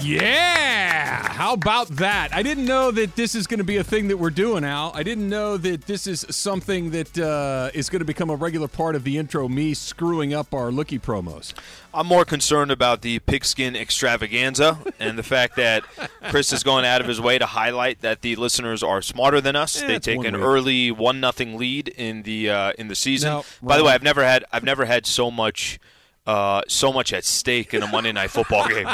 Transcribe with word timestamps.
Yeah! 0.00 0.95
How 1.36 1.52
about 1.52 1.88
that? 1.88 2.34
I 2.34 2.42
didn't 2.42 2.64
know 2.64 2.90
that 2.90 3.14
this 3.14 3.34
is 3.34 3.46
going 3.46 3.58
to 3.58 3.64
be 3.64 3.76
a 3.76 3.84
thing 3.84 4.08
that 4.08 4.16
we're 4.16 4.30
doing, 4.30 4.64
Al. 4.64 4.90
I 4.94 5.02
didn't 5.02 5.28
know 5.28 5.58
that 5.58 5.82
this 5.82 6.06
is 6.06 6.24
something 6.30 6.92
that 6.92 7.18
uh, 7.18 7.68
is 7.74 7.90
going 7.90 8.00
to 8.00 8.06
become 8.06 8.30
a 8.30 8.36
regular 8.36 8.68
part 8.68 8.94
of 8.94 9.04
the 9.04 9.18
intro, 9.18 9.46
me 9.46 9.74
screwing 9.74 10.32
up 10.32 10.54
our 10.54 10.70
lookie 10.70 10.98
promos. 10.98 11.52
I'm 11.92 12.06
more 12.06 12.24
concerned 12.24 12.70
about 12.70 13.02
the 13.02 13.18
pigskin 13.18 13.76
extravaganza 13.76 14.78
and 14.98 15.18
the 15.18 15.22
fact 15.22 15.56
that 15.56 15.84
Chris 16.30 16.54
is 16.54 16.62
going 16.62 16.86
out 16.86 17.02
of 17.02 17.06
his 17.06 17.20
way 17.20 17.36
to 17.36 17.44
highlight 17.44 18.00
that 18.00 18.22
the 18.22 18.34
listeners 18.36 18.82
are 18.82 19.02
smarter 19.02 19.42
than 19.42 19.56
us. 19.56 19.82
Eh, 19.82 19.86
they 19.86 19.98
take 19.98 20.24
an 20.24 20.36
early 20.36 20.90
one 20.90 21.20
nothing 21.20 21.58
lead 21.58 21.88
in 21.88 22.22
the 22.22 22.48
uh, 22.48 22.72
in 22.78 22.88
the 22.88 22.94
season. 22.94 23.28
No, 23.30 23.44
By 23.60 23.76
the 23.76 23.84
way, 23.84 23.92
I've 23.92 24.02
never 24.02 24.24
had 24.24 24.46
I've 24.52 24.64
never 24.64 24.86
had 24.86 25.04
so 25.04 25.30
much 25.30 25.78
uh, 26.26 26.62
so 26.68 26.92
much 26.92 27.12
at 27.12 27.24
stake 27.24 27.72
in 27.74 27.82
a 27.82 27.86
Monday 27.86 28.12
night 28.12 28.30
football 28.30 28.66
game. 28.68 28.86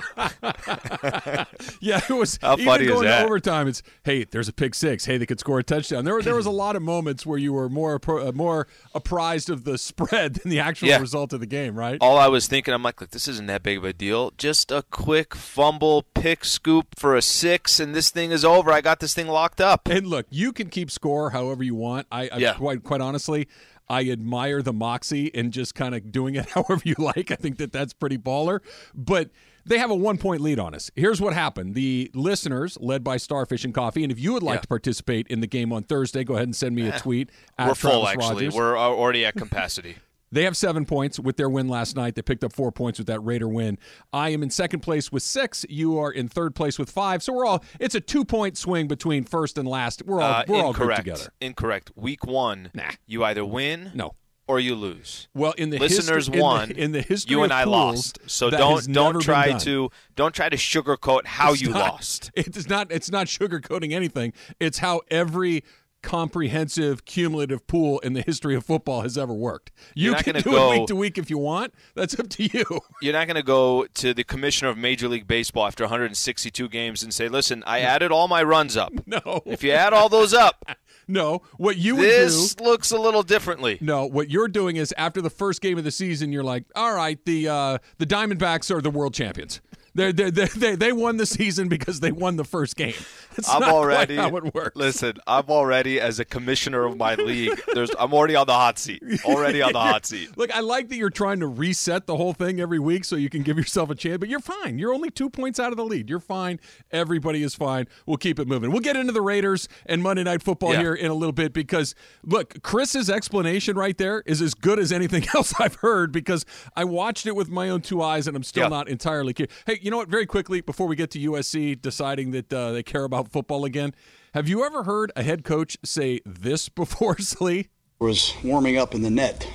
Yeah, 1.81 2.01
it 2.09 2.11
was 2.13 2.39
How 2.43 2.55
even 2.55 2.65
funny 2.67 2.85
is 2.85 2.91
going 2.91 3.05
to 3.07 3.25
overtime. 3.25 3.69
It's 3.69 3.83
hey, 4.05 4.25
there's 4.25 4.49
a 4.49 4.53
pick 4.53 4.75
six. 4.75 5.05
Hey, 5.05 5.17
they 5.19 5.27
could 5.27 5.41
score 5.41 5.59
a 5.59 5.63
touchdown. 5.63 6.05
There, 6.05 6.21
there 6.23 6.35
was 6.35 6.47
a 6.47 6.51
lot 6.51 6.77
of 6.77 6.83
moments 6.83 7.25
where 7.27 7.39
you 7.39 7.53
were 7.53 7.69
more 7.69 8.01
uh, 8.07 8.33
more 8.33 8.67
apprised 8.95 9.51
of 9.51 9.65
the 9.65 9.79
spread 9.79 10.35
than 10.43 10.51
the 10.51 10.61
actual 10.61 10.89
Yeah. 10.89 10.99
result 11.01 11.33
of 11.33 11.41
the 11.41 11.47
game, 11.47 11.75
right? 11.75 11.99
All 12.01 12.19
I 12.19 12.29
was 12.29 12.47
thinking, 12.47 12.75
I'm 12.75 12.83
like, 12.83 13.01
look, 13.01 13.11
this 13.11 13.29
isn't 13.29 13.47
that 13.47 13.63
big 13.63 13.79
of 13.79 13.85
a 13.85 13.93
deal. 13.93 14.33
Just 14.37 14.71
a 14.71 14.83
quick 14.91 15.35
fumble, 15.35 16.03
pick 16.15 16.45
scoop 16.45 16.95
for 16.99 17.17
a 17.17 17.23
six, 17.23 17.81
and 17.81 17.95
this 17.95 18.11
thing 18.11 18.31
is 18.31 18.45
over. 18.45 18.71
I 18.71 18.81
got 18.81 19.01
this 19.01 19.15
thing 19.15 19.27
locked 19.29 19.61
up. 19.61 19.89
And 19.89 20.07
look, 20.07 20.27
you 20.31 20.53
can 20.53 20.69
keep 20.69 20.91
score 20.91 21.31
however 21.31 21.63
you 21.63 21.75
want. 21.75 22.07
I, 22.11 22.29
I 22.29 22.37
Yeah. 22.39 22.55
quite 22.55 22.83
quite 22.83 23.01
honestly, 23.01 23.49
I 23.89 24.09
admire 24.11 24.63
the 24.63 24.73
moxie 24.73 25.35
and 25.35 25.53
just 25.53 25.75
kind 25.75 25.95
of 25.95 26.11
doing 26.11 26.35
it 26.35 26.49
however 26.55 26.81
you 26.85 26.95
like. 26.99 27.31
I 27.31 27.37
think 27.37 27.59
that 27.59 27.73
that's 27.73 27.93
pretty 27.93 28.19
baller. 28.19 28.61
But 28.95 29.31
they 29.65 29.79
have 29.79 29.91
a 29.91 29.95
one 29.95 30.19
point 30.19 30.41
lead 30.41 30.59
on 30.59 30.75
us. 30.75 30.91
Here's 30.97 31.21
what 31.21 31.33
happened: 31.35 31.75
the 31.75 32.11
listeners, 32.15 32.79
led 32.81 33.05
by 33.05 33.17
Starfish 33.17 33.65
and 33.65 33.75
Coffee, 33.75 34.03
and 34.03 34.11
if 34.11 34.19
you 34.19 34.33
would 34.33 34.43
like 34.43 34.59
Yeah. 34.59 34.63
to 34.63 34.69
participate 34.69 35.27
in 35.29 35.41
the 35.41 35.47
game 35.47 35.73
on 35.73 35.83
Thursday, 35.83 36.25
go 36.25 36.35
ahead 36.35 36.49
and 36.49 36.57
send 36.57 36.75
me 36.75 36.89
a 36.89 36.95
eh, 36.95 36.99
tweet. 36.99 37.31
At 37.59 37.69
We're 37.69 37.75
full, 37.75 38.09
actually. 38.09 38.47
Rogers. 38.47 38.55
We're 38.55 38.77
already 38.79 39.25
at 39.25 39.35
capacity. 39.35 39.97
They 40.33 40.45
have 40.45 40.57
seven 40.57 40.87
points 40.87 41.21
with 41.21 41.37
their 41.37 41.49
win 41.51 41.69
last 41.69 41.95
night. 41.95 42.15
They 42.15 42.23
picked 42.23 42.43
up 42.43 42.53
four 42.53 42.73
points 42.73 42.99
with 42.99 43.07
that 43.09 43.21
Raider 43.21 43.49
win. 43.49 43.79
I 44.13 44.31
am 44.31 44.43
in 44.43 44.51
second 44.51 44.81
place 44.81 45.13
with 45.13 45.23
six. 45.23 45.65
You 45.69 45.99
are 45.99 46.11
in 46.11 46.29
third 46.29 46.55
place 46.55 46.79
with 46.79 46.91
five. 46.91 47.23
So 47.23 47.33
we're 47.33 47.47
all. 47.47 47.63
It's 47.79 47.95
a 47.95 48.01
two 48.01 48.25
point 48.25 48.57
swing 48.57 48.89
between 48.89 49.25
first 49.25 49.59
and 49.59 49.69
last. 49.69 50.03
We're 50.07 50.21
all. 50.23 50.33
Uh, 50.33 50.45
we're 50.49 50.63
all 50.65 50.73
good 50.73 50.97
together. 50.97 51.33
Incorrect. 51.41 51.93
Week 51.95 52.27
one, 52.27 52.71
Nah. 52.75 52.91
you 53.07 53.23
either 53.25 53.45
win 53.45 53.93
No. 53.95 54.15
or 54.49 54.59
you 54.59 54.75
lose. 54.75 55.29
Well, 55.35 55.53
in 55.59 55.71
the 55.71 55.79
Listeners 55.79 56.27
history, 56.27 56.35
in 56.35 56.39
the- 56.39 56.43
won. 56.43 56.71
in 56.73 56.93
the, 56.93 57.03
history 57.03 57.31
you 57.37 57.43
and 57.43 57.53
I 57.53 57.65
lost. 57.65 58.19
So 58.27 58.49
don't 58.51 58.91
don't 58.93 59.21
try 59.21 59.53
to 59.59 59.91
don't 60.17 60.35
try 60.35 60.49
to 60.49 60.57
sugarcoat 60.57 61.27
how 61.27 61.53
It's 61.53 61.63
you 61.63 61.71
not- 61.71 61.93
lost. 61.93 62.31
It's 62.37 62.69
not. 62.69 62.91
It's 62.91 63.11
not 63.11 63.27
sugarcoating 63.27 63.93
anything. 63.93 64.33
It's 64.59 64.79
how 64.79 65.03
every 65.11 65.63
comprehensive 66.03 67.05
cumulative 67.05 67.67
pool 67.67 67.99
in 68.01 68.13
the 68.13 68.23
history 68.23 68.55
of 68.55 68.65
football 68.65 69.03
has 69.03 69.17
ever 69.17 69.33
worked. 69.33 69.71
You 69.95 70.15
can 70.15 70.35
do 70.43 70.43
go- 70.43 70.73
it 70.73 70.79
week 70.81 70.89
to 70.89 70.97
week 70.97 71.19
if 71.19 71.31
you 71.31 71.39
want. 71.39 71.73
That's 71.95 72.19
up 72.19 72.29
to 72.31 72.43
you. 72.45 72.65
You're 73.03 73.13
not 73.13 73.27
going 73.27 73.37
to 73.37 73.43
go 73.43 73.87
to 73.95 74.13
the 74.15 74.25
commissioner 74.25 74.71
of 74.71 74.77
Major 74.79 75.09
League 75.09 75.27
Baseball 75.27 75.67
after 75.67 75.85
162 75.85 76.69
games 76.69 77.03
and 77.03 77.13
say, 77.15 77.29
"Listen, 77.29 77.63
I 77.67 77.81
added 77.81 78.11
all 78.13 78.29
my 78.29 78.43
runs 78.43 78.77
up. 78.77 78.93
No, 79.07 79.43
If 79.47 79.63
you 79.63 79.73
add 79.73 79.93
all 79.93 80.09
those 80.09 80.33
up, 80.33 80.65
no. 81.07 81.43
What 81.59 81.77
you 81.77 81.97
would 81.97 82.03
do 82.03 82.09
this 82.09 82.59
looks 82.61 82.91
a 82.91 82.99
little 82.99 83.23
differently." 83.23 83.79
No, 83.81 84.07
what 84.07 84.31
you're 84.31 84.49
doing 84.49 84.77
is 84.77 84.95
after 84.97 85.21
the 85.21 85.31
first 85.31 85.61
game 85.61 85.77
of 85.77 85.85
the 85.85 85.91
season, 85.91 86.33
you're 86.33 86.43
like, 86.45 86.65
all 86.75 86.95
right, 86.95 87.23
the 87.25 87.49
uh, 87.49 87.79
the 87.99 88.07
Diamondbacks 88.07 88.75
are 88.75 88.81
the 88.81 88.91
world 88.91 89.13
champions. 89.15 89.61
They're, 89.95 90.13
they 90.13 90.31
they 90.31 90.75
they 90.77 90.93
won 90.93 91.19
the 91.19 91.27
season 91.27 91.69
because 91.69 92.01
they 92.01 92.13
won 92.13 92.37
the 92.37 92.45
first 92.45 92.77
game. 92.77 92.95
That's 93.37 93.49
I'm 93.49 93.63
already 93.65 94.17
how 94.17 94.35
it 94.37 94.55
works. 94.55 94.75
Listen, 94.75 95.15
I'm 95.27 95.45
already 95.49 96.01
as 96.01 96.19
a 96.19 96.25
commissioner 96.25 96.85
of 96.87 96.97
my 96.97 97.15
league. 97.15 97.61
There's 97.75 97.91
I'm 97.99 98.15
already 98.15 98.35
on 98.35 98.47
the 98.47 98.55
hot 98.55 98.79
seat. 98.79 99.03
Already 99.25 99.61
on 99.61 99.73
the 99.73 99.81
hot 99.81 100.07
seat. 100.07 100.35
Look, 100.39 100.55
I 100.55 100.61
like 100.61 100.89
that 100.89 100.97
you're 100.97 101.11
trying 101.11 101.41
to 101.41 101.47
reset 101.47 102.07
the 102.07 102.17
whole 102.17 102.33
thing 102.33 102.59
every 102.61 102.79
week 102.79 103.05
so 103.05 103.17
you 103.17 103.29
can 103.29 103.43
give 103.43 103.59
yourself 103.59 103.91
a 103.91 103.95
chance, 103.95 104.17
but 104.19 104.29
you're 104.31 104.41
fine. 104.41 104.79
You're 104.79 104.95
only 104.95 105.11
two 105.11 105.29
points 105.29 105.61
out 105.61 105.73
of 105.73 105.77
the 105.77 105.85
lead. 105.85 106.09
You're 106.09 106.21
fine. 106.21 106.59
Everybody 106.91 107.43
is 107.43 107.55
fine. 107.55 107.87
We'll 108.07 108.17
keep 108.17 108.39
it 108.39 108.49
moving. 108.49 108.71
We'll 108.71 108.81
get 108.81 108.97
into 108.97 109.13
the 109.13 109.21
Raiders 109.23 109.69
and 109.87 110.03
Monday 110.03 110.25
Night 110.25 110.43
Football 110.43 110.73
Yeah. 110.73 110.81
here 110.81 110.95
in 110.95 111.11
a 111.11 111.15
little 111.15 111.33
bit 111.33 111.53
because, 111.53 111.95
look, 112.25 112.63
Chris's 112.63 113.11
explanation 113.11 113.77
right 113.77 113.97
there 113.99 114.23
is 114.27 114.41
as 114.41 114.55
good 114.55 114.79
as 114.79 114.91
anything 114.93 115.25
else 115.35 115.53
I've 115.59 115.77
heard 115.77 116.13
because 116.13 116.47
I 116.77 116.85
watched 116.85 117.27
it 117.27 117.37
with 117.37 117.51
my 117.51 117.69
own 117.69 117.83
two 117.83 118.01
eyes 118.03 118.27
and 118.27 118.35
I'm 118.37 118.43
still 118.43 118.65
Yeah. 118.65 118.69
not 118.69 118.89
entirely 118.89 119.35
clear. 119.35 119.49
Hey, 119.67 119.81
you 119.83 119.91
know 119.91 119.97
what? 119.99 120.09
Very 120.09 120.27
quickly, 120.27 120.61
before 120.61 120.87
we 120.87 120.97
get 120.97 121.11
to 121.13 121.19
USC 121.19 121.81
deciding 121.81 122.31
that 122.33 122.53
uh, 122.53 122.73
they 122.73 122.83
care 122.83 123.05
about 123.05 123.29
football 123.31 123.65
again, 123.65 123.95
have 124.35 124.49
you 124.49 124.65
ever 124.65 124.85
heard 124.85 125.13
a 125.17 125.23
head 125.23 125.45
coach 125.45 125.77
say 125.85 126.21
this 126.25 126.69
before, 126.69 127.19
Slee? 127.21 127.69
was 127.99 128.35
warming 128.43 128.77
up 128.79 128.95
in 128.95 129.03
the 129.03 129.11
net. 129.11 129.47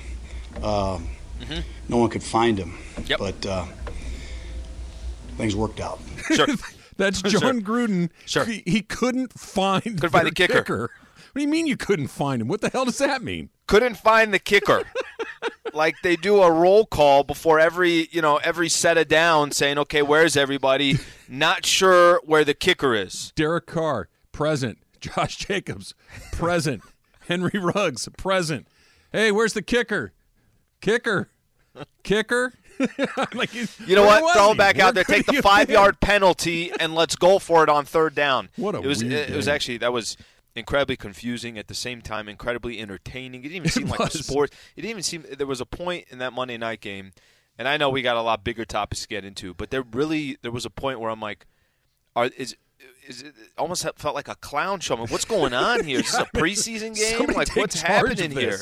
Uh, 0.61 0.99
No 1.89 1.97
one 1.97 2.09
could 2.09 2.23
find 2.23 2.57
him, 2.57 2.71
Mm-hmm. 2.95 3.03
Yep. 3.07 3.19
but 3.19 3.45
uh, 3.45 3.65
things 5.37 5.55
worked 5.55 5.79
out. 5.79 5.99
Sure. 6.33 6.47
That's 6.97 7.21
Jon 7.21 7.61
Gruden. 7.61 8.09
Sure. 8.25 8.43
He, 8.45 8.63
he 8.65 8.81
couldn't 8.81 9.31
find 9.33 9.83
Couldn't 9.83 10.09
find 10.09 10.25
their 10.25 10.31
the 10.31 10.47
kicker. 10.47 10.81
What 11.31 11.35
do 11.35 11.41
you 11.41 11.47
mean 11.47 11.67
you 11.67 11.77
couldn't 11.77 12.07
find 12.07 12.41
him? 12.41 12.47
What 12.47 12.61
the 12.61 12.69
hell 12.69 12.85
does 12.85 12.97
that 12.97 13.21
mean? 13.21 13.49
Couldn't 13.67 13.97
find 13.97 14.33
the 14.33 14.39
kicker. 14.39 14.83
like 15.73 15.95
they 16.03 16.15
do 16.15 16.41
a 16.41 16.51
roll 16.51 16.85
call 16.85 17.23
before 17.23 17.59
every, 17.59 18.07
you 18.11 18.21
know, 18.21 18.37
every 18.37 18.69
set 18.69 18.97
of 18.97 19.07
down 19.07 19.51
saying, 19.51 19.77
"Okay, 19.77 20.01
where's 20.01 20.35
everybody?" 20.37 20.97
Not 21.27 21.65
sure 21.65 22.21
where 22.23 22.43
the 22.43 22.53
kicker 22.53 22.95
is. 22.95 23.31
Derek 23.35 23.65
Carr, 23.67 24.09
present. 24.31 24.79
Josh 25.01 25.37
Jacobs, 25.37 25.93
present. 26.31 26.81
Henry 27.27 27.59
Ruggs, 27.59 28.07
present. 28.17 28.67
Hey, 29.11 29.31
where's 29.31 29.53
the 29.53 29.61
kicker? 29.61 30.13
Kicker. 30.81 31.29
Kicker. 32.03 32.53
like, 33.33 33.53
You 33.53 33.95
know 33.95 34.05
what? 34.05 34.33
Throw 34.35 34.51
him 34.51 34.57
back 34.57 34.77
Where 34.77 34.85
out 34.85 34.93
there. 34.95 35.03
Take 35.03 35.25
the 35.25 35.41
five 35.41 35.67
been? 35.67 35.75
yard 35.75 35.99
penalty 35.99 36.71
and 36.79 36.95
let's 36.95 37.15
go 37.15 37.39
for 37.39 37.63
it 37.63 37.69
on 37.69 37.85
third 37.85 38.15
down. 38.15 38.49
What 38.55 38.75
a 38.75 38.79
it 38.79 38.85
was. 38.85 39.03
weird 39.03 39.29
It, 39.29 39.35
was 39.35 39.47
actually 39.47 39.77
that 39.79 39.91
was 39.93 40.17
incredibly 40.57 40.97
confusing 40.97 41.57
at 41.57 41.67
the 41.67 41.73
same 41.73 42.01
time, 42.01 42.27
incredibly 42.27 42.79
entertaining. 42.79 43.41
It 43.41 43.49
didn't 43.49 43.57
even 43.57 43.69
seem 43.69 43.87
like 43.87 43.99
a 43.99 44.11
sport. 44.11 44.51
It 44.75 44.81
didn't 44.81 44.91
even 44.91 45.03
seem 45.03 45.25
there 45.37 45.47
was 45.47 45.61
a 45.61 45.65
point 45.65 46.05
in 46.09 46.19
that 46.19 46.33
Monday 46.33 46.57
night 46.57 46.81
game, 46.81 47.11
and 47.57 47.67
I 47.67 47.77
know 47.77 47.89
we 47.89 48.01
got 48.01 48.17
a 48.17 48.21
lot 48.21 48.43
bigger 48.43 48.65
topics 48.65 49.01
to 49.03 49.07
get 49.07 49.25
into, 49.25 49.53
but 49.53 49.69
there 49.69 49.83
really 49.83 50.37
there 50.41 50.51
was 50.51 50.65
a 50.65 50.69
point 50.69 50.99
where 50.99 51.09
I'm 51.09 51.21
like, 51.21 51.45
are 52.15 52.29
is. 52.37 52.55
Is 53.07 53.21
it 53.21 53.33
almost 53.57 53.87
felt 53.95 54.15
like 54.15 54.27
a 54.27 54.35
clown 54.35 54.79
show? 54.81 54.95
I 54.95 54.97
mean, 54.99 55.07
what's 55.07 55.25
going 55.25 55.53
on 55.53 55.83
here? 55.85 55.99
Is 55.99 56.11
this 56.11 56.19
a 56.19 56.25
preseason 56.37 56.93
game? 56.95 57.17
Somebody 57.17 57.37
like, 57.37 57.55
what's 57.55 57.81
happening 57.81 58.31
here? 58.31 58.59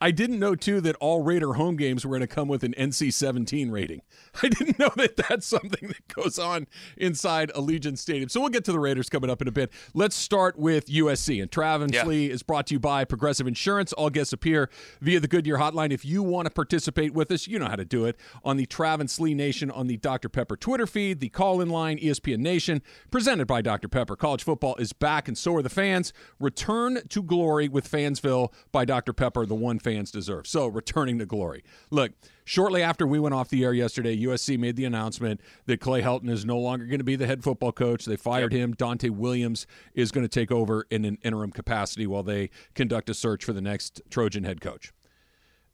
I 0.00 0.12
didn't 0.12 0.38
know 0.38 0.54
too 0.54 0.80
that 0.82 0.94
all 1.00 1.22
Raider 1.22 1.54
home 1.54 1.76
games 1.76 2.04
were 2.06 2.10
going 2.10 2.20
to 2.20 2.32
come 2.32 2.46
with 2.46 2.62
an 2.62 2.72
NC-17 2.78 3.70
rating. 3.72 4.02
I 4.42 4.48
didn't 4.48 4.78
know 4.78 4.90
that 4.96 5.16
that's 5.16 5.46
something 5.46 5.88
that 5.88 6.06
goes 6.14 6.38
on 6.38 6.68
inside 6.96 7.50
Allegiant 7.56 7.98
Stadium. 7.98 8.28
So 8.28 8.40
we'll 8.40 8.50
get 8.50 8.64
to 8.66 8.72
the 8.72 8.78
Raiders 8.78 9.08
coming 9.08 9.30
up 9.30 9.42
in 9.42 9.48
a 9.48 9.52
bit. 9.52 9.72
Let's 9.94 10.14
start 10.14 10.56
with 10.56 10.86
USC. 10.86 11.42
And 11.42 11.50
Travis 11.50 11.92
Yeah. 11.92 12.04
Lee 12.06 12.30
is 12.30 12.44
brought 12.44 12.68
to 12.68 12.74
you 12.74 12.80
by 12.80 13.04
Progressive 13.04 13.48
Insurance. 13.48 13.92
All 13.92 14.10
guests 14.10 14.32
appear 14.32 14.70
via 15.00 15.18
the 15.18 15.28
Goodyear 15.28 15.58
hotline. 15.58 15.90
If 15.90 16.04
you 16.04 16.22
want 16.22 16.46
to 16.46 16.50
participate 16.50 17.12
with 17.12 17.30
us, 17.32 17.48
you 17.48 17.58
know 17.58 17.66
how 17.68 17.76
to 17.76 17.84
do 17.84 18.04
it 18.04 18.16
on 18.44 18.56
the 18.56 18.66
Travis 18.66 19.18
Lee 19.18 19.34
Nation 19.34 19.70
on 19.70 19.88
the 19.88 19.96
Dr. 19.96 20.28
Pepper 20.28 20.56
Twitter 20.56 20.86
feed, 20.86 21.18
the 21.20 21.28
call-in 21.28 21.68
line, 21.68 21.98
E 21.98 22.08
ESPN 22.08 22.38
Nation, 22.38 22.82
presented 23.10 23.46
by 23.46 23.62
Dr. 23.62 23.87
Pepper. 23.88 24.16
College 24.16 24.42
football 24.42 24.76
is 24.76 24.92
back, 24.92 25.28
and 25.28 25.36
so 25.36 25.54
are 25.56 25.62
the 25.62 25.68
fans. 25.68 26.12
Return 26.38 27.00
to 27.08 27.22
glory 27.22 27.68
with 27.68 27.90
Fansville 27.90 28.52
by 28.72 28.84
Dr. 28.84 29.12
Pepper, 29.12 29.46
the 29.46 29.54
one 29.54 29.78
fans 29.78 30.10
deserve. 30.10 30.46
So, 30.46 30.66
returning 30.66 31.18
to 31.18 31.26
glory. 31.26 31.64
Look, 31.90 32.12
shortly 32.44 32.82
after 32.82 33.06
we 33.06 33.18
went 33.18 33.34
off 33.34 33.48
the 33.48 33.64
air 33.64 33.72
yesterday, 33.72 34.16
USC 34.16 34.58
made 34.58 34.76
the 34.76 34.84
announcement 34.84 35.40
that 35.66 35.80
Clay 35.80 36.02
Helton 36.02 36.30
is 36.30 36.44
no 36.44 36.58
longer 36.58 36.86
going 36.86 36.98
to 36.98 37.04
be 37.04 37.16
the 37.16 37.26
head 37.26 37.42
football 37.42 37.72
coach. 37.72 38.04
They 38.04 38.16
fired 38.16 38.52
him. 38.52 38.74
Donte 38.74 39.10
Williams 39.10 39.66
is 39.94 40.12
going 40.12 40.24
to 40.24 40.28
take 40.28 40.52
over 40.52 40.86
in 40.90 41.04
an 41.04 41.18
interim 41.22 41.52
capacity 41.52 42.06
while 42.06 42.22
they 42.22 42.50
conduct 42.74 43.10
a 43.10 43.14
search 43.14 43.44
for 43.44 43.52
the 43.52 43.60
next 43.60 44.00
Trojan 44.10 44.44
head 44.44 44.60
coach. 44.60 44.92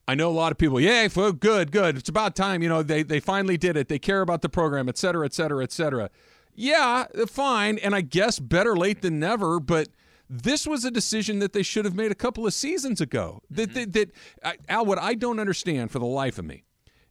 I 0.06 0.14
know 0.14 0.28
a 0.28 0.32
lot 0.32 0.52
of 0.52 0.58
people, 0.58 0.78
yay, 0.80 1.08
good, 1.08 1.70
good. 1.70 1.96
It's 1.96 2.10
about 2.10 2.36
time. 2.36 2.62
You 2.62 2.68
know, 2.68 2.82
they, 2.82 3.02
they 3.02 3.20
finally 3.20 3.56
did 3.56 3.76
it. 3.76 3.88
They 3.88 3.98
care 3.98 4.20
about 4.20 4.42
the 4.42 4.50
program, 4.50 4.88
et 4.88 4.98
cetera, 4.98 5.24
et 5.24 5.32
cetera, 5.32 5.62
et 5.62 5.72
cetera. 5.72 6.10
Yeah, 6.54 7.06
uh, 7.18 7.26
fine. 7.26 7.78
And 7.78 7.94
I 7.94 8.00
guess 8.00 8.38
better 8.38 8.76
late 8.76 9.02
than 9.02 9.18
never, 9.18 9.60
but 9.60 9.88
this 10.28 10.66
was 10.66 10.84
a 10.84 10.90
decision 10.90 11.38
that 11.40 11.52
they 11.52 11.62
should 11.62 11.84
have 11.84 11.94
made 11.94 12.10
a 12.10 12.14
couple 12.14 12.46
of 12.46 12.54
seasons 12.54 13.00
ago. 13.00 13.40
That, 13.50 13.70
mm-hmm. 13.70 13.90
that, 13.90 13.92
that 13.92 14.10
I- 14.42 14.72
Al, 14.72 14.86
what 14.86 14.98
I 14.98 15.14
don't 15.14 15.40
understand 15.40 15.90
for 15.90 15.98
the 15.98 16.06
life 16.06 16.38
of 16.38 16.44
me 16.44 16.64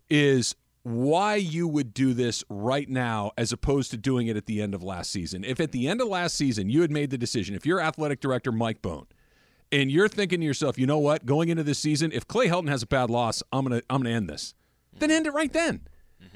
is 0.10 0.56
why 0.84 1.36
you 1.36 1.68
would 1.68 1.94
do 1.94 2.14
this 2.14 2.44
right 2.50 2.90
now 2.90 3.32
as 3.38 3.54
opposed 3.54 3.92
to 3.92 3.98
doing 3.98 4.28
it 4.28 4.36
at 4.36 4.46
the 4.46 4.62
end 4.62 4.76
of 4.76 4.84
last 4.84 5.12
season. 5.12 5.44
If 5.44 5.60
at 5.60 5.72
the 5.72 5.88
end 5.88 6.02
of 6.02 6.08
last 6.08 6.36
season 6.36 6.70
you 6.70 6.82
had 6.82 6.92
made 6.92 7.10
the 7.10 7.18
decision, 7.18 7.56
if 7.56 7.66
you're 7.66 7.80
athletic 7.80 8.20
director 8.20 8.52
Mike 8.52 8.82
Bohn, 8.82 9.08
and 9.72 9.90
you're 9.90 10.10
thinking 10.10 10.40
to 10.42 10.46
yourself, 10.46 10.78
you 10.78 10.86
know 10.86 11.00
what? 11.00 11.26
Going 11.26 11.50
into 11.50 11.64
this 11.64 11.80
season, 11.80 12.12
if 12.12 12.28
Clay 12.28 12.48
Helton 12.48 12.70
has 12.70 12.84
a 12.84 12.88
bad 12.88 13.10
loss, 13.10 13.42
I'm 13.52 13.66
gonna 13.66 13.82
I'm 13.90 14.04
gonna 14.04 14.16
end 14.16 14.30
this. 14.30 14.54
Then 15.00 15.10
end 15.10 15.26
it 15.26 15.34
right 15.34 15.52
then. 15.52 15.88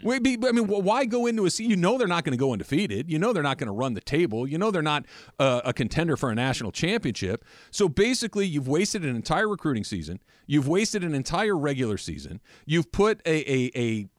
Wait, 0.04 0.24
be- 0.24 0.38
I 0.48 0.52
mean, 0.52 0.68
why 0.68 1.06
go 1.06 1.26
into 1.26 1.46
a 1.46 1.50
season? 1.50 1.72
You 1.72 1.78
know 1.78 1.98
they're 1.98 2.08
not 2.08 2.24
going 2.24 2.32
to 2.32 2.38
go 2.38 2.54
undefeated. 2.54 3.10
You 3.10 3.20
know 3.20 3.34
they're 3.34 3.44
not 3.44 3.58
going 3.58 3.68
to 3.68 3.74
run 3.74 3.94
the 3.94 4.02
table. 4.02 4.48
You 4.48 4.58
know 4.58 4.72
they're 4.72 4.82
not 4.82 5.06
uh, 5.40 5.62
a 5.66 5.74
contender 5.74 6.16
for 6.18 6.30
a 6.30 6.36
national 6.36 6.72
championship. 6.72 7.44
So 7.72 7.90
basically, 7.90 8.46
you've 8.46 8.68
wasted 8.68 9.04
an 9.04 9.16
entire 9.16 9.48
recruiting 9.48 9.84
season. 9.84 10.20
You've 10.46 10.68
wasted 10.68 11.04
an 11.04 11.14
entire 11.14 11.58
regular 11.58 11.98
season. 11.98 12.40
You've 12.66 12.92
put 12.92 13.22
a 13.26 13.52
a, 13.52 13.72
a 13.76 14.10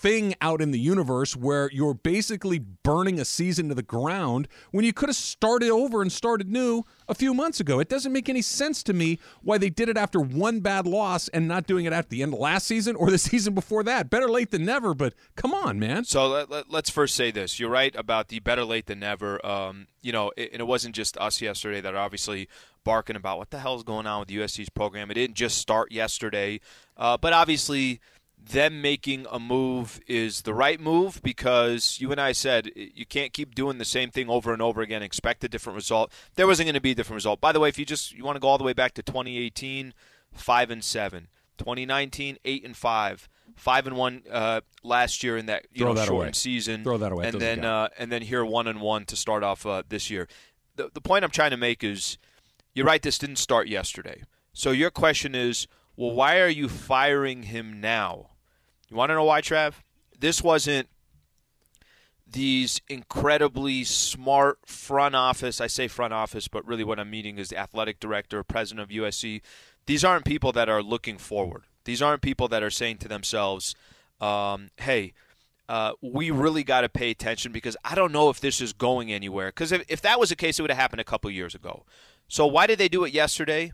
thing 0.00 0.34
out 0.40 0.62
in 0.62 0.70
the 0.70 0.78
universe 0.78 1.34
where 1.34 1.68
you're 1.72 1.94
basically 1.94 2.58
burning 2.58 3.18
a 3.18 3.24
season 3.24 3.68
to 3.68 3.74
the 3.74 3.82
ground 3.82 4.46
when 4.70 4.84
you 4.84 4.92
could 4.92 5.08
have 5.08 5.16
started 5.16 5.70
over 5.70 6.02
and 6.02 6.12
started 6.12 6.48
new 6.48 6.84
a 7.08 7.14
few 7.14 7.34
months 7.34 7.58
ago. 7.58 7.80
It 7.80 7.88
doesn't 7.88 8.12
make 8.12 8.28
any 8.28 8.42
sense 8.42 8.84
to 8.84 8.92
me 8.92 9.18
why 9.42 9.58
they 9.58 9.70
did 9.70 9.88
it 9.88 9.96
after 9.96 10.20
one 10.20 10.60
bad 10.60 10.86
loss 10.86 11.26
and 11.28 11.48
not 11.48 11.66
doing 11.66 11.84
it 11.84 11.92
at 11.92 12.10
the 12.10 12.22
end 12.22 12.32
of 12.32 12.38
last 12.38 12.66
season 12.66 12.94
or 12.94 13.10
the 13.10 13.18
season 13.18 13.54
before 13.54 13.82
that. 13.84 14.08
Better 14.08 14.28
late 14.28 14.52
than 14.52 14.64
never, 14.64 14.94
but 14.94 15.14
come 15.34 15.52
on, 15.52 15.80
man. 15.80 16.04
So 16.04 16.28
let, 16.28 16.50
us 16.50 16.64
let, 16.68 16.88
first 16.88 17.16
say 17.16 17.30
this: 17.30 17.58
you're 17.58 17.70
right 17.70 17.94
about 17.96 18.28
the 18.28 18.38
better 18.38 18.64
late 18.64 18.86
than 18.86 19.00
never. 19.00 19.44
Um, 19.44 19.88
you 20.00 20.12
know, 20.12 20.30
it, 20.36 20.52
and 20.52 20.60
it 20.60 20.66
wasn't 20.66 20.94
just 20.94 21.16
us 21.18 21.40
yesterday 21.40 21.80
that 21.80 21.94
are 21.94 21.98
obviously 21.98 22.48
barking 22.84 23.16
about 23.16 23.38
what 23.38 23.50
the 23.50 23.58
hell 23.58 23.74
is 23.74 23.82
going 23.82 24.06
on 24.06 24.20
with 24.20 24.28
USC's 24.28 24.70
program. 24.70 25.10
It 25.10 25.14
didn't 25.14 25.36
just 25.36 25.58
start 25.58 25.90
yesterday, 25.90 26.60
uh, 26.96 27.18
but 27.18 27.32
obviously 27.32 28.00
them 28.42 28.80
making 28.80 29.26
a 29.30 29.38
move 29.38 30.00
is 30.06 30.42
the 30.42 30.54
right 30.54 30.80
move 30.80 31.20
because 31.22 31.98
you 32.00 32.10
and 32.12 32.20
I 32.20 32.32
said 32.32 32.70
you 32.74 33.04
can't 33.04 33.32
keep 33.32 33.54
doing 33.54 33.78
the 33.78 33.84
same 33.84 34.10
thing 34.10 34.28
over 34.30 34.52
and 34.52 34.62
over 34.62 34.80
again. 34.80 35.02
Expect 35.02 35.44
a 35.44 35.48
different 35.48 35.76
result. 35.76 36.12
There 36.36 36.46
wasn't 36.46 36.66
going 36.66 36.74
to 36.74 36.80
be 36.80 36.92
a 36.92 36.94
different 36.94 37.16
result. 37.16 37.40
By 37.40 37.52
the 37.52 37.60
way, 37.60 37.68
if 37.68 37.78
you 37.78 37.84
just 37.84 38.12
you 38.12 38.24
want 38.24 38.36
to 38.36 38.40
go 38.40 38.48
all 38.48 38.58
the 38.58 38.64
way 38.64 38.72
back 38.72 38.94
to 38.94 39.02
2018, 39.02 39.92
five 40.32 40.70
and 40.70 40.82
seven. 40.82 41.28
2019, 41.58 42.38
eight 42.44 42.64
and 42.64 42.76
five. 42.76 43.28
Five 43.56 43.86
and 43.88 43.96
one 43.96 44.22
uh, 44.30 44.60
last 44.84 45.24
year 45.24 45.36
in 45.36 45.46
that 45.46 45.66
you 45.72 45.80
Throw 45.80 45.88
know 45.88 45.94
that 45.94 46.06
shortened 46.06 46.28
away. 46.28 46.32
season. 46.32 46.84
Throw 46.84 46.98
that 46.98 47.10
away. 47.12 47.26
And 47.28 47.40
then 47.40 47.64
uh, 47.64 47.88
and 47.98 48.12
then 48.12 48.22
here 48.22 48.44
one 48.44 48.66
and 48.68 48.80
one 48.80 49.04
to 49.06 49.16
start 49.16 49.42
off 49.42 49.66
uh, 49.66 49.82
this 49.88 50.10
year. 50.10 50.28
The 50.76 50.90
the 50.94 51.00
point 51.00 51.24
I'm 51.24 51.30
trying 51.30 51.50
to 51.50 51.56
make 51.56 51.82
is 51.82 52.18
you're 52.74 52.86
right. 52.86 53.02
This 53.02 53.18
didn't 53.18 53.36
start 53.36 53.66
yesterday. 53.66 54.22
So 54.52 54.70
your 54.70 54.90
question 54.90 55.34
is, 55.34 55.66
well, 55.98 56.12
why 56.12 56.38
are 56.38 56.48
you 56.48 56.68
firing 56.68 57.42
him 57.42 57.80
now? 57.80 58.28
You 58.88 58.96
want 58.96 59.10
to 59.10 59.14
know 59.14 59.24
why, 59.24 59.40
Trav? 59.40 59.74
This 60.16 60.40
wasn't 60.44 60.88
these 62.24 62.80
incredibly 62.88 63.82
smart 63.82 64.60
front 64.64 65.16
office. 65.16 65.60
I 65.60 65.66
say 65.66 65.88
front 65.88 66.14
office, 66.14 66.46
but 66.46 66.64
really 66.64 66.84
what 66.84 67.00
I'm 67.00 67.10
meaning 67.10 67.36
is 67.36 67.48
the 67.48 67.58
athletic 67.58 67.98
director, 67.98 68.44
president 68.44 68.88
of 68.88 68.96
USC. 68.96 69.42
These 69.86 70.04
aren't 70.04 70.24
people 70.24 70.52
that 70.52 70.68
are 70.68 70.84
looking 70.84 71.18
forward. 71.18 71.64
These 71.84 72.00
aren't 72.00 72.22
people 72.22 72.46
that 72.46 72.62
are 72.62 72.70
saying 72.70 72.98
to 72.98 73.08
themselves, 73.08 73.74
um, 74.20 74.68
hey, 74.76 75.14
uh, 75.68 75.94
we 76.00 76.30
really 76.30 76.62
got 76.62 76.82
to 76.82 76.88
pay 76.88 77.10
attention 77.10 77.50
because 77.50 77.76
I 77.84 77.96
don't 77.96 78.12
know 78.12 78.30
if 78.30 78.38
this 78.38 78.60
is 78.60 78.72
going 78.72 79.10
anywhere. 79.12 79.48
Because 79.48 79.72
if, 79.72 79.84
if 79.88 80.00
that 80.02 80.20
was 80.20 80.28
the 80.28 80.36
case, 80.36 80.60
it 80.60 80.62
would 80.62 80.70
have 80.70 80.78
happened 80.78 81.00
a 81.00 81.04
couple 81.04 81.28
years 81.28 81.56
ago. 81.56 81.84
So 82.28 82.46
why 82.46 82.68
did 82.68 82.78
they 82.78 82.88
do 82.88 83.02
it 83.02 83.12
yesterday? 83.12 83.72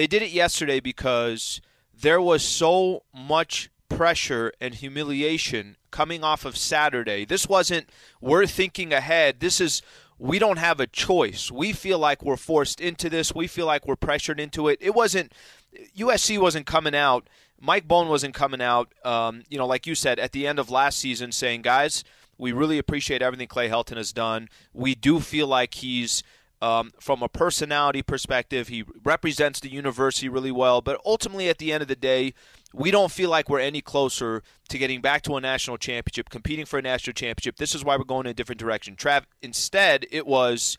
They 0.00 0.06
did 0.06 0.22
it 0.22 0.30
yesterday 0.30 0.80
because 0.80 1.60
there 1.92 2.22
was 2.22 2.42
so 2.42 3.02
much 3.14 3.68
pressure 3.90 4.50
and 4.58 4.74
humiliation 4.74 5.76
coming 5.90 6.24
off 6.24 6.46
of 6.46 6.56
Saturday. 6.56 7.26
This 7.26 7.46
wasn't 7.46 7.90
we're 8.18 8.46
thinking 8.46 8.94
ahead. 8.94 9.40
This 9.40 9.60
is 9.60 9.82
we 10.18 10.38
don't 10.38 10.56
have 10.56 10.80
a 10.80 10.86
choice. 10.86 11.50
We 11.50 11.74
feel 11.74 11.98
like 11.98 12.22
we're 12.22 12.38
forced 12.38 12.80
into 12.80 13.10
this. 13.10 13.34
We 13.34 13.46
feel 13.46 13.66
like 13.66 13.86
we're 13.86 13.94
pressured 13.94 14.40
into 14.40 14.68
it. 14.68 14.78
It 14.80 14.94
wasn't 14.94 15.34
USC 15.94 16.38
wasn't 16.38 16.64
coming 16.64 16.94
out. 16.94 17.28
Mike 17.60 17.86
Bohn 17.86 18.08
wasn't 18.08 18.32
coming 18.34 18.62
out. 18.62 18.94
Um, 19.04 19.42
you 19.50 19.58
know, 19.58 19.66
like 19.66 19.86
you 19.86 19.94
said 19.94 20.18
at 20.18 20.32
the 20.32 20.46
end 20.46 20.58
of 20.58 20.70
last 20.70 20.98
season, 20.98 21.30
saying, 21.30 21.60
"Guys, 21.60 22.04
we 22.38 22.52
really 22.52 22.78
appreciate 22.78 23.20
everything 23.20 23.48
Clay 23.48 23.68
Helton 23.68 23.98
has 23.98 24.14
done. 24.14 24.48
We 24.72 24.94
do 24.94 25.20
feel 25.20 25.46
like 25.46 25.74
he's." 25.74 26.22
Um, 26.62 26.92
from 27.00 27.22
a 27.22 27.28
personality 27.28 28.02
perspective, 28.02 28.68
he 28.68 28.84
represents 29.02 29.60
the 29.60 29.70
university 29.70 30.28
really 30.28 30.52
well. 30.52 30.80
But 30.82 31.00
ultimately, 31.06 31.48
at 31.48 31.56
the 31.58 31.72
end 31.72 31.80
of 31.82 31.88
the 31.88 31.96
day, 31.96 32.34
we 32.74 32.90
don't 32.90 33.10
feel 33.10 33.30
like 33.30 33.48
we're 33.48 33.60
any 33.60 33.80
closer 33.80 34.42
to 34.68 34.78
getting 34.78 35.00
back 35.00 35.22
to 35.22 35.36
a 35.36 35.40
national 35.40 35.78
championship, 35.78 36.28
competing 36.28 36.66
for 36.66 36.78
a 36.78 36.82
national 36.82 37.14
championship. 37.14 37.56
This 37.56 37.74
is 37.74 37.82
why 37.82 37.96
we're 37.96 38.04
going 38.04 38.26
in 38.26 38.30
a 38.32 38.34
different 38.34 38.60
direction. 38.60 38.94
Trav, 38.94 39.22
instead, 39.40 40.04
it 40.10 40.26
was 40.26 40.76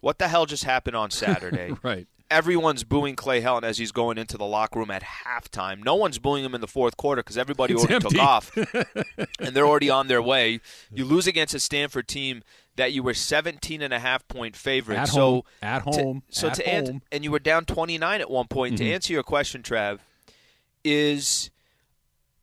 what 0.00 0.18
the 0.18 0.28
hell 0.28 0.46
just 0.46 0.64
happened 0.64 0.96
on 0.96 1.10
Saturday? 1.10 1.72
Right. 1.82 2.06
Everyone's 2.32 2.84
booing 2.84 3.16
Clay 3.16 3.42
Helton 3.42 3.64
as 3.64 3.78
he's 3.78 3.90
going 3.90 4.16
into 4.16 4.38
the 4.38 4.44
locker 4.46 4.78
room 4.78 4.90
at 4.92 5.02
halftime. 5.02 5.82
No 5.84 5.96
one's 5.96 6.20
booing 6.20 6.44
him 6.44 6.54
in 6.54 6.60
the 6.60 6.68
fourth 6.68 6.96
quarter 6.96 7.24
because 7.24 7.36
everybody 7.36 7.74
It's 7.74 7.82
already 7.82 7.94
empty. 7.96 8.08
took 8.10 8.22
off 8.22 8.56
and 9.40 9.48
they're 9.56 9.66
already 9.66 9.90
on 9.90 10.06
their 10.06 10.22
way. 10.22 10.60
You 10.94 11.04
lose 11.06 11.26
against 11.26 11.54
a 11.54 11.60
Stanford 11.60 12.06
team 12.06 12.44
that 12.76 12.92
you 12.92 13.02
were 13.02 13.14
17 13.14 13.82
and 13.82 13.92
a 13.92 13.98
half 13.98 14.26
point 14.28 14.56
favorite. 14.56 14.98
At 14.98 15.08
so 15.08 15.20
home. 15.20 15.42
At 15.62 15.84
to- 15.84 16.02
home. 16.02 16.22
so 16.30 16.48
At 16.48 16.54
to 16.54 16.70
home. 16.70 17.02
and 17.12 17.24
you 17.24 17.30
were 17.30 17.38
down 17.38 17.64
29 17.64 18.20
at 18.20 18.30
one 18.30 18.46
point. 18.46 18.74
Mm-hmm. 18.76 18.84
To 18.84 18.92
answer 18.92 19.12
your 19.12 19.22
question, 19.22 19.62
Trav, 19.62 19.98
is 20.84 21.50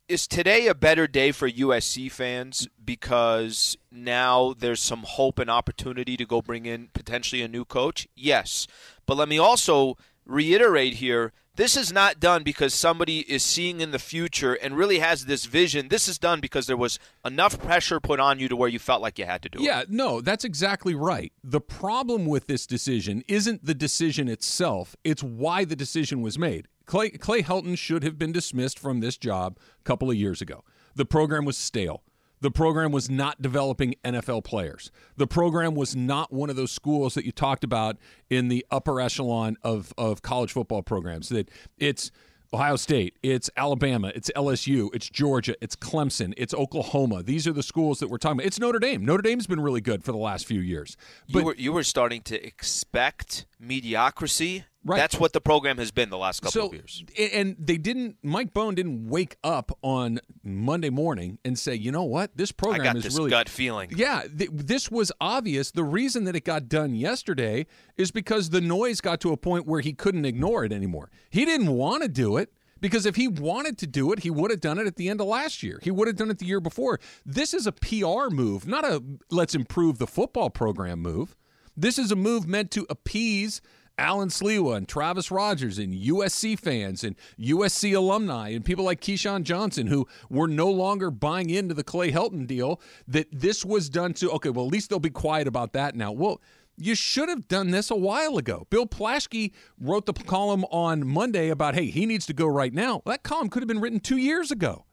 is 0.08 0.26
today 0.26 0.66
a 0.66 0.74
better 0.74 1.06
day 1.06 1.32
for 1.32 1.50
USC 1.50 2.10
fans 2.10 2.66
because 2.82 3.76
now 3.92 4.54
there's 4.58 4.80
some 4.80 5.02
hope 5.06 5.38
and 5.38 5.50
opportunity 5.50 6.16
to 6.16 6.24
go 6.24 6.40
bring 6.40 6.64
in 6.64 6.88
potentially 6.94 7.42
a 7.42 7.48
new 7.48 7.64
coach? 7.66 8.08
Yes. 8.16 8.66
But 9.04 9.18
let 9.18 9.28
me 9.28 9.38
also 9.38 9.98
reiterate 10.24 10.94
here 10.94 11.32
this 11.58 11.76
is 11.76 11.92
not 11.92 12.20
done 12.20 12.44
because 12.44 12.72
somebody 12.72 13.18
is 13.30 13.42
seeing 13.42 13.80
in 13.80 13.90
the 13.90 13.98
future 13.98 14.54
and 14.54 14.76
really 14.76 15.00
has 15.00 15.26
this 15.26 15.44
vision. 15.44 15.88
This 15.88 16.06
is 16.06 16.16
done 16.16 16.38
because 16.38 16.68
there 16.68 16.76
was 16.76 17.00
enough 17.24 17.60
pressure 17.60 17.98
put 17.98 18.20
on 18.20 18.38
you 18.38 18.48
to 18.48 18.54
where 18.54 18.68
you 18.68 18.78
felt 18.78 19.02
like 19.02 19.18
you 19.18 19.24
had 19.24 19.42
to 19.42 19.48
do 19.48 19.58
it. 19.58 19.64
Yeah, 19.64 19.82
no, 19.88 20.20
that's 20.20 20.44
exactly 20.44 20.94
right. 20.94 21.32
The 21.42 21.60
problem 21.60 22.26
with 22.26 22.46
this 22.46 22.64
decision 22.64 23.24
isn't 23.26 23.64
the 23.64 23.74
decision 23.74 24.28
itself, 24.28 24.94
it's 25.02 25.24
why 25.24 25.64
the 25.64 25.74
decision 25.74 26.22
was 26.22 26.38
made. 26.38 26.68
Clay, 26.86 27.10
Clay 27.10 27.42
Helton 27.42 27.76
should 27.76 28.04
have 28.04 28.18
been 28.18 28.30
dismissed 28.30 28.78
from 28.78 29.00
this 29.00 29.16
job 29.16 29.58
a 29.80 29.82
couple 29.82 30.08
of 30.08 30.16
years 30.16 30.40
ago. 30.40 30.62
The 30.94 31.04
program 31.04 31.44
was 31.44 31.58
stale. 31.58 32.04
The 32.40 32.50
program 32.50 32.92
was 32.92 33.10
not 33.10 33.42
developing 33.42 33.94
NFL 34.04 34.44
players. 34.44 34.90
The 35.16 35.26
program 35.26 35.74
was 35.74 35.96
not 35.96 36.32
one 36.32 36.50
of 36.50 36.56
those 36.56 36.70
schools 36.70 37.14
that 37.14 37.24
you 37.24 37.32
talked 37.32 37.64
about 37.64 37.96
in 38.30 38.48
the 38.48 38.64
upper 38.70 39.00
echelon 39.00 39.56
of, 39.62 39.92
of 39.98 40.22
college 40.22 40.52
football 40.52 40.82
programs. 40.82 41.28
That 41.30 41.50
it's 41.78 42.10
Ohio 42.52 42.76
State, 42.76 43.18
it's 43.22 43.50
Alabama, 43.56 44.10
it's 44.14 44.30
LSU, 44.34 44.88
it's 44.94 45.10
Georgia, 45.10 45.54
it's 45.60 45.76
Clemson, 45.76 46.32
it's 46.36 46.54
Oklahoma. 46.54 47.22
These 47.22 47.46
are 47.46 47.52
the 47.52 47.62
schools 47.62 47.98
that 48.00 48.08
we're 48.08 48.16
talking 48.16 48.38
about. 48.38 48.46
It's 48.46 48.58
Notre 48.58 48.78
Dame. 48.78 49.04
Notre 49.04 49.20
Dame's 49.22 49.46
been 49.46 49.60
really 49.60 49.82
good 49.82 50.02
for 50.02 50.12
the 50.12 50.18
last 50.18 50.46
few 50.46 50.60
years. 50.60 50.96
you 51.26 51.44
were 51.44 51.54
you 51.56 51.72
were 51.72 51.82
starting 51.82 52.22
to 52.22 52.46
expect 52.46 53.46
mediocrity. 53.60 54.64
Right. 54.88 54.96
That's 54.96 55.20
what 55.20 55.32
the 55.32 55.40
program 55.40 55.76
has 55.78 55.90
been 55.90 56.08
the 56.08 56.16
last 56.16 56.40
couple 56.40 56.52
so, 56.52 56.66
of 56.68 56.72
years. 56.72 57.04
and 57.32 57.56
they 57.58 57.76
didn't. 57.76 58.16
Mike 58.22 58.54
Bohn 58.54 58.74
didn't 58.74 59.08
wake 59.08 59.36
up 59.44 59.76
on 59.82 60.18
Monday 60.42 60.88
morning 60.88 61.38
and 61.44 61.58
say, 61.58 61.74
"You 61.74 61.92
know 61.92 62.04
what? 62.04 62.36
This 62.36 62.50
I 62.50 62.54
program 62.56 62.84
got 62.84 62.96
is 62.96 63.04
this 63.04 63.16
really 63.16 63.30
gut 63.30 63.48
feeling. 63.48 63.90
Yeah, 63.94 64.22
th- 64.22 64.50
this 64.52 64.90
was 64.90 65.12
obvious. 65.20 65.70
The 65.70 65.84
reason 65.84 66.24
that 66.24 66.34
it 66.34 66.44
got 66.44 66.68
done 66.68 66.94
yesterday 66.94 67.66
is 67.96 68.10
because 68.10 68.50
the 68.50 68.62
noise 68.62 69.00
got 69.02 69.20
to 69.20 69.32
a 69.32 69.36
point 69.36 69.66
where 69.66 69.80
he 69.80 69.92
couldn't 69.92 70.24
ignore 70.24 70.64
it 70.64 70.72
anymore. 70.72 71.10
He 71.28 71.44
didn't 71.44 71.74
want 71.74 72.02
to 72.02 72.08
do 72.08 72.38
it 72.38 72.50
because 72.80 73.06
if 73.06 73.16
he 73.16 73.28
wanted 73.28 73.78
to 73.78 73.86
do 73.86 74.12
it, 74.12 74.20
he 74.20 74.30
would 74.30 74.50
have 74.50 74.60
done 74.60 74.78
it 74.78 74.86
at 74.86 74.96
the 74.96 75.08
end 75.08 75.20
of 75.20 75.26
last 75.26 75.62
year. 75.62 75.78
He 75.82 75.90
would 75.90 76.06
have 76.06 76.16
done 76.16 76.30
it 76.30 76.38
the 76.38 76.46
year 76.46 76.60
before. 76.60 77.00
This 77.26 77.52
is 77.52 77.66
a 77.66 77.72
PR 77.72 78.32
move, 78.32 78.66
not 78.66 78.84
a 78.84 79.02
let's 79.30 79.54
improve 79.54 79.98
the 79.98 80.06
football 80.06 80.50
program 80.50 81.00
move. 81.00 81.36
This 81.76 81.98
is 81.98 82.10
a 82.10 82.16
move 82.16 82.46
meant 82.46 82.70
to 82.72 82.86
appease 82.90 83.60
Alan 83.98 84.28
Slewa 84.28 84.76
and 84.76 84.88
Travis 84.88 85.30
Rogers 85.30 85.78
and 85.78 85.92
USC 85.92 86.58
fans 86.58 87.02
and 87.02 87.16
USC 87.38 87.94
alumni 87.94 88.50
and 88.50 88.64
people 88.64 88.84
like 88.84 89.00
Keyshawn 89.00 89.42
Johnson 89.42 89.88
who 89.88 90.06
were 90.30 90.48
no 90.48 90.70
longer 90.70 91.10
buying 91.10 91.50
into 91.50 91.74
the 91.74 91.84
Clay 91.84 92.12
Helton 92.12 92.46
deal 92.46 92.80
that 93.08 93.26
this 93.32 93.64
was 93.64 93.90
done 93.90 94.14
to 94.14 94.30
okay, 94.30 94.50
well 94.50 94.66
at 94.66 94.72
least 94.72 94.90
they'll 94.90 95.00
be 95.00 95.10
quiet 95.10 95.48
about 95.48 95.72
that 95.72 95.96
now. 95.96 96.12
Well, 96.12 96.40
you 96.76 96.94
should 96.94 97.28
have 97.28 97.48
done 97.48 97.72
this 97.72 97.90
a 97.90 97.96
while 97.96 98.38
ago. 98.38 98.66
Bill 98.70 98.86
Plaschke 98.86 99.52
wrote 99.80 100.06
the 100.06 100.12
column 100.12 100.64
on 100.70 101.06
Monday 101.06 101.48
about 101.48 101.74
hey, 101.74 101.86
he 101.86 102.06
needs 102.06 102.24
to 102.26 102.32
go 102.32 102.46
right 102.46 102.72
now. 102.72 103.02
That 103.04 103.24
column 103.24 103.48
could 103.48 103.62
have 103.62 103.68
been 103.68 103.80
written 103.80 103.98
2 103.98 104.16
years 104.16 104.52
ago. 104.52 104.84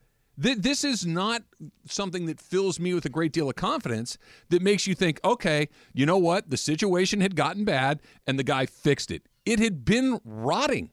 Th- 0.41 0.57
This 0.57 0.83
is 0.83 1.05
not 1.05 1.43
something 1.87 2.25
that 2.25 2.39
fills 2.39 2.79
me 2.79 2.93
with 2.93 3.05
a 3.05 3.09
great 3.09 3.31
deal 3.31 3.49
of 3.49 3.55
confidence 3.55 4.17
that 4.49 4.61
makes 4.61 4.85
you 4.87 4.95
think, 4.95 5.19
okay, 5.23 5.69
you 5.93 6.05
know 6.05 6.17
what? 6.17 6.49
The 6.49 6.57
situation 6.57 7.21
had 7.21 7.35
gotten 7.35 7.65
bad 7.65 8.01
and 8.27 8.37
the 8.39 8.43
guy 8.43 8.65
fixed 8.65 9.11
it. 9.11 9.23
It 9.45 9.59
had 9.59 9.85
been 9.85 10.19
rotting. 10.25 10.91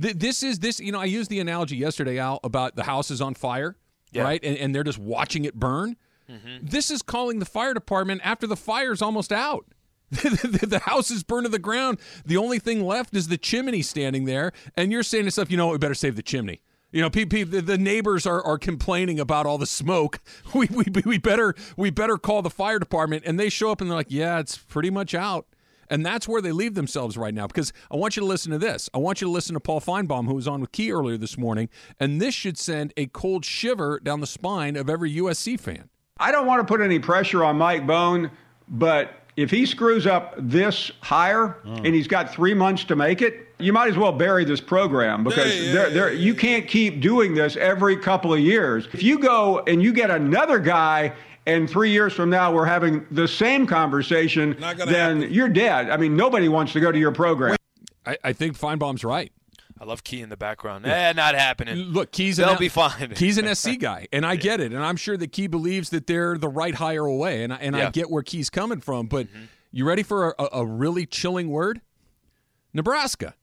Th- 0.00 0.14
This 0.14 0.42
is 0.42 0.60
this, 0.60 0.80
you 0.80 0.92
know, 0.92 1.00
I 1.00 1.04
used 1.06 1.30
the 1.30 1.40
analogy 1.40 1.76
yesterday, 1.76 2.18
Al, 2.18 2.40
about 2.44 2.76
the 2.76 2.84
house 2.84 3.10
is 3.10 3.20
on 3.20 3.34
fire, 3.34 3.76
Yeah. 4.12 4.22
right? 4.22 4.42
And, 4.42 4.56
and 4.56 4.74
they're 4.74 4.84
just 4.84 4.98
watching 4.98 5.44
it 5.44 5.54
burn. 5.54 5.96
Mm-hmm. 6.30 6.58
This 6.66 6.90
is 6.90 7.02
calling 7.02 7.38
the 7.40 7.44
fire 7.44 7.74
department 7.74 8.20
after 8.24 8.46
the 8.46 8.56
fire's 8.56 9.02
almost 9.02 9.32
out. 9.32 9.66
the, 10.10 10.66
the 10.68 10.78
house 10.80 11.10
is 11.10 11.22
burned 11.22 11.44
to 11.46 11.50
the 11.50 11.58
ground. 11.58 11.98
The 12.24 12.36
only 12.36 12.58
thing 12.60 12.84
left 12.86 13.14
is 13.16 13.28
the 13.28 13.36
chimney 13.38 13.82
standing 13.82 14.24
there, 14.24 14.52
and 14.76 14.90
you're 14.92 15.02
saying 15.02 15.22
to 15.22 15.26
yourself, 15.26 15.50
you 15.50 15.56
know, 15.56 15.66
what, 15.66 15.72
we 15.72 15.78
better 15.78 15.94
save 15.94 16.16
the 16.16 16.22
chimney. 16.22 16.62
You 16.92 17.02
know, 17.02 17.08
the 17.08 17.78
neighbors 17.78 18.26
are, 18.26 18.42
are 18.42 18.58
complaining 18.58 19.20
about 19.20 19.46
all 19.46 19.58
the 19.58 19.66
smoke. 19.66 20.20
We, 20.52 20.66
we, 20.66 20.84
we 21.04 21.18
better 21.18 21.54
we 21.76 21.90
better 21.90 22.18
call 22.18 22.42
the 22.42 22.50
fire 22.50 22.78
department, 22.78 23.22
and 23.24 23.38
they 23.38 23.48
show 23.48 23.70
up 23.70 23.80
and 23.80 23.88
they're 23.88 23.96
like, 23.96 24.10
yeah, 24.10 24.40
it's 24.40 24.58
pretty 24.58 24.90
much 24.90 25.14
out. 25.14 25.46
And 25.88 26.04
that's 26.04 26.26
where 26.26 26.42
they 26.42 26.52
leave 26.52 26.74
themselves 26.74 27.16
right 27.16 27.32
now. 27.32 27.46
Because 27.46 27.72
I 27.90 27.96
want 27.96 28.16
you 28.16 28.20
to 28.20 28.26
listen 28.26 28.50
to 28.52 28.58
this. 28.58 28.90
I 28.92 28.98
want 28.98 29.20
you 29.20 29.26
to 29.26 29.30
listen 29.30 29.54
to 29.54 29.60
Paul 29.60 29.80
Finebaum, 29.80 30.26
who 30.26 30.34
was 30.34 30.48
on 30.48 30.60
with 30.60 30.72
Key 30.72 30.92
earlier 30.92 31.16
this 31.16 31.38
morning, 31.38 31.68
and 31.98 32.20
this 32.20 32.34
should 32.34 32.58
send 32.58 32.92
a 32.96 33.06
cold 33.06 33.44
shiver 33.44 34.00
down 34.00 34.20
the 34.20 34.26
spine 34.26 34.76
of 34.76 34.90
every 34.90 35.14
USC 35.16 35.58
fan. 35.58 35.88
I 36.18 36.32
don't 36.32 36.46
want 36.46 36.60
to 36.60 36.70
put 36.70 36.80
any 36.80 36.98
pressure 36.98 37.44
on 37.44 37.56
Mike 37.56 37.86
Bohn, 37.86 38.30
but 38.68 39.19
if 39.40 39.50
he 39.50 39.66
screws 39.66 40.06
up 40.06 40.34
this 40.38 40.90
hire 41.00 41.58
mm. 41.64 41.76
and 41.76 41.94
he's 41.94 42.08
got 42.08 42.32
three 42.32 42.54
months 42.54 42.84
to 42.84 42.96
make 42.96 43.22
it, 43.22 43.48
you 43.58 43.72
might 43.72 43.88
as 43.88 43.96
well 43.96 44.12
bury 44.12 44.44
this 44.44 44.60
program 44.60 45.22
because 45.24 45.54
yeah, 45.54 45.62
yeah, 45.62 45.72
they're, 45.72 45.90
they're, 45.90 46.12
you 46.12 46.34
can't 46.34 46.66
keep 46.66 47.00
doing 47.00 47.34
this 47.34 47.56
every 47.56 47.96
couple 47.96 48.32
of 48.32 48.40
years. 48.40 48.88
If 48.92 49.02
you 49.02 49.18
go 49.18 49.60
and 49.66 49.82
you 49.82 49.92
get 49.92 50.10
another 50.10 50.58
guy 50.58 51.12
and 51.46 51.68
three 51.68 51.90
years 51.90 52.12
from 52.12 52.30
now 52.30 52.52
we're 52.52 52.66
having 52.66 53.06
the 53.10 53.28
same 53.28 53.66
conversation, 53.66 54.56
then 54.60 55.22
happen. 55.22 55.32
you're 55.32 55.48
dead. 55.48 55.90
I 55.90 55.96
mean, 55.96 56.16
nobody 56.16 56.48
wants 56.48 56.72
to 56.74 56.80
go 56.80 56.92
to 56.92 56.98
your 56.98 57.12
program. 57.12 57.56
I, 58.06 58.16
I 58.24 58.32
think 58.32 58.58
Finebaum's 58.58 59.04
right. 59.04 59.32
I 59.80 59.84
love 59.84 60.04
Key 60.04 60.20
in 60.20 60.28
the 60.28 60.36
background. 60.36 60.84
Yeah. 60.84 61.08
Eh, 61.08 61.12
not 61.14 61.34
happening. 61.34 61.76
Look, 61.76 62.12
Key's 62.12 62.36
they'll 62.36 62.50
an, 62.50 62.58
be 62.58 62.68
fine. 62.68 63.14
Key's 63.14 63.38
an 63.38 63.54
SC 63.54 63.78
guy, 63.78 64.06
and 64.12 64.26
I 64.26 64.36
get 64.36 64.60
it, 64.60 64.72
and 64.72 64.84
I'm 64.84 64.96
sure 64.96 65.16
that 65.16 65.32
Key 65.32 65.46
believes 65.46 65.88
that 65.90 66.06
they're 66.06 66.36
the 66.36 66.48
right 66.48 66.74
hire 66.74 67.06
away, 67.06 67.42
and 67.42 67.52
and 67.52 67.74
yeah. 67.74 67.88
I 67.88 67.90
get 67.90 68.10
where 68.10 68.22
Key's 68.22 68.50
coming 68.50 68.80
from. 68.80 69.06
But 69.06 69.28
mm-hmm. 69.28 69.44
you 69.72 69.86
ready 69.86 70.02
for 70.02 70.34
a, 70.38 70.48
a 70.52 70.66
really 70.66 71.06
chilling 71.06 71.48
word? 71.48 71.80
Nebraska. 72.74 73.34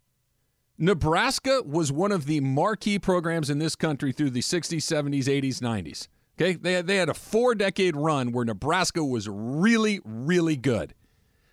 Nebraska 0.77 1.63
was 1.65 1.91
one 1.91 2.11
of 2.11 2.25
the 2.25 2.39
marquee 2.39 2.99
programs 2.99 3.49
in 3.49 3.57
this 3.57 3.75
country 3.75 4.11
through 4.11 4.29
the 4.29 4.41
60s, 4.41 4.77
70s, 4.77 5.23
80s, 5.23 5.59
90s. 5.59 6.07
Okay, 6.39 6.53
they 6.53 6.73
had, 6.73 6.85
they 6.85 6.97
had 6.97 7.09
a 7.09 7.15
four 7.15 7.55
decade 7.55 7.95
run 7.95 8.31
where 8.31 8.45
Nebraska 8.45 9.03
was 9.03 9.27
really, 9.27 9.99
really 10.05 10.55
good. 10.55 10.93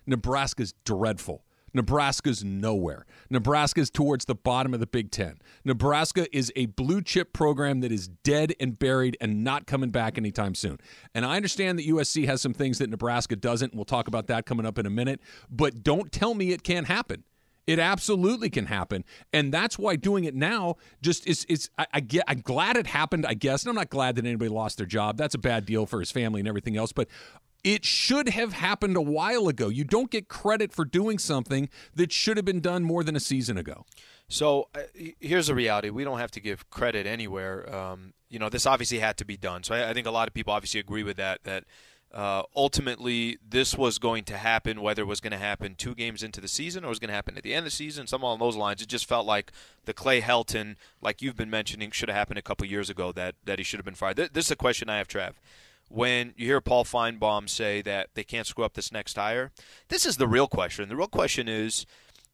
Nebraska's 0.05 0.75
dreadful. 0.83 1.43
Nebraska's 1.75 2.43
nowhere. 2.43 3.05
Nebraska's 3.29 3.89
towards 3.89 4.25
the 4.25 4.33
bottom 4.33 4.73
of 4.73 4.79
the 4.79 4.87
Big 4.87 5.11
Ten. 5.11 5.39
Nebraska 5.65 6.25
is 6.35 6.51
a 6.55 6.67
blue 6.67 7.01
chip 7.01 7.33
program 7.33 7.81
that 7.81 7.91
is 7.91 8.07
dead 8.07 8.53
and 8.59 8.79
buried 8.79 9.17
and 9.19 9.43
not 9.43 9.67
coming 9.67 9.89
back 9.89 10.17
anytime 10.17 10.55
soon. 10.55 10.79
And 11.13 11.25
I 11.25 11.35
understand 11.35 11.77
that 11.77 11.85
USC 11.85 12.25
has 12.27 12.41
some 12.41 12.53
things 12.53 12.77
that 12.77 12.89
Nebraska 12.89 13.35
doesn't. 13.35 13.75
We'll 13.75 13.83
talk 13.83 14.07
about 14.07 14.27
that 14.27 14.45
coming 14.45 14.65
up 14.65 14.79
in 14.79 14.85
a 14.85 14.89
minute. 14.89 15.19
But 15.49 15.83
don't 15.83 16.13
tell 16.13 16.33
me 16.33 16.51
it 16.51 16.63
can't 16.63 16.87
happen. 16.87 17.25
It 17.67 17.79
absolutely 17.79 18.51
can 18.51 18.67
happen, 18.67 19.03
and 19.33 19.51
that's 19.51 19.79
why 19.79 19.95
doing 19.95 20.25
it 20.25 20.35
now 20.35 20.75
just 21.01 21.25
is 21.25 21.45
is 21.45 21.71
I, 21.79 21.87
I, 21.95 21.99
get. 21.99 22.23
I'm 22.27 22.41
glad 22.41 22.77
it 22.77 22.85
happened, 22.85 23.25
I 23.25 23.33
guess, 23.33 23.63
and 23.63 23.69
I'm 23.69 23.75
not 23.75 23.89
glad 23.89 24.17
that 24.17 24.25
anybody 24.25 24.49
lost 24.49 24.77
their 24.77 24.85
job. 24.85 25.17
That's 25.17 25.33
a 25.33 25.39
bad 25.39 25.65
deal 25.65 25.87
for 25.87 25.99
his 25.99 26.11
family 26.11 26.41
and 26.41 26.47
everything 26.47 26.77
else. 26.77 26.91
But 26.91 27.07
it 27.65 27.83
should 27.83 28.29
have 28.29 28.53
happened 28.53 28.95
a 28.95 29.01
while 29.01 29.47
ago. 29.47 29.69
You 29.69 29.83
don't 29.83 30.11
get 30.11 30.29
credit 30.29 30.71
for 30.71 30.85
doing 30.85 31.17
something 31.17 31.67
that 31.95 32.13
should 32.13 32.37
have 32.37 32.45
been 32.45 32.61
done 32.61 32.83
more 32.83 33.03
than 33.03 33.15
a 33.15 33.19
season 33.19 33.57
ago. 33.57 33.85
So 34.29 34.69
uh, 34.75 34.81
here's 35.19 35.47
the 35.47 35.55
reality: 35.55 35.89
we 35.89 36.03
don't 36.03 36.19
have 36.19 36.31
to 36.31 36.39
give 36.39 36.69
credit 36.69 37.07
anywhere. 37.07 37.73
Um, 37.75 38.13
you 38.29 38.37
know, 38.37 38.49
this 38.49 38.67
obviously 38.67 38.99
had 38.99 39.17
to 39.17 39.25
be 39.25 39.35
done. 39.35 39.63
So 39.63 39.73
I, 39.73 39.89
I, 39.89 39.93
think 39.93 40.05
a 40.05 40.11
lot 40.11 40.27
of 40.27 40.33
people 40.33 40.53
obviously 40.53 40.79
agree 40.79 41.03
with 41.03 41.17
that. 41.17 41.43
That 41.43 41.63
uh, 42.13 42.43
ultimately 42.55 43.39
this 43.47 43.75
was 43.75 43.97
going 43.97 44.25
to 44.25 44.37
happen, 44.37 44.81
whether 44.81 45.01
it 45.01 45.07
was 45.07 45.19
going 45.19 45.31
to 45.31 45.37
happen 45.37 45.73
two 45.75 45.95
games 45.95 46.21
into 46.21 46.39
the 46.41 46.47
season 46.47 46.83
or 46.83 46.87
it 46.87 46.89
was 46.89 46.99
going 46.99 47.09
to 47.09 47.15
happen 47.15 47.35
at 47.35 47.43
the 47.43 47.53
end 47.53 47.59
of 47.59 47.65
the 47.65 47.71
season, 47.71 48.05
something 48.05 48.25
along 48.25 48.39
those 48.39 48.55
lines. 48.55 48.81
It 48.81 48.89
just 48.89 49.07
felt 49.07 49.25
like 49.25 49.51
the 49.85 49.93
Clay 49.93 50.21
Helton, 50.21 50.75
like 51.01 51.23
you've 51.23 51.35
been 51.35 51.49
mentioning, 51.49 51.89
should 51.89 52.09
have 52.09 52.17
happened 52.17 52.37
a 52.37 52.43
couple 52.43 52.67
years 52.67 52.91
ago. 52.91 53.11
That 53.11 53.35
that 53.43 53.57
he 53.57 53.63
should 53.63 53.79
have 53.79 53.85
been 53.85 53.95
fired. 53.95 54.17
This 54.17 54.45
is 54.45 54.51
a 54.51 54.55
question 54.55 54.87
I 54.87 54.99
have, 54.99 55.07
Trav 55.07 55.33
when 55.89 56.33
you 56.35 56.47
hear 56.47 56.61
Paul 56.61 56.83
Finebaum 56.83 57.49
say 57.49 57.81
that 57.83 58.09
they 58.15 58.23
can't 58.23 58.47
screw 58.47 58.65
up 58.65 58.73
this 58.73 58.91
next 58.91 59.15
hire? 59.15 59.51
This 59.89 60.05
is 60.05 60.17
the 60.17 60.27
real 60.27 60.47
question. 60.47 60.89
The 60.89 60.95
real 60.95 61.07
question 61.07 61.47
is, 61.47 61.85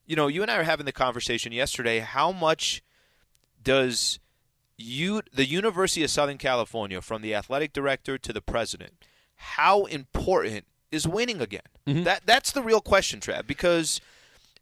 you 0.05 0.15
know, 0.15 0.27
you 0.27 0.41
and 0.41 0.51
I 0.51 0.57
are 0.57 0.63
having 0.63 0.85
the 0.85 0.91
conversation 0.91 1.51
yesterday. 1.51 1.99
How 1.99 2.31
much 2.31 2.81
does 3.63 4.19
you, 4.77 5.21
the 5.33 5.45
University 5.45 6.03
of 6.03 6.09
Southern 6.09 6.37
California, 6.37 7.01
from 7.01 7.21
the 7.21 7.35
athletic 7.35 7.73
director 7.73 8.17
to 8.17 8.33
the 8.33 8.41
president, 8.41 8.93
how 9.35 9.85
important 9.85 10.65
is 10.91 11.07
winning 11.07 11.41
again? 11.41 11.61
Mm-hmm. 11.87 12.03
That 12.03 12.23
that's 12.25 12.51
the 12.51 12.61
real 12.61 12.81
question, 12.81 13.19
Trav. 13.19 13.47
Because 13.47 14.01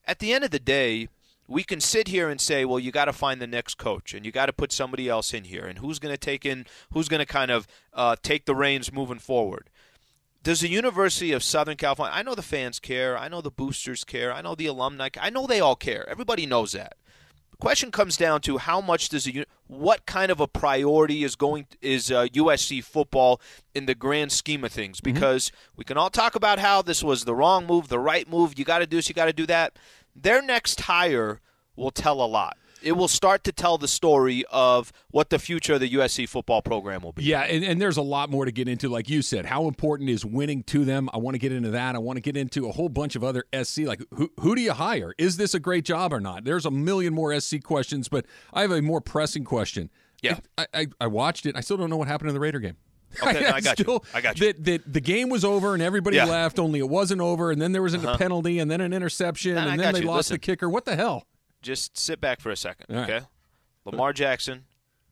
at 0.05 0.19
the 0.19 0.33
end 0.33 0.43
of 0.43 0.51
the 0.51 0.59
day, 0.59 1.07
we 1.49 1.63
can 1.63 1.81
sit 1.81 2.07
here 2.07 2.29
and 2.29 2.39
say, 2.39 2.63
well, 2.63 2.79
you 2.79 2.91
got 2.91 3.05
to 3.05 3.13
find 3.13 3.41
the 3.41 3.47
next 3.47 3.75
coach 3.75 4.13
and 4.13 4.25
you 4.25 4.31
got 4.31 4.45
to 4.45 4.53
put 4.53 4.71
somebody 4.71 5.09
else 5.09 5.33
in 5.33 5.45
here, 5.45 5.65
and 5.65 5.79
who's 5.79 5.99
going 5.99 6.13
to 6.13 6.17
take 6.17 6.45
in, 6.45 6.65
who's 6.93 7.09
going 7.09 7.19
to 7.19 7.25
kind 7.25 7.49
of 7.49 7.67
uh, 7.93 8.15
take 8.21 8.45
the 8.45 8.55
reins 8.55 8.93
moving 8.93 9.19
forward. 9.19 9.69
Does 10.43 10.61
the 10.61 10.69
University 10.69 11.33
of 11.33 11.43
Southern 11.43 11.75
California? 11.75 12.15
I 12.15 12.23
know 12.23 12.35
the 12.35 12.41
fans 12.41 12.79
care. 12.79 13.17
I 13.17 13.27
know 13.27 13.41
the 13.41 13.51
boosters 13.51 14.05
care. 14.05 14.31
I 14.31 14.41
know 14.41 14.55
the 14.55 14.67
alumni. 14.67 15.09
I 15.19 15.29
know 15.29 15.47
they 15.47 15.59
all 15.59 15.75
care. 15.75 16.07
Everybody 16.07 16.45
knows 16.45 16.71
that. 16.71 16.93
The 17.51 17.57
question 17.57 17.91
comes 17.91 18.15
down 18.15 18.39
to 18.41 18.57
how 18.57 18.79
much 18.79 19.09
does 19.09 19.27
a 19.27 19.45
what 19.67 20.05
kind 20.05 20.31
of 20.31 20.39
a 20.39 20.47
priority 20.47 21.25
is 21.25 21.35
going 21.35 21.67
is 21.81 22.09
uh, 22.09 22.27
USC 22.27 22.81
football 22.81 23.41
in 23.75 23.85
the 23.85 23.95
grand 23.95 24.31
scheme 24.31 24.63
of 24.63 24.71
things? 24.71 25.01
Mm-hmm. 25.01 25.13
Because 25.13 25.47
mm-hmm. 25.47 25.73
we 25.75 25.83
can 25.83 25.97
all 25.97 26.09
talk 26.09 26.35
about 26.35 26.59
how 26.59 26.81
this 26.81 27.03
was 27.03 27.25
the 27.25 27.35
wrong 27.35 27.65
move, 27.65 27.89
the 27.89 27.99
right 27.99 28.29
move. 28.29 28.57
You 28.57 28.63
got 28.63 28.79
to 28.79 28.87
do 28.87 28.95
this. 28.95 29.09
You 29.09 29.15
got 29.15 29.25
to 29.25 29.33
do 29.33 29.47
that 29.47 29.77
their 30.21 30.41
next 30.41 30.81
hire 30.81 31.39
will 31.75 31.91
tell 31.91 32.21
a 32.21 32.27
lot. 32.27 32.57
It 32.81 32.93
will 32.93 33.09
start 33.09 33.43
to 33.43 33.51
tell 33.51 33.77
the 33.77 33.89
story 33.89 34.45
of 34.49 34.93
what 35.11 35.29
the 35.29 35.39
future 35.39 35.73
of 35.73 35.81
the 35.81 35.89
USC 35.89 36.29
football 36.29 36.61
program 36.61 37.01
will 37.01 37.11
be. 37.11 37.23
Yeah, 37.23 37.41
and, 37.41 37.63
and 37.63 37.81
there's 37.81 37.97
a 37.97 38.01
lot 38.01 38.29
more 38.29 38.45
to 38.45 38.51
get 38.51 38.69
into. 38.69 38.87
Like 38.87 39.09
you 39.09 39.21
said, 39.21 39.45
how 39.45 39.67
important 39.67 40.09
is 40.09 40.25
winning 40.25 40.63
to 40.63 40.85
them? 40.85 41.09
I 41.13 41.17
want 41.17 41.35
to 41.35 41.39
get 41.39 41.51
into 41.51 41.71
that. 41.71 41.95
I 41.95 41.99
want 41.99 42.15
to 42.17 42.21
get 42.21 42.37
into 42.37 42.69
a 42.69 42.71
whole 42.71 42.87
bunch 42.87 43.17
of 43.17 43.23
other 43.23 43.43
SC. 43.63 43.79
Like, 43.79 44.01
who, 44.13 44.31
who 44.39 44.55
do 44.55 44.61
you 44.61 44.71
hire? 44.71 45.13
Is 45.17 45.35
this 45.35 45.53
a 45.53 45.59
great 45.59 45.83
job 45.83 46.13
or 46.13 46.21
not? 46.21 46.45
There's 46.45 46.65
a 46.65 46.71
million 46.71 47.13
more 47.13 47.37
SC 47.37 47.61
questions, 47.61 48.07
but 48.07 48.25
I 48.53 48.61
have 48.61 48.71
a 48.71 48.81
more 48.81 49.01
pressing 49.01 49.43
question. 49.43 49.89
Yeah. 50.21 50.39
I, 50.57 50.67
I, 50.73 50.87
I 51.01 51.07
watched 51.07 51.45
it. 51.45 51.57
I 51.57 51.61
still 51.61 51.75
don't 51.75 51.89
know 51.89 51.97
what 51.97 52.07
happened 52.07 52.29
in 52.29 52.33
the 52.33 52.39
Raider 52.39 52.59
game. 52.59 52.77
Okay, 53.23 53.45
I, 53.45 53.55
I 53.55 53.61
got 53.61 53.77
still, 53.77 53.93
you. 53.93 54.01
I 54.13 54.21
got 54.21 54.39
you. 54.39 54.53
That, 54.53 54.65
that 54.65 54.93
the 54.93 55.01
game 55.01 55.29
was 55.29 55.43
over 55.43 55.73
and 55.73 55.81
everybody 55.81 56.17
yeah. 56.17 56.25
left, 56.25 56.59
only 56.59 56.79
it 56.79 56.89
wasn't 56.89 57.21
over, 57.21 57.51
and 57.51 57.61
then 57.61 57.71
there 57.71 57.81
was 57.81 57.95
uh-huh. 57.95 58.11
a 58.11 58.17
penalty, 58.17 58.59
and 58.59 58.69
then 58.69 58.81
an 58.81 58.93
interception, 58.93 59.57
and 59.57 59.79
then 59.79 59.93
they 59.93 60.01
you. 60.01 60.05
lost 60.05 60.29
Listen, 60.29 60.35
the 60.35 60.39
kicker. 60.39 60.69
What 60.69 60.85
the 60.85 60.95
hell? 60.95 61.25
Just 61.61 61.97
sit 61.97 62.21
back 62.21 62.39
for 62.39 62.51
a 62.51 62.55
second, 62.55 62.95
okay? 62.95 63.21
Lamar 63.85 64.13
Jackson 64.13 64.65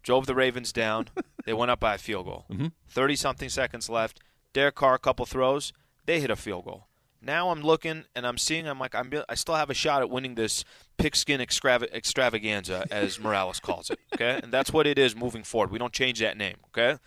drove 0.03 0.25
the 0.25 0.35
Ravens 0.35 0.71
down. 0.71 1.07
they 1.45 1.53
went 1.53 1.71
up 1.71 1.79
by 1.79 1.95
a 1.95 1.97
field 1.97 2.25
goal. 2.25 2.45
30 2.49 2.63
mm-hmm. 2.65 3.15
something 3.15 3.49
seconds 3.49 3.89
left. 3.89 4.19
Derek 4.53 4.75
Carr, 4.75 4.95
a 4.95 4.99
couple 4.99 5.25
throws. 5.25 5.73
They 6.05 6.21
hit 6.21 6.31
a 6.31 6.35
field 6.35 6.65
goal. 6.65 6.87
Now 7.21 7.49
I'm 7.49 7.61
looking 7.61 8.05
and 8.15 8.25
I'm 8.25 8.37
seeing. 8.37 8.67
I'm 8.67 8.79
like, 8.79 8.95
I'm, 8.95 9.11
I 9.27 9.35
still 9.35 9.55
have 9.55 9.69
a 9.69 9.73
shot 9.73 10.01
at 10.01 10.09
winning 10.09 10.35
this 10.35 10.63
pigskin 10.97 11.41
extrav- 11.41 11.91
extravaganza, 11.91 12.85
as 12.89 13.19
Morales 13.19 13.59
calls 13.59 13.89
it. 13.89 13.99
Okay, 14.13 14.39
and 14.41 14.51
that's 14.51 14.71
what 14.71 14.87
it 14.87 14.97
is 14.97 15.15
moving 15.15 15.43
forward. 15.43 15.71
We 15.71 15.79
don't 15.79 15.93
change 15.93 16.19
that 16.19 16.37
name. 16.37 16.55
Okay. 16.67 16.97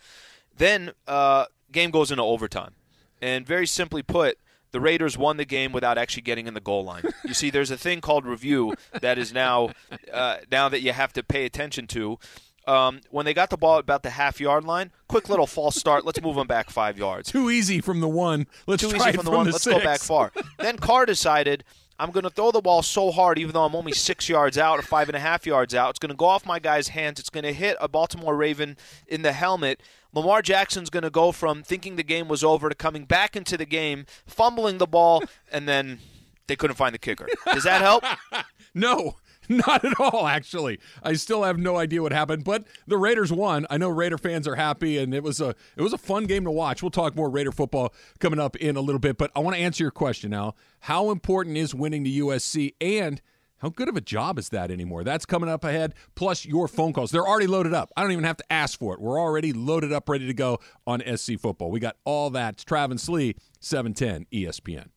Then 0.55 0.91
uh, 1.07 1.45
game 1.71 1.91
goes 1.91 2.11
into 2.11 2.23
overtime. 2.23 2.73
And 3.21 3.45
very 3.45 3.67
simply 3.67 4.01
put, 4.01 4.37
the 4.71 4.81
Raiders 4.81 5.17
won 5.17 5.37
the 5.37 5.45
game 5.45 5.71
without 5.71 5.97
actually 5.97 6.23
getting 6.23 6.47
in 6.47 6.53
the 6.53 6.59
goal 6.61 6.83
line. 6.83 7.03
You 7.25 7.33
see, 7.33 7.49
there's 7.49 7.71
a 7.71 7.77
thing 7.77 8.01
called 8.01 8.25
review 8.25 8.73
that 8.99 9.17
is 9.17 9.33
now 9.33 9.71
uh, 10.11 10.37
now 10.51 10.69
that 10.69 10.81
you 10.81 10.91
have 10.93 11.13
to 11.13 11.23
pay 11.23 11.45
attention 11.45 11.87
to. 11.87 12.17
Um, 12.67 13.01
when 13.09 13.25
they 13.25 13.33
got 13.33 13.49
the 13.49 13.57
ball 13.57 13.77
at 13.77 13.81
about 13.81 14.03
the 14.03 14.11
half 14.11 14.39
yard 14.39 14.63
line, 14.63 14.91
quick 15.07 15.29
little 15.29 15.47
false 15.47 15.75
start. 15.75 16.05
Let's 16.05 16.21
move 16.21 16.35
them 16.35 16.47
back 16.47 16.69
five 16.69 16.97
yards. 16.97 17.31
Too 17.31 17.49
easy 17.49 17.81
from 17.81 18.01
the 18.01 18.07
one. 18.07 18.47
Let's 18.67 18.81
Too 18.81 18.95
easy 18.95 19.11
from 19.11 19.25
the 19.25 19.31
from 19.31 19.33
one. 19.33 19.45
The 19.47 19.53
Let's 19.53 19.63
six. 19.63 19.77
go 19.77 19.83
back 19.83 19.99
far. 19.99 20.31
then 20.59 20.77
Carr 20.77 21.05
decided 21.07 21.63
I'm 21.97 22.11
going 22.11 22.23
to 22.23 22.29
throw 22.29 22.51
the 22.51 22.61
ball 22.61 22.81
so 22.81 23.11
hard, 23.11 23.39
even 23.39 23.53
though 23.53 23.65
I'm 23.65 23.75
only 23.75 23.91
six 23.91 24.29
yards 24.29 24.57
out 24.57 24.79
or 24.79 24.83
five 24.83 25.09
and 25.09 25.15
a 25.15 25.19
half 25.19 25.45
yards 25.45 25.75
out. 25.75 25.91
It's 25.91 25.99
going 25.99 26.11
to 26.11 26.15
go 26.15 26.25
off 26.25 26.45
my 26.45 26.59
guy's 26.59 26.89
hands. 26.89 27.19
It's 27.19 27.29
going 27.29 27.43
to 27.43 27.53
hit 27.53 27.77
a 27.81 27.87
Baltimore 27.87 28.35
Raven 28.35 28.77
in 29.07 29.21
the 29.23 29.33
helmet. 29.33 29.81
Lamar 30.13 30.41
Jackson's 30.41 30.89
going 30.89 31.03
to 31.03 31.09
go 31.09 31.31
from 31.31 31.63
thinking 31.63 31.95
the 31.95 32.03
game 32.03 32.27
was 32.27 32.43
over 32.43 32.69
to 32.69 32.75
coming 32.75 33.05
back 33.05 33.35
into 33.35 33.57
the 33.57 33.65
game, 33.65 34.05
fumbling 34.25 34.77
the 34.77 34.87
ball, 34.87 35.23
and 35.51 35.67
then 35.67 35.99
they 36.47 36.55
couldn't 36.55 36.75
find 36.75 36.93
the 36.93 36.99
kicker. 36.99 37.27
Does 37.53 37.63
that 37.63 37.81
help? 37.81 38.03
no. 38.73 39.15
Not 39.49 39.83
at 39.83 39.99
all, 39.99 40.27
actually. 40.27 40.79
I 41.03 41.13
still 41.13 41.43
have 41.43 41.57
no 41.57 41.75
idea 41.75 42.01
what 42.01 42.13
happened, 42.13 42.45
but 42.45 42.63
the 42.87 42.97
Raiders 42.97 43.33
won. 43.33 43.65
I 43.69 43.77
know 43.77 43.89
Raider 43.89 44.17
fans 44.17 44.47
are 44.47 44.55
happy, 44.55 44.97
and 44.97 45.13
it 45.13 45.23
was 45.23 45.41
a 45.41 45.55
it 45.75 45.81
was 45.81 45.91
a 45.91 45.97
fun 45.97 46.25
game 46.25 46.45
to 46.45 46.51
watch. 46.51 46.81
We'll 46.81 46.91
talk 46.91 47.15
more 47.15 47.29
Raider 47.29 47.51
football 47.51 47.93
coming 48.19 48.39
up 48.39 48.55
in 48.55 48.77
a 48.77 48.81
little 48.81 48.99
bit, 48.99 49.17
but 49.17 49.29
I 49.35 49.39
want 49.39 49.55
to 49.57 49.61
answer 49.61 49.83
your 49.83 49.91
question 49.91 50.29
now. 50.29 50.55
How 50.81 51.11
important 51.11 51.57
is 51.57 51.75
winning 51.75 52.03
to 52.05 52.09
USC, 52.09 52.75
and 52.79 53.21
how 53.61 53.69
good 53.69 53.87
of 53.87 53.95
a 53.95 54.01
job 54.01 54.39
is 54.39 54.49
that 54.49 54.71
anymore? 54.71 55.03
That's 55.03 55.25
coming 55.25 55.49
up 55.49 55.63
ahead, 55.63 55.93
plus 56.15 56.45
your 56.45 56.67
phone 56.67 56.93
calls. 56.93 57.11
They're 57.11 57.27
already 57.27 57.47
loaded 57.47 57.73
up. 57.75 57.91
I 57.95 58.01
don't 58.01 58.11
even 58.11 58.23
have 58.23 58.37
to 58.37 58.51
ask 58.51 58.79
for 58.79 58.95
it. 58.95 58.99
We're 58.99 59.19
already 59.19 59.53
loaded 59.53 59.93
up, 59.93 60.09
ready 60.09 60.25
to 60.25 60.33
go 60.33 60.59
on 60.87 61.01
SC 61.15 61.37
football. 61.39 61.69
We 61.69 61.79
got 61.79 61.97
all 62.03 62.31
that. 62.31 62.55
It's 62.55 62.63
Travis 62.63 63.03
Slee, 63.03 63.35
710 63.59 64.25
ESPN. 64.33 64.87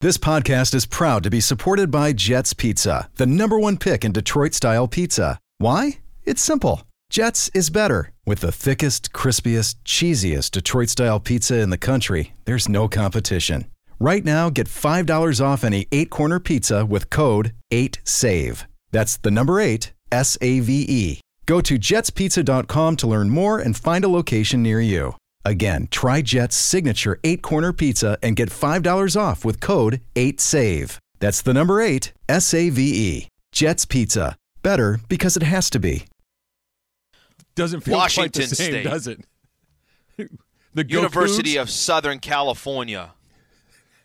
This 0.00 0.16
podcast 0.16 0.74
is 0.74 0.86
proud 0.86 1.22
to 1.24 1.30
be 1.30 1.40
supported 1.40 1.90
by 1.90 2.14
Jets 2.14 2.54
Pizza, 2.54 3.10
the 3.16 3.26
number 3.26 3.58
one 3.58 3.76
pick 3.76 4.02
in 4.02 4.12
Detroit 4.12 4.54
style 4.54 4.88
pizza. 4.88 5.38
Why? 5.58 5.98
It's 6.24 6.40
simple. 6.40 6.84
Jets 7.10 7.50
is 7.52 7.68
better. 7.68 8.12
With 8.24 8.40
the 8.40 8.52
thickest, 8.52 9.12
crispiest, 9.12 9.74
cheesiest 9.84 10.52
Detroit 10.52 10.88
style 10.88 11.20
pizza 11.20 11.58
in 11.58 11.68
the 11.68 11.76
country, 11.76 12.32
there's 12.46 12.68
no 12.68 12.88
competition. 12.88 13.66
Right 14.02 14.24
now, 14.24 14.48
get 14.48 14.66
$5 14.66 15.44
off 15.44 15.62
any 15.62 15.86
eight 15.92 16.08
corner 16.08 16.40
pizza 16.40 16.86
with 16.86 17.10
code 17.10 17.52
8SAVE. 17.70 18.64
That's 18.92 19.18
the 19.18 19.30
number 19.30 19.60
eight, 19.60 19.92
S 20.10 20.38
A 20.40 20.60
V 20.60 20.86
E. 20.88 21.20
Go 21.44 21.60
to 21.60 21.78
jetspizza.com 21.78 22.96
to 22.96 23.06
learn 23.06 23.28
more 23.28 23.58
and 23.58 23.76
find 23.76 24.02
a 24.02 24.08
location 24.08 24.62
near 24.62 24.80
you. 24.80 25.16
Again, 25.44 25.86
try 25.90 26.22
Jet's 26.22 26.56
signature 26.56 27.20
eight 27.24 27.42
corner 27.42 27.72
pizza 27.74 28.16
and 28.22 28.36
get 28.36 28.48
$5 28.48 29.20
off 29.20 29.44
with 29.44 29.60
code 29.60 30.00
8SAVE. 30.14 30.96
That's 31.18 31.42
the 31.42 31.52
number 31.52 31.82
eight, 31.82 32.12
S 32.26 32.54
A 32.54 32.70
V 32.70 32.82
E. 32.82 33.28
Jet's 33.52 33.84
Pizza. 33.84 34.34
Better 34.62 34.98
because 35.08 35.36
it 35.36 35.42
has 35.42 35.68
to 35.70 35.78
be. 35.78 36.06
Doesn't 37.54 37.80
feel 37.82 37.96
Washington 37.98 38.40
quite 38.40 38.48
the 38.48 38.54
same, 38.56 38.70
State. 38.70 38.84
does 38.84 39.06
it? 39.06 39.24
the 40.74 40.86
University 40.88 41.54
Cougs? 41.54 41.62
of 41.62 41.70
Southern 41.70 42.18
California. 42.18 43.12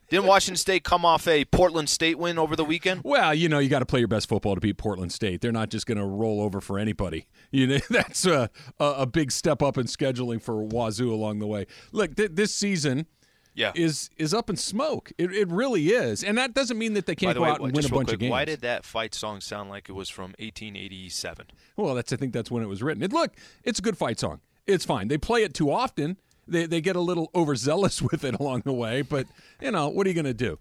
Didn't 0.10 0.26
Washington 0.28 0.58
State 0.58 0.84
come 0.84 1.04
off 1.04 1.28
a 1.28 1.46
Portland 1.46 1.90
State 1.90 2.18
win 2.20 2.38
over 2.38 2.56
the 2.56 2.66
weekend? 2.66 3.02
Well, 3.04 3.34
you 3.34 3.50
know, 3.50 3.60
you 3.60 3.70
got 3.70 3.80
to 3.80 3.86
play 3.86 4.00
your 4.00 4.08
best 4.08 4.30
football 4.30 4.56
to 4.56 4.62
beat 4.62 4.78
Portland 4.78 5.12
State. 5.12 5.42
They're 5.42 5.52
not 5.52 5.70
just 5.70 5.86
going 5.88 5.98
to 5.98 6.06
roll 6.06 6.42
over 6.42 6.62
for 6.62 6.78
anybody. 6.78 7.28
You 7.52 7.68
know, 7.68 7.78
that's 7.90 8.26
a, 8.26 8.50
a, 8.80 8.86
a 9.00 9.06
big 9.06 9.32
step 9.32 9.62
up 9.64 9.78
in 9.78 9.86
scheduling 9.88 10.42
for 10.42 10.64
Wazoo 10.64 11.12
along 11.14 11.40
the 11.40 11.48
way. 11.48 11.66
Look, 11.92 12.16
th- 12.16 12.32
this 12.34 12.54
season 12.54 13.08
Yeah. 13.56 13.72
is 13.76 14.10
is 14.18 14.34
up 14.34 14.50
in 14.50 14.58
smoke. 14.58 15.12
It, 15.18 15.32
it 15.34 15.48
really 15.50 15.88
is, 15.90 16.24
and 16.24 16.38
that 16.38 16.54
doesn't 16.54 16.78
mean 16.78 16.94
that 16.94 17.06
they 17.08 17.16
can't 17.16 17.34
the 17.34 17.40
go 17.40 17.44
way, 17.46 17.50
out 17.50 17.62
and 17.62 17.76
win 17.76 17.86
a 17.86 17.90
bunch 17.90 18.08
quick, 18.08 18.14
of 18.16 18.20
games. 18.20 18.32
why 18.32 18.46
did 18.46 18.62
that 18.62 18.86
fight 18.86 19.16
song 19.16 19.42
sound 19.42 19.70
like 19.70 19.90
it 19.90 19.94
was 19.94 20.10
from 20.10 20.34
1887? 20.40 21.48
Well, 21.78 21.96
that's 21.96 22.12
I 22.14 22.16
think 22.16 22.34
that's 22.34 22.52
when 22.52 22.62
it 22.64 22.68
was 22.68 22.84
written. 22.84 23.02
It, 23.04 23.12
look, 23.14 23.34
it's 23.64 23.80
a 23.80 23.82
good 23.82 23.98
fight 23.98 24.20
song. 24.20 24.42
It's 24.68 24.84
fine. 24.86 25.08
They 25.08 25.18
play 25.18 25.44
it 25.44 25.54
too 25.54 25.72
often. 25.72 26.18
They 26.48 26.66
they 26.66 26.82
get 26.82 26.96
a 26.96 27.02
little 27.02 27.30
overzealous 27.34 28.02
with 28.12 28.24
it 28.24 28.36
along 28.40 28.62
the 28.66 28.74
way, 28.74 29.02
but 29.02 29.28
you 29.62 29.72
know 29.72 29.90
what 29.90 30.06
are 30.06 30.10
you 30.10 30.14
going 30.16 30.26
to 30.26 30.34
do? 30.34 30.60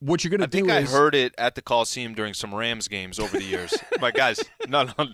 What 0.00 0.24
you're 0.24 0.30
going 0.30 0.40
to 0.40 0.46
do 0.46 0.64
I 0.70 0.80
think 0.80 0.88
I 0.88 0.90
heard 0.90 1.14
it 1.14 1.34
at 1.36 1.54
the 1.54 1.60
Coliseum 1.62 2.14
during 2.14 2.32
some 2.32 2.54
Rams 2.54 2.88
games 2.88 3.18
over 3.18 3.36
the 3.36 3.44
years. 3.44 3.74
but 4.00 4.14
guys, 4.14 4.40
no, 4.66 4.84
no, 4.84 5.08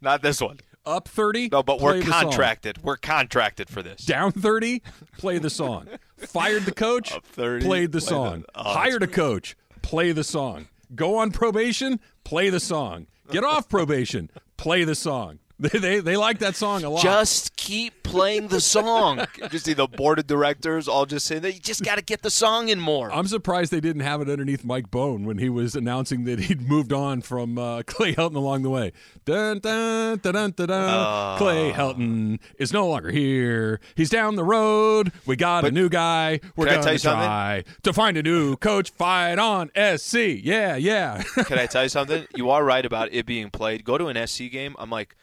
not 0.00 0.22
this 0.22 0.40
one. 0.40 0.60
up 0.86 1.08
thirty. 1.08 1.50
No, 1.50 1.62
but 1.62 1.78
we're 1.80 1.98
the 2.00 2.06
song. 2.06 2.22
contracted. 2.22 2.82
We're 2.82 2.96
contracted 2.96 3.68
for 3.68 3.82
this. 3.82 4.04
Down 4.06 4.32
thirty, 4.32 4.82
play 5.18 5.36
the 5.38 5.50
song. 5.50 5.88
Fired 6.16 6.64
the 6.64 6.72
coach, 6.72 7.12
Up 7.12 7.24
30, 7.26 7.64
played 7.66 7.92
the 7.92 7.98
play 7.98 8.00
the- 8.00 8.00
song. 8.00 8.44
oh, 8.54 8.72
Hired 8.72 9.02
a 9.02 9.06
coach, 9.06 9.56
play 9.82 10.12
the 10.12 10.24
song. 10.24 10.68
Go 10.94 11.16
on 11.18 11.30
probation, 11.32 12.00
play 12.24 12.48
the 12.50 12.60
song. 12.60 13.06
Get 13.30 13.44
off 13.44 13.68
probation, 13.68 14.30
play 14.56 14.84
the 14.84 14.94
song. 14.94 15.38
They, 15.70 15.78
they, 15.78 16.00
they 16.00 16.16
like 16.16 16.38
that 16.38 16.56
song 16.56 16.84
a 16.84 16.90
lot. 16.90 17.02
Just 17.02 17.54
keep 17.54 18.02
playing 18.02 18.48
the 18.48 18.62
song. 18.62 19.26
just 19.50 19.66
see 19.66 19.74
the 19.74 19.86
board 19.86 20.18
of 20.18 20.26
directors 20.26 20.88
all 20.88 21.04
just 21.04 21.26
saying 21.26 21.42
that 21.42 21.52
you 21.52 21.60
just 21.60 21.84
got 21.84 21.96
to 21.96 22.02
get 22.02 22.22
the 22.22 22.30
song 22.30 22.70
in 22.70 22.80
more. 22.80 23.12
I'm 23.12 23.26
surprised 23.26 23.70
they 23.70 23.80
didn't 23.80 24.00
have 24.00 24.22
it 24.22 24.30
underneath 24.30 24.64
Mike 24.64 24.90
Bohn 24.90 25.26
when 25.26 25.36
he 25.36 25.50
was 25.50 25.76
announcing 25.76 26.24
that 26.24 26.40
he'd 26.40 26.62
moved 26.62 26.94
on 26.94 27.20
from 27.20 27.58
uh, 27.58 27.82
Clay 27.86 28.14
Helton 28.14 28.36
along 28.36 28.62
the 28.62 28.70
way. 28.70 28.92
Dun, 29.26 29.58
dun, 29.58 30.18
dun, 30.18 30.32
dun, 30.32 30.50
dun, 30.52 30.68
dun. 30.68 30.70
Ah. 30.70 31.36
Clay 31.36 31.72
Helton 31.72 32.40
is 32.58 32.72
no 32.72 32.88
longer 32.88 33.10
here. 33.10 33.80
He's 33.94 34.08
down 34.08 34.36
the 34.36 34.44
road. 34.44 35.12
We 35.26 35.36
got 35.36 35.66
a 35.66 35.70
new 35.70 35.90
guy. 35.90 36.40
We're 36.56 36.66
going 36.66 36.82
to 36.82 36.98
try 36.98 37.64
to 37.82 37.92
find 37.92 38.16
a 38.16 38.22
new 38.22 38.56
coach. 38.56 38.90
Fight 38.92 39.38
on 39.38 39.70
SC. 39.76 40.40
Yeah, 40.42 40.76
yeah. 40.76 41.22
Can 41.44 41.58
I 41.58 41.66
tell 41.66 41.82
you 41.82 41.90
something? 41.90 42.26
You 42.34 42.48
are 42.48 42.64
right 42.64 42.86
about 42.86 43.12
it 43.12 43.26
being 43.26 43.50
played. 43.50 43.84
Go 43.84 43.98
to 43.98 44.06
an 44.06 44.26
SC 44.26 44.50
game. 44.50 44.74
I'm 44.78 44.88
like, 44.88 45.16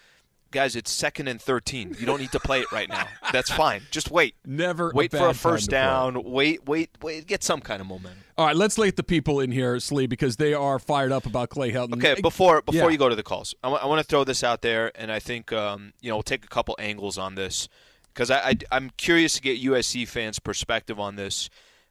guys, 0.51 0.75
it's 0.75 0.91
second 0.91 1.27
and 1.27 1.41
13. 1.41 1.95
You 1.99 2.05
don't 2.05 2.19
need 2.19 2.31
to 2.31 2.39
play 2.39 2.61
it 2.61 2.71
right 2.71 2.87
now. 2.89 3.07
That's 3.31 3.49
fine. 3.51 3.81
Just 3.91 4.11
wait. 4.11 4.35
Never 4.45 4.91
Wait 4.93 5.13
a 5.13 5.17
for 5.17 5.29
a 5.29 5.33
first 5.33 5.69
down. 5.69 6.23
Wait, 6.23 6.65
wait, 6.67 6.89
wait. 7.01 7.27
Get 7.27 7.43
some 7.43 7.61
kind 7.61 7.81
of 7.81 7.87
momentum. 7.87 8.23
All 8.37 8.45
right, 8.45 8.55
let's 8.55 8.77
let 8.77 8.95
the 8.95 9.03
people 9.03 9.39
in 9.39 9.51
here, 9.51 9.79
Slee, 9.79 10.05
because 10.07 10.37
they 10.37 10.53
are 10.53 10.77
fired 10.79 11.11
up 11.11 11.25
about 11.25 11.49
Clay 11.49 11.71
Helton. 11.71 11.95
Okay, 11.95 12.21
before 12.21 12.61
before 12.61 12.81
Yeah. 12.83 12.89
you 12.89 12.97
go 12.97 13.09
to 13.09 13.15
the 13.15 13.23
calls, 13.23 13.55
I 13.63 13.69
want 13.85 13.99
to 13.99 14.03
throw 14.03 14.23
this 14.23 14.43
out 14.43 14.61
there, 14.61 14.91
and 14.95 15.11
I 15.11 15.19
think 15.19 15.51
um, 15.51 15.93
you 16.01 16.09
know 16.09 16.17
we'll 16.17 16.23
take 16.23 16.45
a 16.45 16.47
couple 16.47 16.75
angles 16.77 17.17
on 17.17 17.35
this 17.35 17.67
because 18.13 18.29
I, 18.29 18.55
I 18.71 18.75
am 18.77 18.91
curious 18.97 19.33
to 19.35 19.41
get 19.41 19.61
USC 19.61 20.07
fans' 20.07 20.39
perspective 20.39 20.99
on 20.99 21.15
this. 21.15 21.49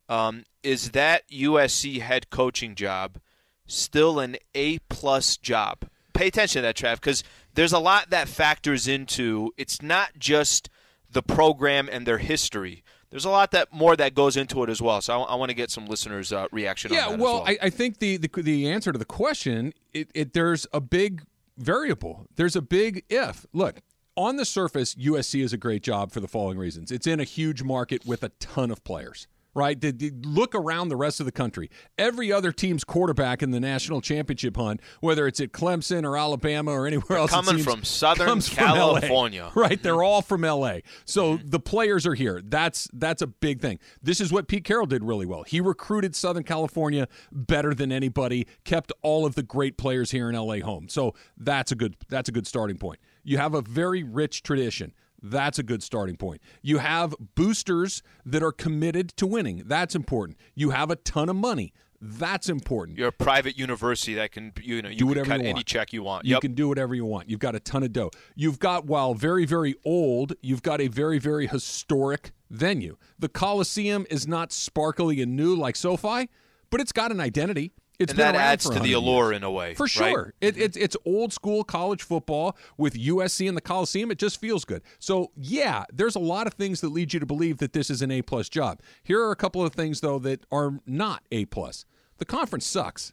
Um, 0.09 0.44
is 0.62 0.92
that 0.92 1.28
USC 1.31 2.00
head 2.00 2.31
coaching 2.31 2.76
job 2.76 3.18
still 3.66 4.20
an 4.20 4.37
A 4.54 4.78
plus 4.88 5.37
job? 5.37 5.88
Pay 6.14 6.28
attention 6.28 6.61
to 6.62 6.62
that, 6.62 6.76
Trav, 6.76 6.94
because 6.94 7.24
there's 7.57 7.73
a 7.73 7.79
lot 7.79 8.11
that 8.11 8.29
factors 8.29 8.87
into. 8.87 9.53
It's 9.57 9.83
not 9.83 10.11
just 10.19 10.71
the 11.11 11.23
program 11.23 11.88
and 11.90 12.07
their 12.07 12.19
history. 12.19 12.85
There's 13.11 13.25
a 13.25 13.31
lot 13.31 13.51
that 13.53 13.73
more 13.73 13.97
that 13.97 14.14
goes 14.14 14.37
into 14.37 14.62
it 14.62 14.71
as 14.71 14.83
well. 14.83 15.01
So 15.01 15.23
I, 15.23 15.35
want 15.37 15.49
to 15.49 15.55
get 15.55 15.71
some 15.71 15.87
listeners' 15.87 16.33
uh, 16.33 16.47
reaction. 16.53 16.92
Yeah, 16.92 17.05
on 17.05 17.09
that 17.09 17.14
as 17.14 17.21
well, 17.21 17.35
well. 17.35 17.45
I, 17.47 17.59
I 17.62 17.71
think 17.71 17.99
the, 17.99 18.16
the 18.19 18.42
the 18.42 18.69
answer 18.69 18.92
to 18.92 18.99
the 18.99 19.05
question, 19.05 19.73
it, 19.92 20.11
it 20.14 20.33
there's 20.33 20.66
a 20.73 20.81
big 20.81 21.23
variable. 21.57 22.27
There's 22.37 22.57
a 22.57 22.62
big 22.62 23.05
if. 23.09 23.47
Look, 23.53 23.81
on 24.16 24.37
the 24.37 24.45
surface, 24.45 24.95
USC 24.97 25.42
is 25.42 25.53
a 25.53 25.57
great 25.57 25.83
job 25.83 26.12
for 26.12 26.21
the 26.21 26.29
following 26.29 26.59
reasons. 26.59 26.90
It's 26.90 27.07
in 27.07 27.21
a 27.21 27.25
huge 27.25 27.62
market 27.62 28.05
with 28.07 28.23
a 28.23 28.31
ton 28.40 28.71
of 28.71 28.85
players. 28.85 29.29
Right? 29.57 29.81
The- 29.81 29.90
the- 29.90 30.12
look 30.23 30.55
around 30.55 30.88
the 30.88 30.97
rest 30.97 31.19
of 31.19 31.27
the 31.27 31.33
country. 31.33 31.71
Every 31.97 32.31
other 32.31 32.53
team's 32.53 32.85
quarterback 32.85 33.42
in 33.42 33.51
the 33.53 33.61
national 33.61 34.03
championship 34.03 34.57
hunt, 34.57 34.81
whether 35.01 35.27
it's 35.27 35.40
at 35.40 35.53
Clemson 35.53 36.05
or 36.05 36.16
Alabama 36.16 36.73
or 36.73 36.87
anywhere 36.87 37.19
else, 37.19 37.33
it 37.33 37.35
coming 37.35 37.62
from 37.62 37.83
Southern 37.83 38.27
comes 38.27 38.49
from 38.49 38.66
LA. 38.66 38.75
California. 38.75 39.51
Right? 39.55 39.83
They're 39.83 39.95
mm-hmm. 39.95 40.05
all 40.05 40.23
from 40.23 40.42
LA. 40.42 40.79
So 41.07 41.38
mm-hmm. 41.38 41.49
the 41.49 41.61
players 41.61 42.07
are 42.07 42.14
here. 42.14 42.42
That's 42.45 42.88
that's 42.92 43.23
a 43.23 43.27
big 43.27 43.61
thing. 43.61 43.79
This 44.03 44.21
is 44.21 44.31
what 44.31 44.49
Pete 44.49 44.64
Carroll 44.64 44.87
did 44.87 45.03
really 45.03 45.27
well. 45.27 45.45
He 45.45 45.61
recruited 45.61 46.14
Southern 46.14 46.45
California 46.45 47.09
better 47.33 47.73
than 47.73 47.90
anybody, 47.90 48.47
kept 48.64 48.92
all 49.03 49.25
of 49.25 49.35
the 49.35 49.42
great 49.42 49.79
players 49.79 50.11
here 50.11 50.29
in 50.29 50.37
LA 50.37 50.59
home. 50.59 50.88
So 50.88 51.14
that's 51.37 51.73
a 51.73 51.75
good 51.75 51.97
that's 52.09 52.29
a 52.29 52.33
good 52.33 52.47
starting 52.47 52.77
point. 52.77 53.01
You 53.25 53.38
have 53.38 53.55
a 53.55 53.62
very 53.62 54.03
rich 54.03 54.42
tradition. 54.42 54.92
That's 55.30 55.58
a 55.58 55.62
good 55.62 55.82
starting 55.82 56.16
point. 56.16 56.40
You 56.62 56.78
have 56.78 57.14
boosters 57.34 58.02
that 58.24 58.42
are 58.42 58.52
committed 58.52 59.16
to 59.16 59.26
winning. 59.26 59.62
That's 59.66 59.94
important. 59.94 60.38
You 60.54 60.70
have 60.70 60.90
a 60.90 60.96
ton 60.96 61.28
of 61.28 61.36
money. 61.36 61.72
That's 62.00 62.48
important. 62.48 62.98
You're 62.98 63.08
a 63.08 63.12
private 63.12 63.58
university 63.58 64.14
that 64.14 64.30
can 64.30 64.52
you 64.62 64.82
know 64.82 64.88
you 64.88 64.96
Do 64.96 65.14
can 65.14 65.24
cut 65.24 65.40
you 65.40 65.48
any 65.48 65.62
check 65.62 65.92
you 65.92 66.02
want. 66.02 66.24
You 66.24 66.32
yep. 66.32 66.42
can 66.42 66.54
do 66.54 66.68
whatever 66.68 66.94
you 66.94 67.04
want. 67.04 67.30
You've 67.30 67.40
got 67.40 67.54
a 67.54 67.60
ton 67.60 67.82
of 67.82 67.92
dough. 67.92 68.10
You've 68.34 68.58
got, 68.58 68.84
while 68.86 69.14
very, 69.14 69.46
very 69.46 69.74
old, 69.84 70.34
you've 70.42 70.62
got 70.62 70.80
a 70.80 70.88
very, 70.88 71.18
very 71.18 71.46
historic 71.46 72.32
venue. 72.50 72.96
The 73.18 73.28
Coliseum 73.28 74.06
is 74.10 74.26
not 74.26 74.52
sparkly 74.52 75.22
and 75.22 75.36
new 75.36 75.56
like 75.56 75.74
SoFi, 75.74 76.28
but 76.70 76.80
it's 76.80 76.92
got 76.92 77.10
an 77.10 77.20
identity. 77.20 77.72
It's 77.98 78.11
and 78.11 78.18
that 78.18 78.35
adds 78.35 78.68
to 78.68 78.78
the 78.78 78.92
allure 78.92 79.32
years. 79.32 79.37
in 79.38 79.44
a 79.44 79.50
way. 79.50 79.74
For 79.74 79.85
right? 79.85 79.90
sure. 79.90 80.35
It, 80.40 80.54
mm-hmm. 80.54 80.62
it, 80.62 80.76
it's 80.76 80.96
old 81.04 81.32
school 81.32 81.64
college 81.64 82.02
football 82.02 82.56
with 82.76 82.94
USC 82.94 83.48
and 83.48 83.56
the 83.56 83.62
Coliseum. 83.62 84.11
It 84.11 84.18
just 84.18 84.40
feels 84.40 84.64
good. 84.64 84.82
So, 84.98 85.30
yeah, 85.37 85.85
there's 85.92 86.16
a 86.16 86.20
lot 86.20 86.46
of 86.46 86.54
things 86.54 86.80
that 86.82 86.90
lead 86.90 87.14
you 87.14 87.20
to 87.20 87.26
believe 87.26 87.59
that 87.59 87.72
this 87.72 87.90
is 87.90 88.02
an 88.02 88.11
A 88.11 88.22
plus 88.22 88.48
job. 88.48 88.80
Here 89.02 89.20
are 89.22 89.30
a 89.30 89.37
couple 89.37 89.64
of 89.64 89.72
things, 89.72 90.00
though, 90.00 90.18
that 90.20 90.44
are 90.52 90.80
not 90.87 91.22
A 91.32 91.46
plus. 91.46 91.87
The 92.18 92.24
conference 92.24 92.66
sucks. 92.66 93.12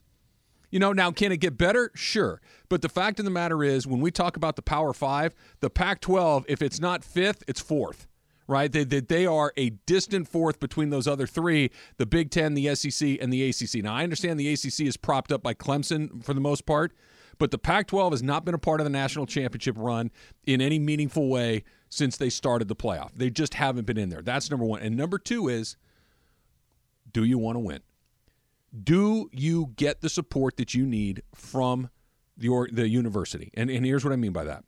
You 0.70 0.80
know, 0.80 0.92
now 0.92 1.12
can 1.12 1.32
it 1.32 1.38
get 1.38 1.56
better? 1.56 1.92
Sure. 1.94 2.42
But 2.68 2.82
the 2.82 2.90
fact 2.90 3.20
of 3.20 3.26
the 3.26 3.32
matter 3.32 3.64
is, 3.64 3.86
when 3.86 4.02
we 4.02 4.10
talk 4.10 4.36
about 4.36 4.56
the 4.56 4.64
Power 4.64 4.92
Five, 4.92 5.36
the 5.60 5.70
Pac 5.70 6.02
12, 6.02 6.46
if 6.50 6.64
it's 6.64 6.80
not 6.80 7.04
fifth, 7.04 7.44
it's 7.48 7.60
fourth, 7.62 8.08
right? 8.54 8.72
They, 8.72 8.84
they, 8.84 9.02
they 9.02 9.26
are 9.26 9.52
a 9.58 9.72
distant 9.86 10.28
fourth 10.28 10.60
between 10.60 10.90
those 10.90 11.08
other 11.08 11.28
three 11.28 11.72
the 11.98 12.06
Big 12.06 12.32
Ten, 12.32 12.54
the 12.54 12.74
SEC, 12.76 13.18
and 13.20 13.34
the 13.34 13.50
ACC. 13.50 13.84
Now, 13.84 13.94
I 13.96 14.04
understand 14.04 14.40
the 14.40 14.52
ACC 14.54 14.82
is 14.82 14.98
propped 14.98 15.32
up 15.32 15.44
by 15.44 15.54
Clemson 15.54 16.24
for 16.24 16.34
the 16.34 16.42
most 16.42 16.66
part, 16.66 16.94
but 17.38 17.52
the 17.52 17.58
Pac 17.58 17.88
12 17.88 18.14
has 18.14 18.24
not 18.24 18.46
been 18.46 18.54
a 18.54 18.60
part 18.60 18.80
of 18.80 18.86
the 18.86 18.92
national 18.92 19.26
championship 19.26 19.76
run 19.78 20.12
in 20.46 20.62
any 20.62 20.80
meaningful 20.80 21.30
way 21.30 21.64
since 21.90 22.18
they 22.18 22.30
started 22.30 22.68
the 22.68 22.76
playoff. 22.76 23.12
They 23.16 23.30
just 23.30 23.56
haven't 23.56 23.86
been 23.86 23.98
in 23.98 24.10
there. 24.10 24.22
That's 24.22 24.50
number 24.50 24.66
one. 24.66 24.82
And 24.82 24.96
number 24.96 25.18
two 25.18 25.48
is 25.50 25.76
do 27.12 27.24
you 27.24 27.38
want 27.38 27.56
to 27.56 27.60
win? 27.60 27.82
do 28.82 29.30
you 29.32 29.72
get 29.76 30.02
the 30.02 30.10
support 30.10 30.58
that 30.58 30.74
you 30.74 30.86
need 30.86 31.22
from 31.36 31.90
the 32.36 32.50
or, 32.50 32.68
the 32.72 32.88
university? 32.88 33.52
And 33.54 33.70
and 33.70 33.86
here's 33.86 34.04
what 34.04 34.14
I 34.14 34.16
mean 34.16 34.34
by 34.34 34.44
that. 34.46 34.64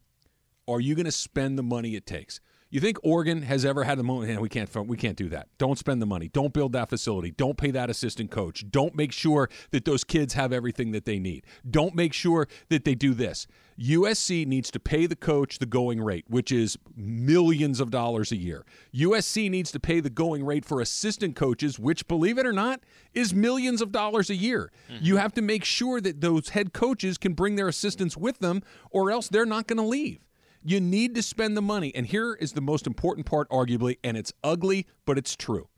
Are 0.68 0.80
you 0.80 0.96
going 0.96 1.06
to 1.06 1.12
spend 1.12 1.58
the 1.58 1.64
money 1.64 1.96
it 1.96 2.06
takes? 2.06 2.40
You 2.70 2.80
think 2.80 2.98
Oregon 3.04 3.44
has 3.44 3.64
ever 3.64 3.84
had 3.84 4.00
a 4.00 4.04
moment? 4.04 4.32
"Hey, 4.32 4.38
we 4.38 4.50
can't. 4.50 4.70
We 4.88 4.98
can't 4.98 5.16
do 5.16 5.30
that. 5.30 5.48
Don't 5.58 5.78
spend 5.78 6.02
the 6.02 6.06
money. 6.06 6.28
Don't 6.28 6.52
build 6.52 6.74
that 6.74 6.90
facility. 6.90 7.32
Don't 7.32 7.58
pay 7.58 7.72
that 7.72 7.90
assistant 7.90 8.32
coach. 8.32 8.66
Don't 8.70 8.96
make 8.96 9.12
sure 9.12 9.50
that 9.72 9.86
those 9.86 10.04
kids 10.04 10.34
have 10.34 10.52
everything 10.52 10.92
that 10.92 11.06
they 11.06 11.20
need. 11.20 11.46
Don't 11.70 11.96
make 11.96 12.12
sure 12.12 12.48
that 12.70 12.84
they 12.84 12.96
do 12.96 13.14
this. 13.14 13.48
USC 13.78 14.46
needs 14.46 14.72
to 14.72 14.80
pay 14.80 15.06
the 15.06 15.16
coach 15.16 15.60
the 15.60 15.66
going 15.66 16.02
rate, 16.02 16.26
which 16.28 16.52
is 16.52 16.78
millions 16.96 17.80
of 17.80 17.92
dollars 17.92 18.32
a 18.32 18.38
year. 18.38 18.66
USC 18.94 19.50
needs 19.50 19.72
to 19.72 19.80
pay 19.80 20.00
the 20.00 20.10
going 20.10 20.46
rate 20.46 20.66
for 20.66 20.82
assistant 20.82 21.36
coaches, 21.36 21.78
which, 21.78 22.08
believe 22.08 22.38
it 22.38 22.46
or 22.46 22.54
not, 22.54 22.82
is 23.14 23.34
millions 23.34 23.82
of 23.82 23.92
dollars 23.92 24.30
a 24.30 24.36
year. 24.36 24.72
Mm-hmm. 24.90 25.06
You 25.06 25.18
have 25.18 25.34
to 25.34 25.42
make 25.42 25.66
sure 25.66 26.02
that 26.02 26.22
those 26.22 26.50
head 26.50 26.74
coaches 26.74 27.18
can 27.18 27.34
bring 27.34 27.56
their 27.58 27.68
assistants 27.68 28.18
with 28.18 28.40
them, 28.40 28.64
or 28.92 29.12
else 29.12 29.28
they're 29.28 29.46
not 29.46 29.68
going 29.68 29.78
to 29.78 29.84
leave. 29.84 30.25
You 30.68 30.82
need 30.82 31.14
to 31.14 31.22
spend 31.22 31.56
the 31.56 31.62
money. 31.62 31.94
And 31.94 32.08
here 32.08 32.34
is 32.34 32.54
the 32.54 32.62
most 32.62 32.88
important 32.88 33.28
part, 33.28 33.48
arguably, 33.50 34.00
and 34.04 34.18
it's 34.18 34.34
ugly, 34.44 34.88
but 35.06 35.16
it's 35.16 35.36
true. 35.36 35.70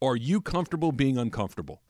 Are 0.00 0.16
you 0.16 0.40
comfortable 0.40 0.92
being 0.92 1.18
uncomfortable? 1.18 1.82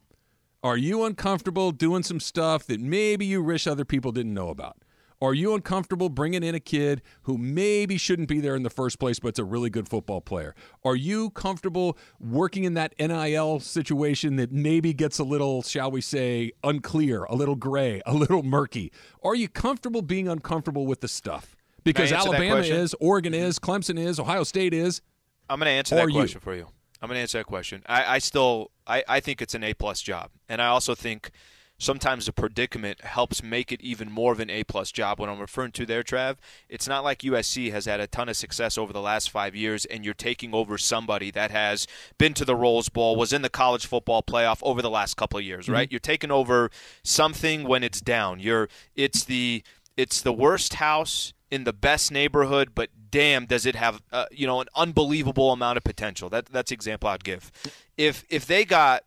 Are 0.65 0.77
you 0.77 1.05
uncomfortable 1.05 1.71
doing 1.71 2.03
some 2.03 2.19
stuff 2.19 2.67
that 2.67 2.81
maybe 2.81 3.25
you 3.25 3.41
wish 3.41 3.69
other 3.69 3.85
people 3.85 4.11
didn't 4.11 4.35
know 4.35 4.49
about? 4.49 4.79
Are 5.23 5.33
you 5.33 5.55
uncomfortable 5.55 6.09
bringing 6.09 6.43
in 6.43 6.57
a 6.57 6.61
kid 6.61 7.03
who 7.23 7.39
maybe 7.39 7.97
shouldn't 7.97 8.29
be 8.29 8.41
there 8.41 8.57
in 8.57 8.65
the 8.65 8.71
first 8.71 8.99
place, 8.99 9.21
but 9.21 9.29
it's 9.29 9.39
a 9.39 9.45
really 9.45 9.71
good 9.71 9.89
football 9.89 10.21
player? 10.21 10.57
Are 10.85 10.97
you 10.97 11.31
comfortable 11.31 11.97
working 12.19 12.65
in 12.65 12.75
that 12.75 12.95
NIL 12.99 13.61
situation 13.61 14.35
that 14.37 14.51
maybe 14.51 14.93
gets 14.93 15.21
a 15.21 15.25
little, 15.25 15.63
shall 15.63 15.93
we 15.93 16.01
say, 16.01 16.51
unclear, 16.65 17.23
a 17.25 17.37
little 17.37 17.55
gray, 17.55 18.03
a 18.07 18.13
little 18.13 18.43
murky? 18.43 18.91
Are 19.23 19.37
you 19.37 19.49
comfortable 19.49 20.03
being 20.03 20.27
uncomfortable 20.27 20.85
with 20.85 21.01
the 21.01 21.09
stuff? 21.09 21.55
Because 21.93 22.13
Alabama 22.13 22.57
is, 22.57 22.95
Oregon 23.01 23.33
mm-hmm. 23.33 23.45
is, 23.45 23.59
Clemson 23.59 23.99
is, 23.99 24.19
Ohio 24.19 24.45
State 24.45 24.75
is. 24.75 25.01
I'm 25.49 25.59
going 25.59 25.67
to 25.67 25.73
answer 25.73 25.95
that 25.95 26.09
you. 26.09 26.15
question 26.15 26.41
for 26.41 26.55
you. 26.55 26.69
I'm 27.01 27.09
going 27.09 27.17
to 27.17 27.23
answer 27.23 27.39
that 27.39 27.47
question. 27.47 27.83
I, 27.87 28.17
I 28.17 28.19
still, 28.19 28.71
I, 28.87 29.05
I 29.09 29.21
think 29.21 29.41
it's 29.41 29.55
an 29.55 29.63
A 29.63 29.75
plus 29.75 30.03
job, 30.03 30.31
and 30.49 30.61
I 30.61 30.67
also 30.67 30.95
think 30.95 31.31
sometimes 31.79 32.27
the 32.27 32.33
predicament 32.33 33.03
helps 33.03 33.43
make 33.43 33.71
it 33.71 33.81
even 33.81 34.11
more 34.11 34.33
of 34.33 34.41
an 34.41 34.51
A 34.51 34.65
plus 34.65 34.91
job. 34.91 35.21
When 35.21 35.31
I'm 35.31 35.39
referring 35.39 35.73
to 35.73 35.87
there, 35.87 36.03
Trav, 36.03 36.37
it's 36.69 36.89
not 36.89 37.05
like 37.05 37.21
USC 37.21 37.71
has 37.71 37.87
had 37.87 38.01
a 38.01 38.07
ton 38.07 38.29
of 38.29 38.37
success 38.37 38.77
over 38.77 38.93
the 38.93 39.01
last 39.01 39.31
five 39.31 39.55
years, 39.55 39.85
and 39.85 40.05
you're 40.05 40.15
taking 40.15 40.53
over 40.53 40.77
somebody 40.77 41.31
that 41.31 41.51
has 41.51 41.87
been 42.19 42.35
to 42.35 42.45
the 42.45 42.57
Rose 42.57 42.89
Bowl, 42.89 43.17
was 43.17 43.33
in 43.33 43.43
the 43.43 43.49
college 43.49 43.87
football 43.87 44.23
playoff 44.23 44.59
over 44.63 44.83
the 44.83 44.91
last 44.91 45.17
couple 45.17 45.39
of 45.39 45.45
years, 45.45 45.67
mm-hmm. 45.67 45.75
right? 45.75 45.93
You're 45.93 46.01
taking 46.01 46.31
over 46.31 46.71
something 47.05 47.65
when 47.65 47.85
it's 47.85 48.01
down. 48.01 48.41
You're, 48.41 48.69
it's 48.97 49.25
the, 49.25 49.63
it's 49.97 50.21
the 50.21 50.33
worst 50.33 50.75
house 50.75 51.33
in 51.51 51.65
the 51.65 51.73
best 51.73 52.13
neighborhood, 52.13 52.71
but 52.75 52.91
damn, 53.11 53.47
does 53.47 53.67
it 53.67 53.75
have 53.75 54.03
uh, 54.13 54.27
you 54.31 54.47
know 54.47 54.61
an 54.61 54.69
unbelievable 54.75 55.53
amount 55.53 55.77
of 55.77 55.85
potential? 55.85 56.29
That 56.29 56.47
that's 56.47 56.71
example 56.71 57.09
I'd 57.09 57.25
give. 57.25 57.51
If 57.97 58.25
if 58.29 58.47
they 58.47 58.65
got 58.65 59.05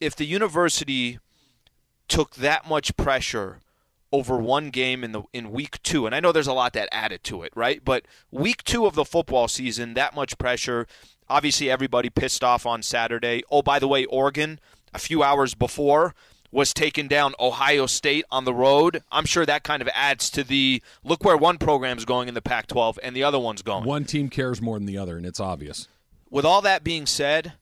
if 0.00 0.14
the 0.16 0.26
university 0.26 1.18
took 2.08 2.34
that 2.36 2.68
much 2.68 2.96
pressure 2.96 3.60
over 4.12 4.36
one 4.36 4.70
game 4.70 5.02
in 5.02 5.12
the 5.12 5.22
in 5.32 5.50
week 5.50 5.82
2 5.82 6.06
and 6.06 6.14
I 6.14 6.20
know 6.20 6.30
there's 6.30 6.46
a 6.46 6.52
lot 6.52 6.72
that 6.74 6.88
added 6.92 7.24
to 7.24 7.42
it 7.42 7.52
right 7.56 7.84
but 7.84 8.04
week 8.30 8.62
2 8.62 8.86
of 8.86 8.94
the 8.94 9.04
football 9.04 9.48
season 9.48 9.94
that 9.94 10.14
much 10.14 10.38
pressure 10.38 10.86
obviously 11.28 11.68
everybody 11.68 12.10
pissed 12.10 12.44
off 12.44 12.64
on 12.64 12.82
Saturday 12.82 13.42
oh 13.50 13.62
by 13.62 13.80
the 13.80 13.88
way 13.88 14.04
Oregon 14.04 14.60
a 14.92 15.00
few 15.00 15.24
hours 15.24 15.54
before 15.54 16.14
was 16.54 16.72
taking 16.72 17.08
down 17.08 17.34
Ohio 17.40 17.84
State 17.86 18.24
on 18.30 18.44
the 18.44 18.54
road 18.54 19.02
I'm 19.10 19.26
sure 19.26 19.44
that 19.44 19.64
kind 19.64 19.82
of 19.82 19.88
adds 19.92 20.30
to 20.30 20.44
the 20.44 20.80
look 21.02 21.24
where 21.24 21.36
one 21.36 21.58
program's 21.58 22.04
going 22.04 22.28
in 22.28 22.34
the 22.34 22.40
Pac-12 22.40 22.96
and 23.02 23.14
the 23.14 23.24
other 23.24 23.38
one's 23.40 23.60
going 23.62 23.84
One 23.84 24.04
team 24.04 24.30
cares 24.30 24.62
more 24.62 24.78
than 24.78 24.86
the 24.86 24.96
other, 24.96 25.16
and 25.16 25.26
it's 25.26 25.40
obvious. 25.40 25.88
with 26.30 26.44
all 26.44 26.62
that 26.62 26.84
being 26.84 27.06
said, 27.06 27.54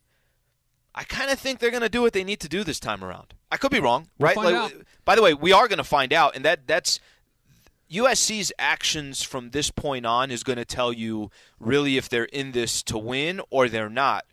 I 0.94 1.04
kind 1.04 1.30
of 1.30 1.38
think 1.38 1.58
they're 1.58 1.70
going 1.70 1.82
to 1.82 1.88
do 1.88 2.02
what 2.02 2.12
they 2.12 2.22
need 2.22 2.38
to 2.40 2.48
do 2.48 2.62
this 2.64 2.78
time 2.78 3.02
around. 3.02 3.32
I 3.50 3.56
could 3.56 3.72
be 3.72 3.80
wrong, 3.80 4.08
We'll 4.18 4.26
right? 4.26 4.34
find 4.34 4.56
Like. 4.56 4.86
By 5.06 5.16
the 5.16 5.22
way, 5.22 5.32
we 5.32 5.52
are 5.52 5.66
going 5.68 5.78
to 5.78 5.84
find 5.84 6.12
out, 6.12 6.36
and 6.36 6.44
that 6.44 6.66
that's 6.66 7.00
USC's 7.90 8.52
actions 8.58 9.22
from 9.22 9.50
this 9.50 9.70
point 9.70 10.06
on 10.06 10.30
is 10.30 10.42
going 10.42 10.56
to 10.56 10.64
tell 10.64 10.92
you 10.92 11.30
really 11.58 11.96
if 11.96 12.08
they're 12.08 12.24
in 12.24 12.52
this 12.52 12.82
to 12.84 12.98
win 12.98 13.40
or 13.50 13.68
they're 13.68 13.90
not. 13.90 14.24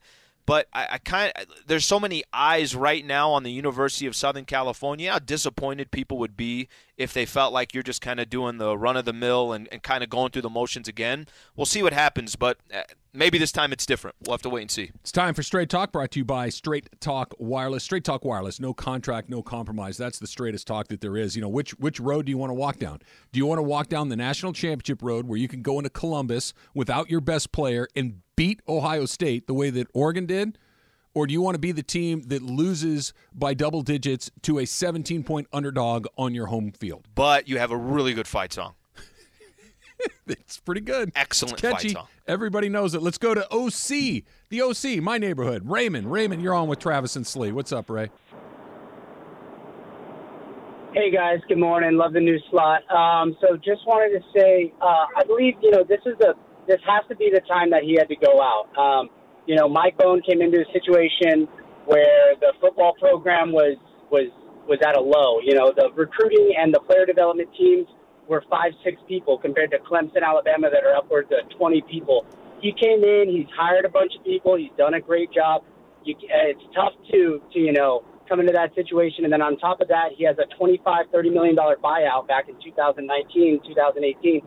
But 0.50 0.68
I, 0.74 0.88
I 0.94 0.98
kind 0.98 1.32
there's 1.68 1.86
so 1.86 2.00
many 2.00 2.24
eyes 2.34 2.74
right 2.74 3.06
now 3.06 3.30
on 3.30 3.44
the 3.44 3.52
University 3.52 4.08
of 4.08 4.16
Southern 4.16 4.46
California. 4.46 5.12
How 5.12 5.20
disappointed 5.20 5.92
people 5.92 6.18
would 6.18 6.36
be 6.36 6.68
if 6.98 7.14
they 7.14 7.28
felt 7.28 7.54
like 7.54 7.76
you're 7.76 7.84
just 7.84 8.02
kind 8.02 8.20
of 8.20 8.32
doing 8.32 8.58
the 8.58 8.76
run 8.76 8.98
of 8.98 9.06
the 9.06 9.14
mill 9.14 9.54
and, 9.54 9.70
and 9.72 9.84
kind 9.84 10.04
of 10.04 10.10
going 10.10 10.32
through 10.32 10.42
the 10.42 10.50
motions 10.50 10.88
again. 10.88 11.28
We'll 11.56 11.68
see 11.68 11.84
what 11.84 11.94
happens, 11.94 12.36
but 12.36 12.58
uh, 12.74 12.82
maybe 13.14 13.38
this 13.38 13.52
time 13.52 13.72
it's 13.72 13.86
different. 13.86 14.16
We'll 14.26 14.34
have 14.34 14.42
to 14.42 14.50
wait 14.50 14.64
and 14.64 14.72
see. 14.72 14.92
It's 15.02 15.12
time 15.12 15.36
for 15.36 15.44
Straight 15.44 15.70
Talk, 15.70 15.92
brought 15.92 16.10
to 16.12 16.20
you 16.20 16.26
by 16.26 16.50
Straight 16.50 17.00
Talk 17.00 17.36
Wireless. 17.38 17.84
Straight 17.84 18.04
Talk 18.04 18.26
Wireless, 18.26 18.60
no 18.60 18.74
contract, 18.74 19.30
no 19.30 19.44
compromise. 19.44 19.98
That's 19.98 20.18
the 20.18 20.28
straightest 20.28 20.66
talk 20.66 20.88
that 20.88 21.00
there 21.00 21.16
is. 21.16 21.36
You 21.36 21.44
know, 21.44 21.50
which 21.50 21.72
which 21.80 22.00
road 22.00 22.26
do 22.26 22.32
you 22.32 22.40
want 22.40 22.50
to 22.50 22.56
walk 22.56 22.80
down? 22.80 23.00
Do 23.32 23.38
you 23.38 23.46
want 23.46 23.60
to 23.60 23.64
walk 23.64 23.88
down 23.88 24.10
the 24.10 24.16
national 24.16 24.54
championship 24.54 25.04
road 25.04 25.28
where 25.28 25.38
you 25.38 25.48
can 25.48 25.62
go 25.62 25.78
into 25.78 25.92
Columbus 25.92 26.56
without 26.74 27.10
your 27.10 27.22
best 27.22 27.52
player 27.52 27.88
and 27.96 28.22
beat 28.40 28.62
Ohio 28.70 29.06
State 29.06 29.48
the 29.48 29.54
way 29.54 29.70
that 29.70 29.88
Oregon 29.94 30.26
did? 30.26 30.58
Or 31.14 31.28
do 31.28 31.34
you 31.34 31.42
want 31.42 31.56
to 31.56 31.60
be 31.60 31.74
the 31.74 31.84
team 31.84 32.22
that 32.28 32.42
loses 32.42 33.12
by 33.34 33.54
double 33.54 33.82
digits 33.82 34.32
to 34.44 34.60
a 34.60 34.66
17 34.66 35.24
point 35.24 35.48
underdog 35.52 36.08
on 36.18 36.34
your 36.34 36.46
home 36.46 36.72
field? 36.72 37.06
But 37.16 37.50
you 37.50 37.58
have 37.58 37.72
a 37.72 37.76
really 37.76 38.14
good 38.14 38.28
fight 38.28 38.54
song. 38.54 38.76
It's 40.28 40.58
pretty 40.62 40.80
good. 40.80 41.12
Excellent 41.14 41.54
It's 41.54 41.62
catchy. 41.62 41.90
fight 41.90 41.98
song. 41.98 42.08
Everybody 42.26 42.70
knows 42.70 42.94
it. 42.94 43.02
Let's 43.02 43.18
go 43.18 43.34
to 43.34 43.46
OC, 43.52 44.24
the 44.48 44.62
OC, 44.62 45.04
my 45.04 45.18
neighborhood. 45.18 45.70
Raymond, 45.70 46.10
Raymond, 46.10 46.42
you're 46.42 46.54
on 46.54 46.70
with 46.70 46.80
Travis 46.80 47.18
and 47.18 47.28
Slee. 47.28 47.52
What's 47.52 47.74
up, 47.74 47.90
Ray? 47.90 48.10
Hey 50.94 51.12
guys, 51.12 51.40
good 51.50 51.58
morning. 51.58 51.98
Love 51.98 52.14
the 52.14 52.22
new 52.22 52.40
slot. 52.50 52.90
Um, 52.90 53.36
so 53.42 53.58
just 53.58 53.86
wanted 53.86 54.18
to 54.18 54.26
say, 54.34 54.72
uh, 54.82 55.06
I 55.18 55.24
believe 55.28 55.56
you 55.62 55.72
know 55.72 55.84
this 55.84 56.00
is 56.06 56.16
the 56.20 56.36
this 56.70 56.80
has 56.86 57.02
to 57.10 57.16
be 57.18 57.34
the 57.34 57.42
time 57.50 57.74
that 57.74 57.82
he 57.82 57.98
had 57.98 58.08
to 58.08 58.16
go 58.16 58.38
out. 58.38 58.70
Um, 58.78 59.10
you 59.50 59.58
know, 59.58 59.68
Mike 59.68 59.98
Bohn 59.98 60.22
came 60.22 60.42
into 60.42 60.62
a 60.62 60.70
situation 60.72 61.50
where 61.90 62.38
the 62.40 62.54
football 62.62 62.94
program 63.02 63.52
was 63.52 63.76
was 64.14 64.30
was 64.70 64.78
at 64.86 64.96
a 64.96 65.02
low. 65.02 65.42
You 65.42 65.58
know, 65.58 65.74
the 65.74 65.90
recruiting 65.98 66.54
and 66.54 66.70
the 66.70 66.80
player 66.86 67.10
development 67.10 67.50
teams 67.58 67.90
were 68.30 68.46
five 68.48 68.78
six 68.86 69.02
people 69.10 69.42
compared 69.42 69.72
to 69.72 69.82
Clemson, 69.82 70.22
Alabama, 70.22 70.70
that 70.70 70.86
are 70.86 70.94
upwards 70.96 71.34
of 71.34 71.50
twenty 71.58 71.82
people. 71.90 72.24
He 72.62 72.72
came 72.78 73.02
in, 73.02 73.26
he's 73.34 73.50
hired 73.58 73.86
a 73.86 73.90
bunch 73.90 74.14
of 74.14 74.24
people, 74.24 74.56
he's 74.56 74.76
done 74.78 74.94
a 74.94 75.02
great 75.02 75.34
job. 75.34 75.64
You, 76.06 76.14
it's 76.22 76.62
tough 76.78 76.94
to 77.12 77.42
to 77.52 77.60
you 77.60 77.74
know 77.74 78.06
come 78.30 78.40
into 78.40 78.54
that 78.54 78.76
situation. 78.76 79.26
And 79.26 79.34
then 79.34 79.42
on 79.42 79.58
top 79.58 79.82
of 79.82 79.88
that, 79.88 80.14
he 80.16 80.24
has 80.26 80.38
a 80.38 80.46
25, 80.56 81.10
30 81.12 81.30
million 81.32 81.56
dollar 81.56 81.76
buyout 81.82 82.28
back 82.28 82.48
in 82.48 82.54
2019, 82.62 83.66
2018, 83.66 84.42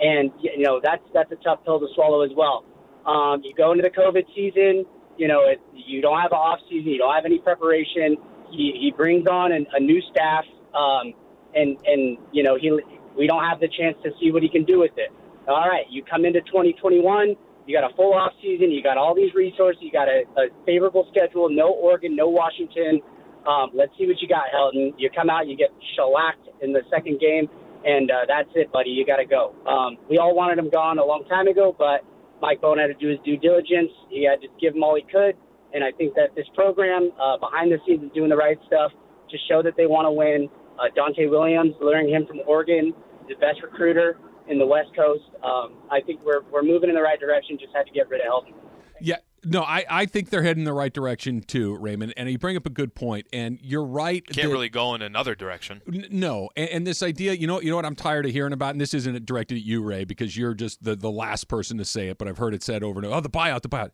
and 0.00 0.30
you 0.40 0.64
know 0.64 0.80
that's 0.82 1.02
that's 1.14 1.30
a 1.32 1.36
tough 1.36 1.64
pill 1.64 1.80
to 1.80 1.86
swallow 1.94 2.22
as 2.22 2.30
well. 2.36 2.64
Um, 3.06 3.42
you 3.42 3.54
go 3.54 3.72
into 3.72 3.82
the 3.82 3.90
COVID 3.90 4.24
season, 4.34 4.84
you 5.16 5.28
know 5.28 5.42
it, 5.48 5.60
you 5.74 6.00
don't 6.00 6.20
have 6.20 6.32
an 6.32 6.38
off 6.38 6.60
season, 6.68 6.92
you 6.92 6.98
don't 6.98 7.14
have 7.14 7.24
any 7.24 7.38
preparation. 7.38 8.16
He 8.50 8.76
he 8.80 8.92
brings 8.96 9.26
on 9.26 9.52
an, 9.52 9.66
a 9.72 9.80
new 9.80 10.00
staff, 10.10 10.44
um, 10.74 11.14
and 11.54 11.76
and 11.86 12.18
you 12.32 12.42
know 12.42 12.56
he 12.56 12.70
we 13.16 13.26
don't 13.26 13.44
have 13.44 13.60
the 13.60 13.68
chance 13.68 13.96
to 14.04 14.10
see 14.20 14.30
what 14.30 14.42
he 14.42 14.48
can 14.48 14.64
do 14.64 14.78
with 14.80 14.92
it. 14.96 15.10
All 15.48 15.68
right, 15.68 15.84
you 15.90 16.04
come 16.04 16.24
into 16.24 16.40
2021. 16.42 17.34
You 17.66 17.78
got 17.78 17.90
a 17.90 17.94
full 17.94 18.14
off 18.14 18.32
season. 18.42 18.70
You 18.70 18.82
got 18.82 18.96
all 18.96 19.14
these 19.14 19.34
resources. 19.34 19.82
You 19.82 19.92
got 19.92 20.08
a, 20.08 20.24
a 20.36 20.48
favorable 20.66 21.06
schedule. 21.10 21.48
No 21.48 21.72
Oregon, 21.72 22.16
no 22.16 22.28
Washington. 22.28 23.00
Um, 23.46 23.70
let's 23.74 23.92
see 23.98 24.06
what 24.06 24.20
you 24.20 24.28
got, 24.28 24.44
Helton. 24.54 24.94
You 24.98 25.10
come 25.10 25.30
out, 25.30 25.48
you 25.48 25.56
get 25.56 25.70
shellacked 25.96 26.48
in 26.62 26.72
the 26.72 26.82
second 26.90 27.18
game, 27.20 27.48
and 27.84 28.10
uh, 28.10 28.24
that's 28.26 28.48
it, 28.54 28.72
buddy. 28.72 28.90
You 28.90 29.06
got 29.06 29.16
to 29.16 29.24
go. 29.24 29.54
Um, 29.66 29.98
we 30.08 30.18
all 30.18 30.34
wanted 30.34 30.58
him 30.58 30.70
gone 30.70 30.98
a 30.98 31.04
long 31.04 31.24
time 31.28 31.46
ago, 31.46 31.74
but 31.76 32.04
Mike 32.40 32.60
Bohn 32.60 32.78
had 32.78 32.88
to 32.88 32.94
do 32.94 33.08
his 33.08 33.18
due 33.24 33.36
diligence. 33.36 33.90
He 34.10 34.24
had 34.24 34.40
to 34.40 34.48
give 34.60 34.74
him 34.74 34.82
all 34.82 34.96
he 34.96 35.02
could, 35.02 35.36
and 35.72 35.84
I 35.84 35.92
think 35.92 36.14
that 36.14 36.34
this 36.34 36.46
program, 36.54 37.10
uh, 37.20 37.38
behind 37.38 37.72
the 37.72 37.78
scenes, 37.86 38.04
is 38.04 38.10
doing 38.14 38.30
the 38.30 38.36
right 38.36 38.58
stuff 38.66 38.92
to 39.30 39.36
show 39.48 39.62
that 39.62 39.74
they 39.76 39.86
want 39.86 40.06
to 40.06 40.12
win. 40.12 40.48
Uh, 40.78 40.88
Donte 40.96 41.28
Williams, 41.28 41.74
luring 41.80 42.08
him 42.08 42.26
from 42.26 42.40
Oregon, 42.46 42.94
the 43.28 43.34
best 43.34 43.62
recruiter 43.62 44.18
in 44.48 44.58
the 44.58 44.66
West 44.66 44.90
Coast. 44.96 45.24
Um, 45.42 45.82
I 45.90 46.00
think 46.00 46.20
we're 46.24 46.42
we're 46.50 46.62
moving 46.62 46.88
in 46.88 46.96
the 46.96 47.02
right 47.02 47.20
direction. 47.20 47.58
Just 47.60 47.74
had 47.74 47.86
to 47.86 47.92
get 47.92 48.08
rid 48.08 48.20
of 48.20 48.26
Helton. 48.26 48.54
Yeah, 49.00 49.16
no, 49.44 49.62
I, 49.62 49.84
I 49.90 50.06
think 50.06 50.30
they're 50.30 50.42
heading 50.42 50.60
in 50.62 50.64
the 50.64 50.72
right 50.72 50.92
direction 50.92 51.40
too, 51.42 51.76
Raymond. 51.76 52.14
And 52.16 52.30
you 52.30 52.38
bring 52.38 52.56
up 52.56 52.64
a 52.66 52.70
good 52.70 52.94
point, 52.94 53.26
and 53.32 53.58
you're 53.62 53.84
right. 53.84 54.24
Can't 54.26 54.46
that- 54.48 54.52
really 54.52 54.68
go 54.68 54.94
in 54.94 55.02
another 55.02 55.34
direction. 55.34 55.82
N- 55.92 56.06
No, 56.10 56.48
and, 56.56 56.68
and 56.70 56.86
this 56.86 57.02
idea, 57.02 57.32
you 57.32 57.46
know, 57.46 57.60
you 57.60 57.70
know 57.70 57.76
what 57.76 57.84
I'm 57.86 57.96
tired 57.96 58.24
of 58.26 58.32
hearing 58.32 58.52
about, 58.52 58.70
and 58.70 58.80
this 58.80 58.94
isn't 58.94 59.26
directed 59.26 59.56
at 59.56 59.62
you, 59.64 59.82
Ray, 59.82 60.04
because 60.04 60.36
you're 60.36 60.54
just 60.54 60.82
the, 60.84 60.94
the 60.94 61.10
last 61.10 61.48
person 61.48 61.78
to 61.78 61.84
say 61.84 62.08
it, 62.08 62.18
but 62.18 62.28
I've 62.28 62.38
heard 62.38 62.54
it 62.54 62.62
said 62.62 62.82
over 62.82 62.98
and 63.00 63.06
over. 63.06 63.16
Oh, 63.16 63.20
the 63.20 63.28
buyout, 63.30 63.62
the 63.62 63.68
buyout. 63.68 63.90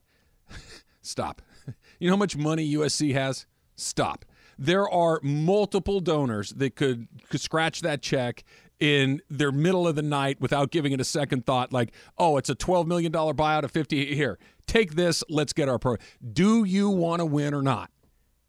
Stop. 1.03 1.43
You 2.01 2.09
know 2.09 2.15
how 2.15 2.19
much 2.19 2.37
money 2.37 2.75
USC 2.75 3.13
has? 3.15 3.47
Stop. 3.75 4.25
there 4.57 4.89
are 4.89 5.19
multiple 5.23 5.99
donors 6.01 6.51
that 6.51 6.77
could, 6.77 7.09
could 7.29 7.41
scratch 7.41 7.81
that 7.81 8.03
check 8.03 8.45
in 8.81 9.21
their 9.29 9.53
middle 9.53 9.88
of 9.88 9.97
the 9.97 10.03
night 10.03 10.41
without 10.41 10.71
giving 10.71 10.93
it 10.93 11.01
a 11.01 11.05
second 11.05 11.45
thought 11.45 11.73
like 11.73 11.93
oh 12.17 12.37
it's 12.37 12.49
a 12.49 12.55
12 12.55 12.87
million 12.87 13.11
dollar 13.11 13.35
buyout 13.35 13.64
of 13.64 13.71
50 13.71 14.14
here 14.14 14.38
take 14.67 14.95
this 14.95 15.25
let's 15.29 15.53
get 15.53 15.69
our 15.69 15.79
pro 15.79 15.97
do 16.33 16.64
you 16.64 16.88
want 16.88 17.21
to 17.21 17.27
win 17.27 17.55
or 17.55 17.62
not 17.62 17.91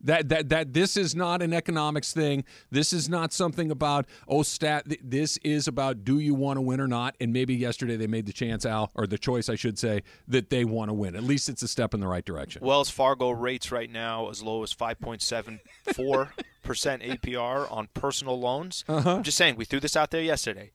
that 0.02 0.30
that 0.30 0.50
that 0.50 0.74
this 0.74 0.98
is 0.98 1.16
not 1.16 1.42
an 1.42 1.54
economics 1.54 2.14
thing. 2.14 2.44
This 2.72 2.94
is 2.94 3.10
not 3.10 3.34
something 3.34 3.72
about 3.72 4.06
oh 4.28 4.44
stat. 4.44 4.86
This 5.04 5.38
is 5.38 5.68
about 5.68 6.04
do 6.04 6.20
you 6.20 6.34
want 6.34 6.58
to 6.58 6.62
win 6.62 6.80
or 6.80 6.88
not. 6.88 7.16
And 7.20 7.34
maybe 7.34 7.56
yesterday 7.56 7.98
they 7.98 8.08
made 8.08 8.26
the 8.26 8.34
chance, 8.34 8.66
Al, 8.66 8.92
or 8.96 9.08
the 9.08 9.18
choice, 9.18 9.50
I 9.50 9.56
should 9.56 9.78
say, 9.78 10.04
that 10.28 10.50
they 10.50 10.66
want 10.66 10.90
to 10.90 10.94
win. 10.94 11.16
At 11.16 11.24
least 11.24 11.50
it's 11.50 11.62
a 11.64 11.68
step 11.68 11.94
in 11.94 12.00
the 12.00 12.08
right 12.08 12.26
direction. 12.26 12.66
Wells 12.66 12.90
Fargo 12.90 13.32
rates 13.32 13.72
right 13.72 13.92
now 13.92 14.30
as 14.30 14.42
low 14.42 14.64
as 14.64 14.72
five 14.72 15.00
point 15.00 15.22
seven 15.22 15.60
four 15.94 16.34
percent 16.64 17.02
APR 17.02 17.72
on 17.72 17.90
personal 17.94 18.40
loans. 18.40 18.84
Uh-huh. 18.88 19.18
I'm 19.18 19.24
just 19.24 19.38
saying 19.38 19.56
we 19.56 19.66
threw 19.66 19.80
this 19.80 19.96
out 19.96 20.12
there 20.12 20.22
yesterday. 20.22 20.72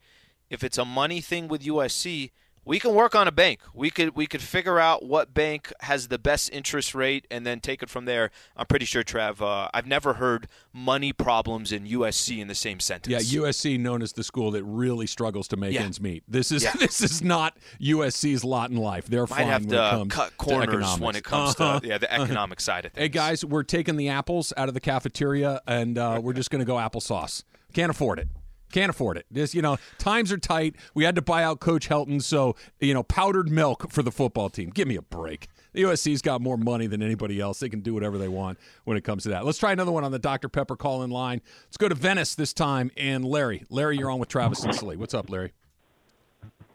If 0.50 0.62
it's 0.62 0.78
a 0.78 0.84
money 0.84 1.20
thing 1.20 1.48
with 1.48 1.62
USC, 1.62 2.30
we 2.64 2.78
can 2.78 2.94
work 2.94 3.14
on 3.14 3.28
a 3.28 3.32
bank. 3.32 3.60
We 3.74 3.90
could 3.90 4.16
we 4.16 4.26
could 4.26 4.42
figure 4.42 4.78
out 4.78 5.04
what 5.04 5.34
bank 5.34 5.72
has 5.80 6.08
the 6.08 6.18
best 6.18 6.50
interest 6.52 6.94
rate 6.94 7.26
and 7.30 7.46
then 7.46 7.60
take 7.60 7.82
it 7.82 7.90
from 7.90 8.04
there. 8.04 8.30
I'm 8.56 8.66
pretty 8.66 8.84
sure, 8.86 9.02
Trav. 9.02 9.40
Uh, 9.40 9.68
I've 9.74 9.86
never 9.86 10.14
heard 10.14 10.48
money 10.72 11.12
problems 11.12 11.72
in 11.72 11.86
USC 11.86 12.40
in 12.40 12.48
the 12.48 12.54
same 12.54 12.80
sentence. 12.80 13.32
Yeah, 13.32 13.40
USC 13.42 13.78
known 13.78 14.02
as 14.02 14.12
the 14.12 14.24
school 14.24 14.50
that 14.52 14.64
really 14.64 15.06
struggles 15.06 15.48
to 15.48 15.56
make 15.56 15.74
Yeah. 15.74 15.82
ends 15.82 16.00
meet. 16.00 16.24
This 16.28 16.50
is 16.52 16.62
Yeah. 16.64 16.72
this 16.78 17.00
is 17.00 17.22
not 17.22 17.56
USC's 17.80 18.44
lot 18.44 18.70
in 18.70 18.76
life. 18.76 19.06
They're 19.06 19.22
Might 19.22 19.28
fine 19.28 19.46
have 19.46 19.62
when 19.66 19.70
to 19.70 19.76
it 19.86 19.90
comes 19.90 20.12
cut 20.14 20.36
corners 20.36 20.98
when 20.98 21.16
it 21.16 21.24
comes 21.24 21.58
Uh-huh. 21.60 21.80
to 21.80 21.86
yeah 21.86 21.98
the 21.98 22.12
economic 22.12 22.60
side 22.60 22.84
of 22.86 22.92
things. 22.92 23.02
Hey 23.02 23.08
guys, 23.08 23.44
we're 23.44 23.62
taking 23.62 23.96
the 23.96 24.08
apples 24.08 24.52
out 24.56 24.68
of 24.68 24.74
the 24.74 24.80
cafeteria 24.80 25.60
and 25.66 25.98
uh, 25.98 26.20
we're 26.22 26.32
just 26.34 26.50
going 26.50 26.60
to 26.60 26.64
go 26.66 26.74
applesauce. 26.76 27.42
Can't 27.72 27.90
afford 27.90 28.18
it. 28.20 28.28
Can't 28.74 28.90
afford 28.90 29.16
it. 29.16 29.26
This, 29.30 29.54
you 29.54 29.62
know, 29.62 29.76
times 29.98 30.32
are 30.32 30.36
tight. 30.36 30.74
We 30.94 31.04
had 31.04 31.14
to 31.14 31.22
buy 31.22 31.44
out 31.44 31.60
Coach 31.60 31.88
Helton, 31.88 32.20
so 32.20 32.56
you 32.80 32.92
know, 32.92 33.04
powdered 33.04 33.48
milk 33.48 33.88
for 33.92 34.02
the 34.02 34.10
football 34.10 34.50
team. 34.50 34.70
Give 34.70 34.88
me 34.88 34.96
a 34.96 35.02
break. 35.02 35.46
The 35.74 35.82
USC's 35.82 36.20
got 36.20 36.40
more 36.40 36.56
money 36.56 36.88
than 36.88 37.00
anybody 37.00 37.40
else. 37.40 37.60
They 37.60 37.68
can 37.68 37.82
do 37.82 37.94
whatever 37.94 38.18
they 38.18 38.26
want 38.26 38.58
when 38.82 38.96
it 38.96 39.04
comes 39.04 39.22
to 39.22 39.28
that. 39.28 39.44
Let's 39.44 39.58
try 39.58 39.70
another 39.70 39.92
one 39.92 40.02
on 40.02 40.10
the 40.10 40.18
Dr. 40.18 40.48
Pepper 40.48 40.74
call 40.74 41.04
in 41.04 41.10
line. 41.10 41.40
Let's 41.66 41.76
go 41.76 41.88
to 41.88 41.94
Venice 41.94 42.34
this 42.34 42.52
time 42.52 42.90
and 42.96 43.24
Larry. 43.24 43.64
Larry, 43.70 43.96
you're 43.96 44.10
on 44.10 44.18
with 44.18 44.28
Travis 44.28 44.64
and 44.64 44.74
Slee. 44.74 44.96
What's 44.96 45.14
up, 45.14 45.30
Larry? 45.30 45.52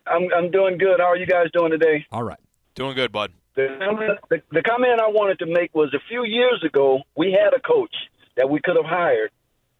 I'm 0.07 0.29
I'm 0.33 0.51
doing 0.51 0.77
good. 0.77 1.01
How 1.01 1.07
are 1.07 1.17
you 1.17 1.25
guys 1.25 1.47
doing 1.51 1.71
today? 1.71 2.05
All 2.13 2.23
right. 2.23 2.39
Doing 2.75 2.95
good, 2.95 3.11
bud. 3.11 3.33
The 3.57 3.75
comment, 3.77 4.19
the, 4.29 4.41
the 4.53 4.61
comment 4.61 5.01
I 5.01 5.09
wanted 5.09 5.39
to 5.39 5.47
make 5.47 5.75
was 5.75 5.93
a 5.93 5.99
few 6.07 6.23
years 6.23 6.63
ago 6.65 7.01
we 7.17 7.33
had 7.33 7.53
a 7.53 7.59
coach 7.59 7.93
that 8.37 8.49
we 8.49 8.61
could 8.63 8.77
have 8.77 8.85
hired, 8.85 9.31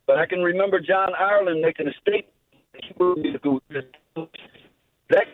but 0.10 0.18
I 0.18 0.26
can 0.26 0.40
remember 0.42 0.80
John 0.80 1.14
Ireland 1.14 1.62
making 1.62 1.88
a 1.88 1.92
statement. 2.02 2.34
He 2.82 2.92
would 2.98 3.22
be 3.22 3.32
the 3.32 3.38
good- 3.38 3.62
That 5.10 5.26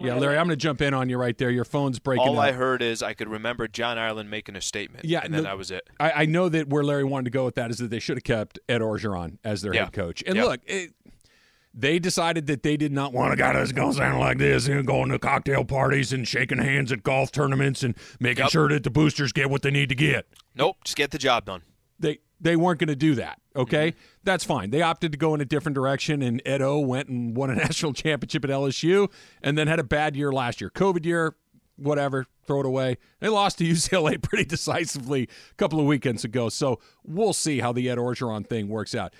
Yeah, 0.00 0.14
Larry, 0.14 0.36
I'm 0.38 0.46
going 0.46 0.50
to 0.50 0.56
jump 0.56 0.80
in 0.80 0.94
on 0.94 1.10
you 1.10 1.18
right 1.18 1.36
there. 1.36 1.50
Your 1.50 1.64
phone's 1.66 1.98
breaking 1.98 2.26
All 2.28 2.38
up. 2.38 2.44
I 2.44 2.52
heard 2.52 2.80
is 2.82 3.02
I 3.02 3.12
could 3.12 3.28
remember 3.28 3.68
John 3.68 3.98
Ireland 3.98 4.30
making 4.30 4.56
a 4.56 4.60
statement. 4.62 5.04
Yeah, 5.04 5.20
and 5.22 5.32
then 5.34 5.42
the- 5.42 5.48
that 5.48 5.58
was 5.58 5.70
it. 5.70 5.88
I, 6.00 6.10
I 6.12 6.24
know 6.26 6.48
that 6.48 6.68
where 6.68 6.82
Larry 6.82 7.04
wanted 7.04 7.24
to 7.24 7.30
go 7.30 7.44
with 7.44 7.54
that 7.56 7.70
is 7.70 7.78
that 7.78 7.90
they 7.90 7.98
should 7.98 8.16
have 8.16 8.24
kept 8.24 8.58
Ed 8.68 8.80
Orgeron 8.80 9.36
as 9.44 9.60
their 9.60 9.74
Yeah. 9.74 9.84
head 9.84 9.92
coach. 9.92 10.22
And 10.26 10.36
Yeah. 10.36 10.44
look, 10.44 10.60
it, 10.66 10.92
they 11.74 11.98
decided 11.98 12.46
that 12.46 12.62
they 12.62 12.78
did 12.78 12.92
not 12.92 13.12
want 13.12 13.32
a 13.34 13.36
guy 13.36 13.52
that's 13.52 13.72
going 13.72 13.92
to 13.92 13.96
sound 13.98 14.20
like 14.20 14.38
this 14.38 14.68
and 14.68 14.86
going 14.86 15.10
to 15.10 15.18
cocktail 15.18 15.64
parties 15.64 16.12
and 16.14 16.26
shaking 16.26 16.58
hands 16.58 16.92
at 16.92 17.02
golf 17.02 17.30
tournaments 17.30 17.82
and 17.82 17.94
making 18.20 18.44
Yep. 18.44 18.50
sure 18.52 18.68
that 18.68 18.84
the 18.84 18.90
boosters 18.90 19.32
get 19.32 19.50
what 19.50 19.60
they 19.62 19.70
need 19.70 19.88
to 19.90 19.94
get. 19.94 20.26
Nope, 20.54 20.76
just 20.84 20.96
get 20.96 21.10
the 21.10 21.18
job 21.18 21.44
done. 21.46 21.62
They 21.98 22.18
they 22.40 22.56
weren't 22.56 22.80
going 22.80 22.88
to 22.88 22.96
do 22.96 23.14
that. 23.14 23.38
Okay, 23.54 23.90
Mm-hmm. 23.92 23.98
that's 24.24 24.44
fine. 24.44 24.70
They 24.70 24.82
opted 24.82 25.12
to 25.12 25.18
go 25.18 25.34
in 25.34 25.40
a 25.40 25.44
different 25.44 25.74
direction, 25.74 26.22
and 26.22 26.40
Ed 26.46 26.62
O 26.62 26.78
went 26.78 27.08
and 27.08 27.36
won 27.36 27.50
a 27.50 27.54
national 27.66 27.92
championship 27.92 28.44
at 28.44 28.50
LSU, 28.50 29.10
and 29.42 29.58
then 29.58 29.68
had 29.68 29.78
a 29.78 29.84
bad 29.84 30.16
year 30.16 30.32
last 30.32 30.60
year. 30.60 30.70
COVID 30.70 31.04
year, 31.04 31.34
whatever, 31.76 32.26
throw 32.46 32.60
it 32.60 32.66
away. 32.66 32.96
They 33.20 33.28
lost 33.28 33.58
to 33.58 33.64
UCLA 33.68 34.22
pretty 34.22 34.44
decisively 34.44 35.28
a 35.50 35.54
couple 35.54 35.80
of 35.80 35.86
weekends 35.86 36.24
ago. 36.24 36.48
So 36.48 36.80
we'll 37.04 37.32
see 37.32 37.60
how 37.60 37.72
the 37.72 37.90
Ed 37.90 37.98
Orgeron 37.98 38.46
thing 38.46 38.68
works 38.68 38.94
out. 38.94 39.14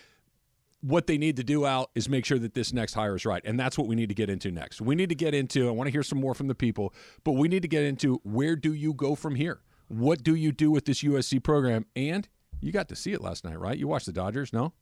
What 0.80 1.06
they 1.06 1.16
need 1.16 1.36
to 1.36 1.44
do, 1.44 1.64
Al, 1.64 1.90
is 1.94 2.08
make 2.08 2.24
sure 2.24 2.38
that 2.40 2.54
this 2.54 2.72
next 2.72 2.94
hire 2.94 3.14
is 3.14 3.24
right. 3.24 3.40
And 3.44 3.58
that's 3.60 3.78
what 3.78 3.86
we 3.86 3.94
need 3.94 4.08
to 4.08 4.16
get 4.16 4.28
into 4.28 4.50
next. 4.50 4.80
We 4.80 4.96
need 4.96 5.10
to 5.10 5.14
get 5.14 5.32
into, 5.32 5.68
I 5.68 5.70
want 5.70 5.86
to 5.86 5.92
hear 5.92 6.02
some 6.02 6.18
more 6.18 6.34
from 6.34 6.48
the 6.48 6.56
people, 6.56 6.92
but 7.22 7.32
we 7.32 7.46
need 7.46 7.62
to 7.62 7.68
get 7.68 7.84
into 7.84 8.20
where 8.24 8.56
do 8.56 8.72
you 8.72 8.92
go 8.92 9.14
from 9.14 9.36
here? 9.36 9.60
What 9.86 10.24
do 10.24 10.34
you 10.34 10.50
do 10.50 10.72
with 10.72 10.84
this 10.86 11.02
USC 11.04 11.40
program? 11.42 11.86
And 11.94 12.28
you 12.62 12.72
got 12.72 12.88
to 12.88 12.96
see 12.96 13.12
it 13.12 13.20
last 13.20 13.44
night, 13.44 13.58
right? 13.58 13.76
You 13.76 13.88
watched 13.88 14.06
the 14.06 14.12
Dodgers, 14.12 14.52
no? 14.52 14.72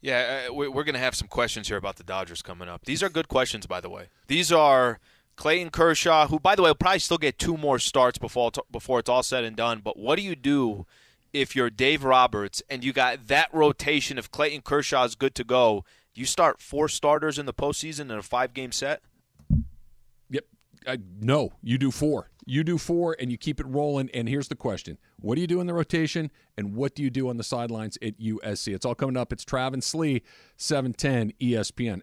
Yeah, 0.00 0.48
uh, 0.50 0.52
we- 0.52 0.68
we're 0.68 0.84
going 0.84 0.94
to 0.94 1.00
have 1.00 1.14
some 1.14 1.28
questions 1.28 1.68
here 1.68 1.76
about 1.78 1.96
the 1.96 2.04
Dodgers 2.04 2.42
coming 2.42 2.68
up. 2.68 2.84
These 2.84 3.02
are 3.02 3.08
good 3.08 3.28
questions, 3.28 3.66
by 3.66 3.80
the 3.80 3.88
way. 3.88 4.08
These 4.26 4.52
are 4.52 5.00
Clayton 5.36 5.70
Kershaw, 5.70 6.28
who, 6.28 6.38
by 6.38 6.54
the 6.54 6.62
way, 6.62 6.70
will 6.70 6.74
probably 6.74 6.98
still 6.98 7.16
get 7.18 7.38
two 7.38 7.56
more 7.56 7.78
starts 7.78 8.18
before 8.18 8.48
it's, 8.48 8.58
before 8.70 8.98
it's 8.98 9.08
all 9.08 9.22
said 9.22 9.44
and 9.44 9.56
done. 9.56 9.80
But 9.82 9.98
what 9.98 10.16
do 10.16 10.22
you 10.22 10.36
do 10.36 10.86
if 11.32 11.56
you're 11.56 11.70
Dave 11.70 12.04
Roberts 12.04 12.62
and 12.68 12.84
you 12.84 12.92
got 12.92 13.28
that 13.28 13.48
rotation? 13.54 14.18
If 14.18 14.30
Clayton 14.30 14.60
Kershaw 14.60 15.04
is 15.04 15.14
good 15.14 15.34
to 15.36 15.44
go, 15.44 15.84
you 16.14 16.26
start 16.26 16.60
four 16.60 16.88
starters 16.88 17.38
in 17.38 17.46
the 17.46 17.54
postseason 17.54 18.02
in 18.02 18.12
a 18.12 18.22
five-game 18.22 18.72
set. 18.72 19.00
Yep. 20.30 20.44
Uh, 20.86 20.96
no, 21.18 21.52
you 21.62 21.78
do 21.78 21.90
four. 21.90 22.28
You 22.46 22.64
do 22.64 22.78
four 22.78 23.16
and 23.18 23.30
you 23.30 23.38
keep 23.38 23.60
it 23.60 23.66
rolling. 23.66 24.10
And 24.12 24.28
here's 24.28 24.48
the 24.48 24.56
question 24.56 24.98
What 25.18 25.36
do 25.36 25.40
you 25.40 25.46
do 25.46 25.60
in 25.60 25.66
the 25.66 25.74
rotation? 25.74 26.30
And 26.56 26.74
what 26.74 26.94
do 26.94 27.02
you 27.02 27.10
do 27.10 27.28
on 27.28 27.36
the 27.36 27.44
sidelines 27.44 27.98
at 28.02 28.18
USC? 28.18 28.74
It's 28.74 28.84
all 28.84 28.94
coming 28.94 29.16
up. 29.16 29.32
It's 29.32 29.44
Trav 29.44 29.72
and 29.72 29.82
Slee, 29.82 30.22
710 30.56 31.32
ESPN. 31.40 32.02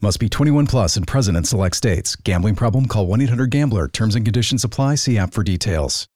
Must 0.00 0.20
be 0.20 0.28
21 0.28 0.66
plus 0.66 0.96
and 0.96 1.06
present 1.06 1.36
in 1.36 1.44
select 1.44 1.76
states. 1.76 2.16
Gambling 2.16 2.56
problem? 2.56 2.86
Call 2.86 3.06
1 3.06 3.20
800 3.22 3.50
Gambler. 3.50 3.88
Terms 3.88 4.14
and 4.14 4.24
conditions 4.24 4.64
apply. 4.64 4.96
See 4.96 5.16
app 5.18 5.32
for 5.32 5.42
details. 5.42 6.06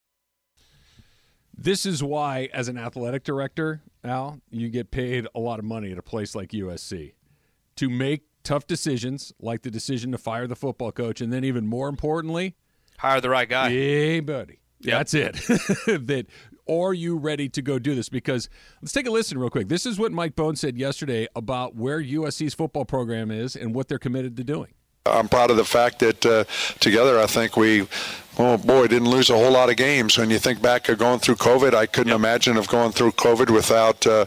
This 1.57 1.85
is 1.87 2.03
why, 2.03 2.49
as 2.53 2.69
an 2.69 2.79
athletic 2.79 3.25
director, 3.25 3.81
Al, 4.05 4.41
you 4.51 4.69
get 4.69 4.91
paid 4.91 5.27
a 5.35 5.41
lot 5.41 5.59
of 5.59 5.65
money 5.65 5.91
at 5.91 5.99
a 5.99 6.03
place 6.03 6.35
like 6.35 6.51
USC 6.51 7.15
to 7.77 7.91
make 7.91 8.23
tough 8.45 8.67
decisions, 8.67 9.33
like 9.41 9.63
the 9.63 9.71
decision 9.71 10.13
to 10.13 10.19
fire 10.19 10.47
the 10.47 10.55
football 10.55 10.93
coach, 10.93 11.21
and 11.21 11.33
then 11.33 11.45
even 11.45 11.67
more 11.67 11.89
importantly, 11.89 12.55
Hire 12.99 13.21
the 13.21 13.31
right 13.31 13.49
guy. 13.49 13.71
Hey, 13.71 14.21
buddy. 14.21 14.59
Yep. 14.81 14.99
That's 14.99 15.15
it. 15.15 15.35
that 16.07 16.27
are 16.69 16.93
you 16.93 17.17
ready 17.17 17.49
to 17.49 17.63
go 17.63 17.79
do 17.79 17.95
this? 17.95 18.09
Because 18.09 18.49
let's 18.83 18.93
take 18.93 19.07
a 19.07 19.11
listen 19.11 19.39
real 19.39 19.51
quick. 19.51 19.69
This 19.69 19.87
is 19.87 19.99
what 19.99 20.13
Mike 20.13 20.37
Bohn 20.37 20.57
said 20.57 20.77
yesterday 20.77 21.27
about 21.35 21.75
where 21.75 22.03
USC's 22.03 22.55
football 22.55 22.85
program 22.85 23.31
is 23.31 23.57
and 23.57 23.75
what 23.75 23.89
they're 23.89 23.99
committed 23.99 24.37
to 24.37 24.45
doing. 24.45 24.75
I'm 25.07 25.29
proud 25.29 25.51
of 25.51 25.57
the 25.57 25.65
fact 25.65 26.01
that 26.01 26.27
uh, 26.27 26.45
together 26.81 27.19
I 27.19 27.27
think 27.27 27.57
we, 27.57 27.87
oh 28.39 28.59
boy, 28.59 28.87
didn't 28.89 29.09
lose 29.09 29.31
a 29.31 29.35
whole 29.35 29.53
lot 29.53 29.71
of 29.71 29.77
games. 29.77 30.19
When 30.19 30.31
you 30.31 30.39
think 30.39 30.61
back 30.61 30.89
of 30.89 30.99
going 30.99 31.21
through 31.21 31.37
COVID, 31.37 31.75
I 31.75 31.87
couldn't 31.87 32.13
imagine 32.13 32.57
of 32.57 32.69
going 32.69 32.93
through 32.93 33.13
COVID 33.13 33.51
without 33.51 34.07
uh, 34.07 34.27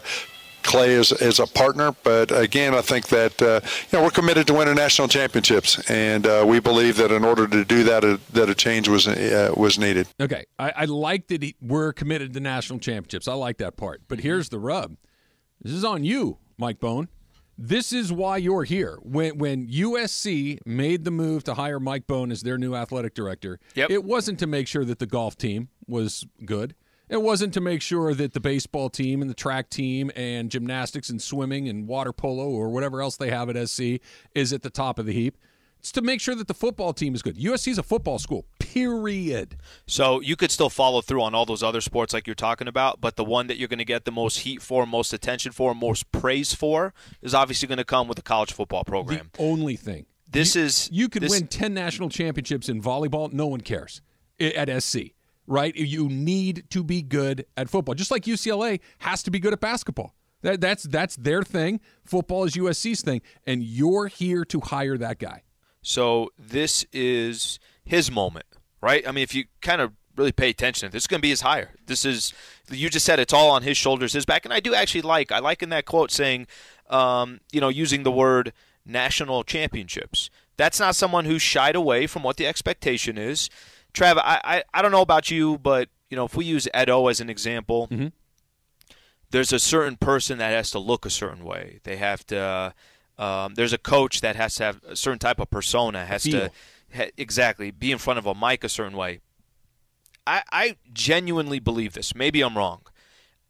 Clay 0.62 0.94
as, 0.96 1.12
as 1.12 1.38
a 1.38 1.46
partner. 1.46 1.94
But 2.02 2.30
again, 2.36 2.74
I 2.74 2.80
think 2.80 3.08
that 3.08 3.40
uh, 3.42 3.60
you 3.90 3.98
know 3.98 4.04
we're 4.04 4.10
committed 4.10 4.46
to 4.48 4.54
winning 4.54 4.74
national 4.74 5.08
championships, 5.08 5.78
and 5.90 6.26
uh, 6.26 6.44
we 6.46 6.60
believe 6.60 6.96
that 6.96 7.10
in 7.10 7.24
order 7.24 7.46
to 7.46 7.64
do 7.64 7.84
that, 7.84 8.04
a, 8.04 8.20
that 8.32 8.48
a 8.48 8.54
change 8.54 8.88
was 8.88 9.06
uh, 9.08 9.52
was 9.56 9.78
needed. 9.78 10.06
Okay. 10.20 10.44
I, 10.58 10.72
I 10.76 10.84
like 10.86 11.28
that 11.28 11.42
he, 11.42 11.56
we're 11.60 11.92
committed 11.92 12.32
to 12.34 12.40
national 12.40 12.78
championships. 12.78 13.28
I 13.28 13.34
like 13.34 13.58
that 13.58 13.76
part. 13.76 14.02
But 14.08 14.20
here's 14.20 14.48
the 14.48 14.58
rub 14.58 14.96
this 15.60 15.72
is 15.72 15.84
on 15.84 16.04
you, 16.04 16.38
Mike 16.58 16.80
Bohn. 16.80 17.08
This 17.58 17.92
is 17.92 18.10
why 18.12 18.38
you're 18.38 18.64
here. 18.64 18.98
When 19.02 19.38
when 19.38 19.68
USC 19.68 20.58
made 20.66 21.04
the 21.04 21.10
move 21.10 21.44
to 21.44 21.54
hire 21.54 21.78
Mike 21.78 22.06
Bohn 22.06 22.32
as 22.32 22.42
their 22.42 22.58
new 22.58 22.74
athletic 22.74 23.14
director, 23.14 23.60
Yep. 23.74 23.90
it 23.90 24.04
wasn't 24.04 24.38
to 24.40 24.46
make 24.46 24.66
sure 24.66 24.84
that 24.84 24.98
the 24.98 25.06
golf 25.06 25.36
team 25.36 25.68
was 25.86 26.26
good. 26.44 26.74
It 27.12 27.20
wasn't 27.20 27.52
to 27.52 27.60
make 27.60 27.82
sure 27.82 28.14
that 28.14 28.32
the 28.32 28.40
baseball 28.40 28.88
team 28.88 29.20
and 29.20 29.28
the 29.28 29.34
track 29.34 29.68
team 29.68 30.10
and 30.16 30.50
gymnastics 30.50 31.10
and 31.10 31.20
swimming 31.20 31.68
and 31.68 31.86
water 31.86 32.10
polo 32.10 32.48
or 32.48 32.70
whatever 32.70 33.02
else 33.02 33.18
they 33.18 33.28
have 33.28 33.54
at 33.54 33.68
SC 33.68 34.00
is 34.34 34.50
at 34.54 34.62
the 34.62 34.70
top 34.70 34.98
of 34.98 35.04
the 35.04 35.12
heap. 35.12 35.36
It's 35.78 35.92
to 35.92 36.00
make 36.00 36.22
sure 36.22 36.34
that 36.34 36.48
the 36.48 36.54
football 36.54 36.94
team 36.94 37.14
is 37.14 37.20
good. 37.20 37.36
USC 37.36 37.68
is 37.68 37.76
a 37.76 37.82
football 37.82 38.18
school, 38.18 38.46
period. 38.58 39.58
So 39.86 40.20
you 40.20 40.36
could 40.36 40.50
still 40.50 40.70
follow 40.70 41.02
through 41.02 41.20
on 41.20 41.34
all 41.34 41.44
those 41.44 41.62
other 41.62 41.82
sports 41.82 42.14
like 42.14 42.26
you're 42.26 42.34
talking 42.34 42.66
about, 42.66 43.02
but 43.02 43.16
the 43.16 43.24
one 43.24 43.46
that 43.48 43.58
you're 43.58 43.68
going 43.68 43.78
to 43.78 43.84
get 43.84 44.06
the 44.06 44.10
most 44.10 44.38
heat 44.38 44.62
for, 44.62 44.86
most 44.86 45.12
attention 45.12 45.52
for, 45.52 45.74
most 45.74 46.10
praise 46.12 46.54
for 46.54 46.94
is 47.20 47.34
obviously 47.34 47.68
going 47.68 47.76
to 47.76 47.84
come 47.84 48.08
with 48.08 48.16
the 48.16 48.22
college 48.22 48.54
football 48.54 48.84
program. 48.84 49.28
The 49.34 49.42
only 49.42 49.76
thing. 49.76 50.06
This 50.30 50.56
you, 50.56 50.62
is 50.62 50.88
you 50.90 51.08
could 51.10 51.24
this, 51.24 51.32
win 51.32 51.46
10 51.46 51.74
national 51.74 52.08
championships 52.08 52.70
in 52.70 52.80
volleyball, 52.80 53.30
no 53.34 53.48
one 53.48 53.60
cares 53.60 54.00
at 54.40 54.82
SC, 54.82 55.10
right? 55.46 55.74
You 55.74 56.08
need 56.08 56.64
to 56.70 56.84
be 56.84 57.02
good 57.02 57.46
at 57.56 57.68
football. 57.68 57.94
Just 57.94 58.10
like 58.10 58.24
UCLA 58.24 58.80
has 58.98 59.22
to 59.24 59.30
be 59.30 59.38
good 59.38 59.52
at 59.52 59.60
basketball. 59.60 60.14
That, 60.42 60.60
that's 60.60 60.82
that's 60.84 61.16
their 61.16 61.42
thing. 61.42 61.80
Football 62.04 62.44
is 62.44 62.54
USC's 62.54 63.02
thing, 63.02 63.22
and 63.46 63.62
you're 63.62 64.08
here 64.08 64.44
to 64.46 64.60
hire 64.60 64.98
that 64.98 65.18
guy. 65.18 65.42
So 65.82 66.30
this 66.38 66.84
is 66.92 67.58
his 67.84 68.10
moment, 68.10 68.46
right? 68.80 69.06
I 69.06 69.12
mean, 69.12 69.22
if 69.22 69.34
you 69.34 69.44
kind 69.60 69.80
of 69.80 69.92
really 70.16 70.32
pay 70.32 70.50
attention, 70.50 70.90
this 70.90 71.04
is 71.04 71.06
going 71.06 71.20
to 71.20 71.22
be 71.22 71.30
his 71.30 71.40
hire. 71.40 71.74
This 71.86 72.04
is 72.04 72.32
you 72.70 72.88
just 72.88 73.06
said 73.06 73.20
it's 73.20 73.32
all 73.32 73.50
on 73.50 73.62
his 73.62 73.76
shoulders, 73.76 74.12
his 74.12 74.24
back, 74.24 74.44
and 74.44 74.52
I 74.52 74.60
do 74.60 74.74
actually 74.74 75.02
like. 75.02 75.30
I 75.30 75.38
like 75.38 75.62
in 75.62 75.68
that 75.70 75.86
quote 75.86 76.10
saying, 76.10 76.46
um, 76.90 77.40
you 77.52 77.60
know, 77.60 77.68
using 77.68 78.02
the 78.02 78.12
word 78.12 78.52
national 78.84 79.44
championships. 79.44 80.28
That's 80.56 80.80
not 80.80 80.96
someone 80.96 81.24
who 81.24 81.38
shied 81.38 81.76
away 81.76 82.06
from 82.06 82.22
what 82.22 82.36
the 82.36 82.46
expectation 82.46 83.16
is. 83.16 83.48
Trav, 83.94 84.16
I, 84.18 84.40
I, 84.44 84.64
I 84.72 84.82
don't 84.82 84.92
know 84.92 85.02
about 85.02 85.30
you, 85.30 85.58
but 85.58 85.88
you 86.10 86.16
know, 86.16 86.24
if 86.24 86.36
we 86.36 86.44
use 86.44 86.68
Edo 86.78 87.08
as 87.08 87.20
an 87.20 87.30
example, 87.30 87.88
mm-hmm. 87.88 88.08
there's 89.30 89.52
a 89.52 89.58
certain 89.58 89.96
person 89.96 90.38
that 90.38 90.50
has 90.50 90.70
to 90.72 90.78
look 90.78 91.06
a 91.06 91.10
certain 91.10 91.44
way. 91.44 91.80
They 91.84 91.96
have 91.96 92.26
to. 92.26 92.74
Um, 93.18 93.54
there's 93.54 93.72
a 93.72 93.78
coach 93.78 94.20
that 94.22 94.36
has 94.36 94.56
to 94.56 94.64
have 94.64 94.80
a 94.88 94.96
certain 94.96 95.18
type 95.18 95.38
of 95.38 95.50
persona, 95.50 96.06
has 96.06 96.24
Feel. 96.24 96.32
to 96.32 96.50
ha- 96.94 97.10
exactly 97.16 97.70
be 97.70 97.92
in 97.92 97.98
front 97.98 98.18
of 98.18 98.26
a 98.26 98.34
mic 98.34 98.64
a 98.64 98.68
certain 98.68 98.96
way. 98.96 99.20
I, 100.26 100.42
I 100.50 100.76
genuinely 100.92 101.58
believe 101.58 101.92
this. 101.92 102.14
Maybe 102.14 102.42
I'm 102.42 102.56
wrong. 102.56 102.82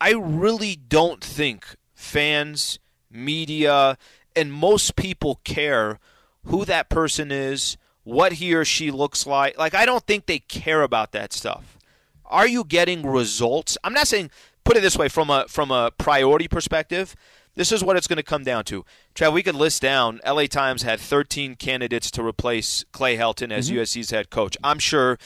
I 0.01 0.13
really 0.13 0.75
don't 0.75 1.23
think 1.23 1.77
fans, 1.95 2.79
media, 3.11 3.97
and 4.35 4.53
most 4.53 4.97
people 4.97 5.41
care 5.45 6.01
who 6.45 6.65
that 6.65 6.89
person 6.89 7.31
is, 7.31 7.77
what 8.05 8.35
he 8.35 8.55
or 8.55 8.65
she 8.65 8.91
looks 8.91 9.27
like. 9.27 9.59
Like, 9.59 9.75
I 9.75 9.87
don't 9.87 10.05
think 10.05 10.27
they 10.27 10.41
care 10.41 10.83
about 10.83 11.13
that 11.13 11.33
stuff. 11.33 11.79
Are 12.25 12.47
you 12.47 12.65
getting 12.65 13.07
results? 13.07 13.77
I'm 13.85 13.93
not 13.93 14.09
saying 14.09 14.31
put 14.65 14.77
it 14.77 14.81
this 14.81 14.97
way 14.97 15.09
from 15.09 15.31
a 15.31 15.47
from 15.49 15.71
a 15.71 15.91
priority 15.91 16.49
perspective. 16.49 17.15
This 17.55 17.71
is 17.71 17.85
what 17.85 17.97
it's 17.97 18.07
going 18.07 18.17
to 18.17 18.23
come 18.23 18.45
down 18.45 18.65
to. 18.65 18.85
Trav, 19.15 19.35
we 19.35 19.43
could 19.43 19.55
list 19.55 19.83
down. 19.83 20.21
LA 20.27 20.47
Times 20.47 20.85
had 20.85 20.99
13 21.01 21.57
candidates 21.57 22.11
to 22.13 22.25
replace 22.25 22.83
Clay 22.93 23.19
Helton 23.19 23.53
as 23.53 23.69
Mm-hmm. 23.69 23.81
USC's 23.81 24.11
head 24.11 24.31
coach. 24.31 24.57
I'm 24.65 24.79
sure 24.79 25.19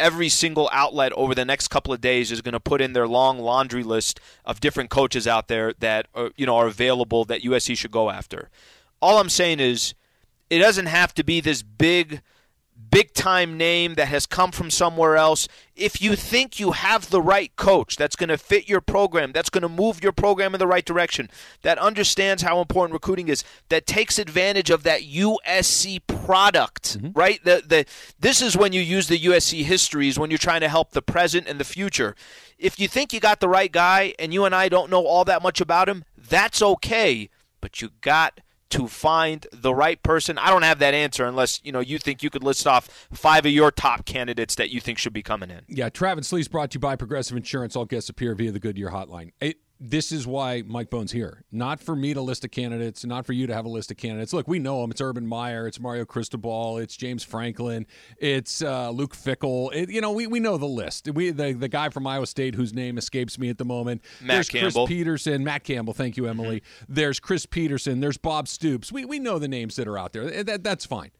every 0.00 0.30
single 0.30 0.70
outlet 0.72 1.12
over 1.12 1.34
the 1.34 1.44
next 1.44 1.68
couple 1.68 1.92
of 1.92 2.00
days 2.00 2.32
is 2.32 2.40
going 2.40 2.54
to 2.54 2.60
put 2.60 2.80
in 2.80 2.94
their 2.94 3.06
long 3.06 3.38
laundry 3.38 3.82
list 3.82 4.18
of 4.46 4.60
different 4.60 4.90
coaches 4.90 5.28
out 5.28 5.48
there 5.48 5.74
that 5.80 6.06
are, 6.14 6.30
you 6.36 6.46
know 6.46 6.56
are 6.56 6.66
available 6.66 7.24
that 7.26 7.42
USC 7.42 7.76
should 7.76 7.90
go 7.90 8.10
after. 8.10 8.48
All 9.02 9.18
I'm 9.18 9.28
saying 9.28 9.60
is 9.60 9.94
it 10.50 10.58
doesn't 10.58 10.86
have 10.86 11.14
to 11.14 11.24
be 11.24 11.40
this 11.40 11.62
big 11.62 12.22
big 12.90 13.12
time 13.12 13.56
name 13.56 13.94
that 13.94 14.06
has 14.06 14.26
come 14.26 14.52
from 14.52 14.70
somewhere 14.70 15.16
else. 15.16 15.48
If 15.74 16.00
you 16.00 16.14
think 16.14 16.60
you 16.60 16.72
have 16.72 17.10
the 17.10 17.20
right 17.20 17.54
coach 17.56 17.96
that's 17.96 18.16
going 18.16 18.28
to 18.28 18.38
fit 18.38 18.68
your 18.68 18.80
program, 18.80 19.32
that's 19.32 19.50
going 19.50 19.62
to 19.62 19.68
move 19.68 20.02
your 20.02 20.12
program 20.12 20.54
in 20.54 20.60
the 20.60 20.66
right 20.66 20.84
direction, 20.84 21.28
that 21.62 21.78
understands 21.78 22.42
how 22.42 22.60
important 22.60 22.92
recruiting 22.92 23.28
is, 23.28 23.42
that 23.68 23.86
takes 23.86 24.18
advantage 24.18 24.70
of 24.70 24.82
that 24.84 25.02
USC 25.02 26.06
product, 26.06 26.98
mm-hmm. 26.98 27.18
right? 27.18 27.42
The 27.44 27.62
the 27.66 27.84
this 28.18 28.40
is 28.40 28.56
when 28.56 28.72
you 28.72 28.80
use 28.80 29.08
the 29.08 29.18
USC 29.18 29.64
histories 29.64 30.18
when 30.18 30.30
you're 30.30 30.38
trying 30.38 30.60
to 30.60 30.68
help 30.68 30.92
the 30.92 31.02
present 31.02 31.48
and 31.48 31.58
the 31.58 31.64
future. 31.64 32.14
If 32.58 32.78
you 32.78 32.86
think 32.86 33.12
you 33.12 33.20
got 33.20 33.40
the 33.40 33.48
right 33.48 33.72
guy 33.72 34.14
and 34.18 34.32
you 34.32 34.44
and 34.44 34.54
I 34.54 34.68
don't 34.68 34.90
know 34.90 35.04
all 35.04 35.24
that 35.24 35.42
much 35.42 35.60
about 35.60 35.88
him, 35.88 36.04
that's 36.16 36.62
okay, 36.62 37.28
but 37.60 37.82
you 37.82 37.90
got 38.00 38.40
to 38.74 38.88
find 38.88 39.46
the 39.52 39.74
right 39.74 40.02
person? 40.02 40.36
I 40.38 40.50
don't 40.50 40.62
have 40.62 40.80
that 40.80 40.94
answer 40.94 41.24
unless 41.24 41.60
you 41.62 41.72
know 41.72 41.80
you 41.80 41.98
think 41.98 42.22
you 42.22 42.30
could 42.30 42.42
list 42.42 42.66
off 42.66 43.08
five 43.12 43.46
of 43.46 43.52
your 43.52 43.70
top 43.70 44.04
candidates 44.04 44.56
that 44.56 44.70
you 44.70 44.80
think 44.80 44.98
should 44.98 45.12
be 45.12 45.22
coming 45.22 45.50
in. 45.50 45.62
Yeah, 45.68 45.88
Travis 45.88 46.32
Lee's 46.32 46.48
brought 46.48 46.72
to 46.72 46.76
you 46.76 46.80
by 46.80 46.96
Progressive 46.96 47.36
Insurance. 47.36 47.76
All 47.76 47.84
guests 47.84 48.08
appear 48.08 48.34
via 48.34 48.52
the 48.52 48.58
Goodyear 48.58 48.90
hotline. 48.90 49.32
It, 49.40 49.58
this 49.80 50.12
is 50.12 50.26
why 50.26 50.62
Mike 50.66 50.88
Bohn's 50.88 51.12
here. 51.12 51.44
Not 51.50 51.80
for 51.80 51.96
me 51.96 52.14
to 52.14 52.20
list 52.20 52.44
of 52.44 52.50
candidates, 52.50 53.04
not 53.04 53.26
for 53.26 53.32
you 53.32 53.46
to 53.46 53.54
have 53.54 53.64
a 53.64 53.68
list 53.68 53.90
of 53.90 53.96
candidates. 53.96 54.32
Look, 54.32 54.46
we 54.46 54.58
know 54.58 54.80
them. 54.80 54.90
It's 54.90 55.00
Urban 55.00 55.26
Meyer, 55.26 55.66
it's 55.66 55.80
Mario 55.80 56.04
Cristobal, 56.04 56.78
it's 56.78 56.96
James 56.96 57.24
Franklin, 57.24 57.86
it's 58.18 58.62
uh, 58.62 58.90
Luke 58.90 59.14
Fickell. 59.14 59.74
It, 59.74 59.90
you 59.90 60.00
know, 60.00 60.12
we, 60.12 60.26
we 60.26 60.40
know 60.40 60.56
the 60.56 60.66
list. 60.66 61.08
We 61.12 61.30
the, 61.30 61.52
the 61.52 61.68
guy 61.68 61.88
from 61.88 62.06
Iowa 62.06 62.26
State 62.26 62.54
whose 62.54 62.72
name 62.72 62.98
escapes 62.98 63.38
me 63.38 63.50
at 63.50 63.58
the 63.58 63.64
moment. 63.64 64.02
Matt 64.20 64.36
There's 64.36 64.48
Campbell. 64.48 64.86
Chris 64.86 64.96
Petersen, 64.96 65.44
Matt 65.44 65.64
Campbell. 65.64 65.92
Thank 65.92 66.16
you, 66.16 66.26
Emily. 66.26 66.62
There's 66.88 67.18
Chris 67.18 67.44
Petersen. 67.44 68.00
There's 68.00 68.18
Bob 68.18 68.48
Stoops. 68.48 68.92
We 68.92 69.04
we 69.04 69.18
know 69.18 69.38
the 69.38 69.48
names 69.48 69.76
that 69.76 69.88
are 69.88 69.98
out 69.98 70.12
there. 70.12 70.44
That, 70.44 70.62
that's 70.62 70.86
fine. 70.86 71.10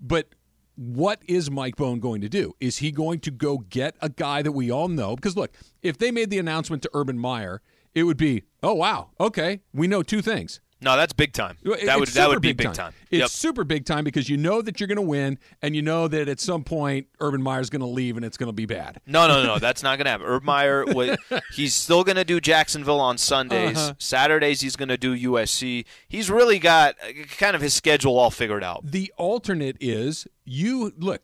But 0.00 0.28
what 0.76 1.22
is 1.26 1.50
Mike 1.50 1.76
Bohn 1.76 2.00
going 2.00 2.20
to 2.20 2.28
do? 2.28 2.54
Is 2.60 2.78
he 2.78 2.90
going 2.90 3.20
to 3.20 3.30
go 3.30 3.58
get 3.58 3.96
a 4.00 4.08
guy 4.08 4.42
that 4.42 4.52
we 4.52 4.70
all 4.70 4.88
know? 4.88 5.14
Because 5.14 5.36
look, 5.36 5.52
if 5.82 5.98
they 5.98 6.10
made 6.10 6.30
the 6.30 6.38
announcement 6.38 6.82
to 6.82 6.90
Urban 6.94 7.18
Meyer, 7.18 7.60
it 7.94 8.04
would 8.04 8.16
be, 8.16 8.42
oh 8.62 8.74
wow, 8.74 9.10
okay, 9.20 9.60
we 9.72 9.86
know 9.86 10.02
two 10.02 10.22
things. 10.22 10.60
No, 10.80 10.98
that's 10.98 11.14
big 11.14 11.32
time. 11.32 11.56
That 11.62 11.70
would 11.70 11.80
it's 11.80 11.88
that 11.88 12.24
super 12.24 12.28
would 12.28 12.42
be 12.42 12.52
big 12.52 12.74
time. 12.74 12.92
It's 13.10 13.20
Yep. 13.20 13.30
super 13.30 13.64
big 13.64 13.86
time 13.86 14.04
because 14.04 14.28
you 14.28 14.36
know 14.36 14.60
that 14.60 14.78
you're 14.80 14.86
going 14.86 14.96
to 14.96 15.02
win, 15.02 15.38
and 15.62 15.74
you 15.74 15.80
know 15.80 16.08
that 16.08 16.28
at 16.28 16.40
some 16.40 16.62
point 16.62 17.06
Urban 17.20 17.42
Meyer's 17.42 17.70
going 17.70 17.80
to 17.80 17.86
leave, 17.86 18.16
and 18.16 18.24
it's 18.26 18.36
going 18.36 18.48
to 18.48 18.52
be 18.52 18.66
bad. 18.66 19.00
No, 19.06 19.26
no, 19.26 19.42
no, 19.42 19.58
that's 19.58 19.82
not 19.82 19.96
going 19.96 20.04
to 20.04 20.10
happen. 20.10 20.26
Urban 20.26 20.44
Meyer, 20.44 20.84
he's 21.54 21.74
still 21.74 22.04
going 22.04 22.16
to 22.16 22.24
do 22.24 22.38
Jacksonville 22.38 23.00
on 23.00 23.16
Sundays. 23.16 23.78
Uh-huh. 23.78 23.94
Saturdays, 23.98 24.60
he's 24.60 24.76
going 24.76 24.90
to 24.90 24.98
do 24.98 25.16
USC. 25.30 25.86
He's 26.06 26.30
really 26.30 26.58
got 26.58 26.96
uh, 27.02 27.12
kind 27.38 27.56
of 27.56 27.62
his 27.62 27.72
schedule 27.72 28.18
all 28.18 28.30
figured 28.30 28.64
out. 28.64 28.84
The 28.84 29.10
alternate 29.16 29.78
is 29.80 30.26
you 30.44 30.92
look 30.98 31.22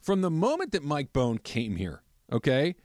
from 0.00 0.20
the 0.20 0.30
moment 0.30 0.70
that 0.72 0.84
Mike 0.84 1.12
Bohn 1.12 1.38
came 1.38 1.74
here. 1.74 2.02
Okay, 2.30 2.76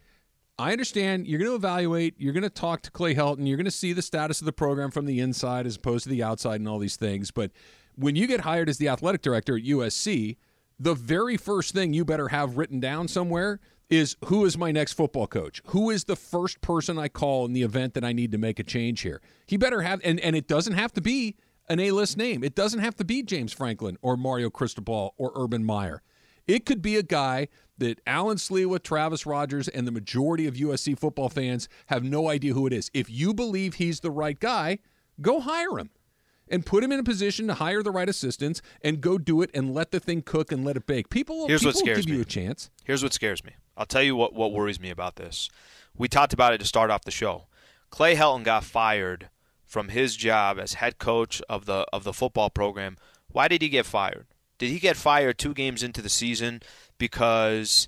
I 0.59 0.71
understand 0.71 1.27
you're 1.27 1.37
going 1.37 1.51
to 1.51 1.55
evaluate, 1.55 2.15
you're 2.17 2.33
going 2.33 2.41
to 2.41 2.49
talk 2.49 2.81
to 2.81 2.91
Clay 2.91 3.13
Helton, 3.13 3.47
you're 3.47 3.57
going 3.57 3.65
to 3.65 3.71
see 3.71 3.93
the 3.93 4.01
status 4.01 4.41
of 4.41 4.45
the 4.45 4.51
program 4.51 4.89
from 4.89 5.05
the 5.05 5.19
inside 5.19 5.67
as 5.67 5.75
opposed 5.75 6.03
to 6.05 6.09
the 6.09 6.23
outside 6.23 6.59
and 6.59 6.67
all 6.67 6.79
these 6.79 6.95
things. 6.95 7.29
But 7.29 7.51
when 7.95 8.15
you 8.15 8.25
get 8.25 8.41
hired 8.41 8.67
as 8.67 8.79
the 8.79 8.87
athletic 8.87 9.21
director 9.21 9.55
at 9.55 9.63
USC, 9.63 10.37
the 10.79 10.95
very 10.95 11.37
first 11.37 11.75
thing 11.75 11.93
you 11.93 12.03
better 12.03 12.29
have 12.29 12.57
written 12.57 12.79
down 12.79 13.07
somewhere 13.07 13.59
is 13.89 14.17
who 14.25 14.45
is 14.45 14.57
my 14.57 14.71
next 14.71 14.93
football 14.93 15.27
coach? 15.27 15.61
Who 15.67 15.91
is 15.91 16.05
the 16.05 16.15
first 16.15 16.59
person 16.61 16.97
I 16.97 17.07
call 17.07 17.45
in 17.45 17.53
the 17.53 17.61
event 17.61 17.93
that 17.93 18.03
I 18.03 18.11
need 18.11 18.31
to 18.31 18.39
make 18.39 18.57
a 18.57 18.63
change 18.63 19.01
here? 19.01 19.21
He 19.45 19.57
better 19.57 19.83
have, 19.83 20.01
and, 20.03 20.19
and 20.19 20.35
it 20.35 20.47
doesn't 20.47 20.73
have 20.73 20.91
to 20.93 21.01
be 21.01 21.35
an 21.69 21.79
A 21.79 21.91
list 21.91 22.17
name. 22.17 22.43
It 22.43 22.55
doesn't 22.55 22.79
have 22.79 22.95
to 22.95 23.05
be 23.05 23.21
James 23.21 23.53
Franklin 23.53 23.97
or 24.01 24.17
Mario 24.17 24.49
Cristobal 24.49 25.13
or 25.17 25.31
Urban 25.35 25.63
Meyer. 25.63 26.01
It 26.47 26.65
could 26.65 26.81
be 26.81 26.95
a 26.95 27.03
guy 27.03 27.49
that 27.77 27.99
Alan 28.07 28.37
Sliwa, 28.37 28.81
Travis 28.81 29.25
Rodgers, 29.25 29.67
and 29.67 29.85
the 29.87 29.91
majority 29.91 30.47
of 30.47 30.55
USC 30.55 30.97
football 30.97 31.29
fans 31.29 31.69
have 31.87 32.03
no 32.03 32.29
idea 32.29 32.53
who 32.53 32.67
it 32.67 32.73
is. 32.73 32.89
If 32.93 33.09
you 33.09 33.33
believe 33.33 33.75
he's 33.75 33.99
the 33.99 34.11
right 34.11 34.39
guy, 34.39 34.79
go 35.21 35.39
hire 35.39 35.77
him 35.77 35.89
and 36.49 36.65
put 36.65 36.83
him 36.83 36.91
in 36.91 36.99
a 36.99 37.03
position 37.03 37.47
to 37.47 37.55
hire 37.55 37.83
the 37.83 37.91
right 37.91 38.07
assistants 38.09 38.61
and 38.81 39.01
go 39.01 39.17
do 39.17 39.41
it 39.41 39.51
and 39.53 39.73
let 39.73 39.91
the 39.91 39.99
thing 39.99 40.21
cook 40.21 40.51
and 40.51 40.63
let 40.63 40.77
it 40.77 40.87
bake. 40.87 41.09
People, 41.09 41.47
Here's 41.47 41.61
people 41.61 41.69
what 41.69 41.75
will 41.75 41.81
scares 41.81 42.05
give 42.05 42.09
you 42.09 42.15
me. 42.17 42.21
a 42.21 42.25
chance. 42.25 42.69
Here's 42.85 43.03
what 43.03 43.13
scares 43.13 43.43
me. 43.43 43.51
I'll 43.75 43.85
tell 43.85 44.03
you 44.03 44.15
what, 44.15 44.33
what 44.33 44.51
worries 44.53 44.79
me 44.79 44.89
about 44.89 45.17
this. 45.17 45.49
We 45.95 46.07
talked 46.07 46.33
about 46.33 46.53
it 46.53 46.59
to 46.59 46.65
start 46.65 46.89
off 46.89 47.03
the 47.03 47.11
show. 47.11 47.47
Clay 47.89 48.15
Helton 48.15 48.43
got 48.43 48.63
fired 48.63 49.29
from 49.65 49.89
his 49.89 50.15
job 50.15 50.57
as 50.59 50.75
head 50.75 50.97
coach 50.97 51.41
of 51.49 51.65
the 51.65 51.85
of 51.91 52.03
the 52.03 52.13
football 52.13 52.49
program. 52.49 52.97
Why 53.31 53.47
did 53.47 53.61
he 53.61 53.69
get 53.69 53.85
fired? 53.85 54.27
Did 54.57 54.71
he 54.71 54.79
get 54.79 54.97
fired 54.97 55.37
two 55.37 55.53
games 55.53 55.83
into 55.83 56.01
the 56.01 56.09
season 56.09 56.61
because 56.97 57.87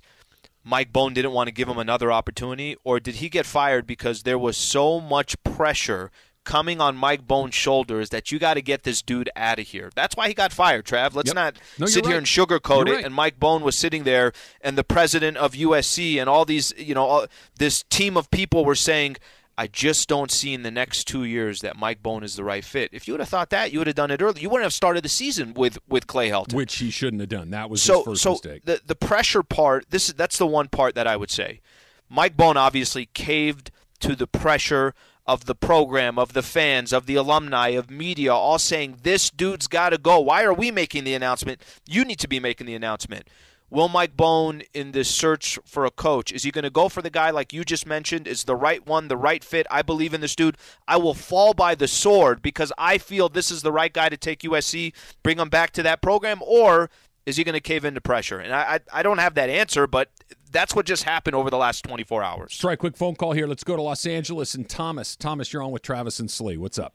Mike 0.64 0.92
Bohn 0.92 1.14
didn't 1.14 1.32
want 1.32 1.48
to 1.48 1.52
give 1.54 1.68
him 1.68 1.78
another 1.78 2.12
opportunity, 2.12 2.76
or 2.84 3.00
did 3.00 3.16
he 3.16 3.28
get 3.28 3.46
fired 3.46 3.86
because 3.86 4.22
there 4.22 4.38
was 4.38 4.56
so 4.56 5.00
much 5.00 5.42
pressure 5.42 6.10
coming 6.44 6.80
on 6.80 6.96
Mike 6.96 7.26
Bohn's 7.26 7.54
shoulders 7.54 8.08
that 8.10 8.32
you 8.32 8.38
got 8.38 8.54
to 8.54 8.62
get 8.62 8.82
this 8.82 9.02
dude 9.02 9.28
out 9.36 9.58
of 9.58 9.66
here? 9.68 9.90
That's 9.94 10.16
why 10.16 10.28
he 10.28 10.34
got 10.34 10.52
fired, 10.52 10.84
Trav. 10.86 11.14
Let's 11.14 11.28
Yep. 11.28 11.34
not 11.34 11.56
No, 11.78 11.86
sit 11.86 12.06
here 12.06 12.16
and 12.16 12.26
sugarcoat 12.26 12.86
You're 12.86 12.94
it. 12.94 12.96
right. 12.96 13.04
And 13.04 13.14
Mike 13.14 13.38
Bohn 13.38 13.62
was 13.62 13.76
sitting 13.76 14.04
there, 14.04 14.32
and 14.60 14.76
the 14.76 14.84
president 14.84 15.36
of 15.36 15.52
USC 15.54 16.18
and 16.18 16.28
all 16.28 16.44
these, 16.44 16.72
you 16.78 16.94
know, 16.94 17.04
all, 17.04 17.26
this 17.58 17.84
team 17.90 18.16
of 18.16 18.30
people 18.30 18.64
were 18.64 18.74
saying. 18.74 19.16
I 19.60 19.66
just 19.66 20.08
don't 20.08 20.30
see 20.30 20.54
in 20.54 20.62
the 20.62 20.70
next 20.70 21.04
two 21.04 21.24
years 21.24 21.60
that 21.60 21.76
Mike 21.76 22.02
Bohn 22.02 22.24
is 22.24 22.34
the 22.34 22.42
right 22.42 22.64
fit. 22.64 22.88
If 22.94 23.06
you 23.06 23.12
would 23.12 23.20
have 23.20 23.28
thought 23.28 23.50
that, 23.50 23.74
you 23.74 23.78
would 23.80 23.88
have 23.88 23.96
done 23.96 24.10
it 24.10 24.22
early. 24.22 24.40
You 24.40 24.48
wouldn't 24.48 24.64
have 24.64 24.72
started 24.72 25.04
the 25.04 25.10
season 25.10 25.52
with 25.52 25.76
with 25.86 26.06
Clay 26.06 26.30
Helton 26.30 26.54
Which 26.54 26.76
he 26.76 26.90
shouldn't 26.90 27.20
have 27.20 27.28
done. 27.28 27.50
That 27.50 27.68
was 27.68 27.82
so 27.82 27.96
his 27.96 28.04
first 28.04 28.22
so 28.22 28.30
mistake. 28.30 28.64
the 28.64 28.80
the 28.86 28.94
pressure 28.94 29.42
part 29.42 29.90
this 29.90 30.08
is 30.08 30.14
that's 30.14 30.38
the 30.38 30.46
one 30.46 30.68
part 30.68 30.94
that 30.94 31.06
I 31.06 31.14
would 31.14 31.30
say. 31.30 31.60
Mike 32.08 32.38
Bohn 32.38 32.56
obviously 32.56 33.10
caved 33.12 33.70
to 33.98 34.16
the 34.16 34.26
pressure 34.26 34.94
of 35.26 35.44
the 35.44 35.54
program, 35.54 36.18
of 36.18 36.32
the 36.32 36.42
fans, 36.42 36.90
of 36.90 37.04
the 37.04 37.16
alumni, 37.16 37.68
of 37.68 37.90
media, 37.90 38.32
all 38.32 38.58
saying 38.58 39.00
this 39.02 39.28
dude's 39.28 39.66
got 39.66 39.90
to 39.90 39.98
go. 39.98 40.20
Why 40.20 40.42
are 40.42 40.54
we 40.54 40.70
making 40.70 41.04
the 41.04 41.12
announcement? 41.12 41.62
You 41.86 42.06
need 42.06 42.18
to 42.20 42.28
be 42.28 42.40
making 42.40 42.66
the 42.66 42.74
announcement. 42.74 43.28
Will 43.70 43.88
Mike 43.88 44.16
Bohn 44.16 44.62
in 44.74 44.90
this 44.90 45.08
search 45.08 45.58
for 45.64 45.84
a 45.84 45.92
coach, 45.92 46.32
is 46.32 46.42
he 46.42 46.50
going 46.50 46.64
to 46.64 46.70
go 46.70 46.88
for 46.88 47.02
the 47.02 47.10
guy 47.10 47.30
like 47.30 47.52
you 47.52 47.64
just 47.64 47.86
mentioned? 47.86 48.26
Is 48.26 48.44
the 48.44 48.56
right 48.56 48.84
one, 48.84 49.06
the 49.06 49.16
right 49.16 49.44
fit? 49.44 49.64
I 49.70 49.82
believe 49.82 50.12
in 50.12 50.20
this 50.20 50.34
dude. 50.34 50.56
I 50.88 50.96
will 50.96 51.14
fall 51.14 51.54
by 51.54 51.76
the 51.76 51.86
sword 51.86 52.42
because 52.42 52.72
I 52.76 52.98
feel 52.98 53.28
this 53.28 53.50
is 53.50 53.62
the 53.62 53.70
right 53.70 53.92
guy 53.92 54.08
to 54.08 54.16
take 54.16 54.40
USC, 54.40 54.92
bring 55.22 55.36
them 55.36 55.48
back 55.48 55.70
to 55.72 55.84
that 55.84 56.02
program, 56.02 56.40
or 56.44 56.90
is 57.26 57.36
he 57.36 57.44
going 57.44 57.54
to 57.54 57.60
cave 57.60 57.84
into 57.84 58.00
pressure? 58.00 58.40
And 58.40 58.52
I, 58.52 58.80
I, 58.92 59.00
I 59.00 59.02
don't 59.04 59.18
have 59.18 59.34
that 59.34 59.48
answer, 59.48 59.86
but 59.86 60.10
that's 60.50 60.74
what 60.74 60.84
just 60.84 61.04
happened 61.04 61.36
over 61.36 61.48
the 61.48 61.56
last 61.56 61.84
24 61.84 62.24
hours. 62.24 62.40
Let's 62.40 62.58
try 62.58 62.72
a 62.72 62.76
quick 62.76 62.96
phone 62.96 63.14
call 63.14 63.32
here. 63.32 63.46
Let's 63.46 63.62
go 63.62 63.76
to 63.76 63.82
Los 63.82 64.04
Angeles 64.04 64.54
and 64.54 64.68
Thomas. 64.68 65.14
Thomas, 65.14 65.52
you're 65.52 65.62
on 65.62 65.70
with 65.70 65.82
Travis 65.82 66.18
and 66.18 66.28
Slee. 66.28 66.56
What's 66.56 66.78
up? 66.78 66.94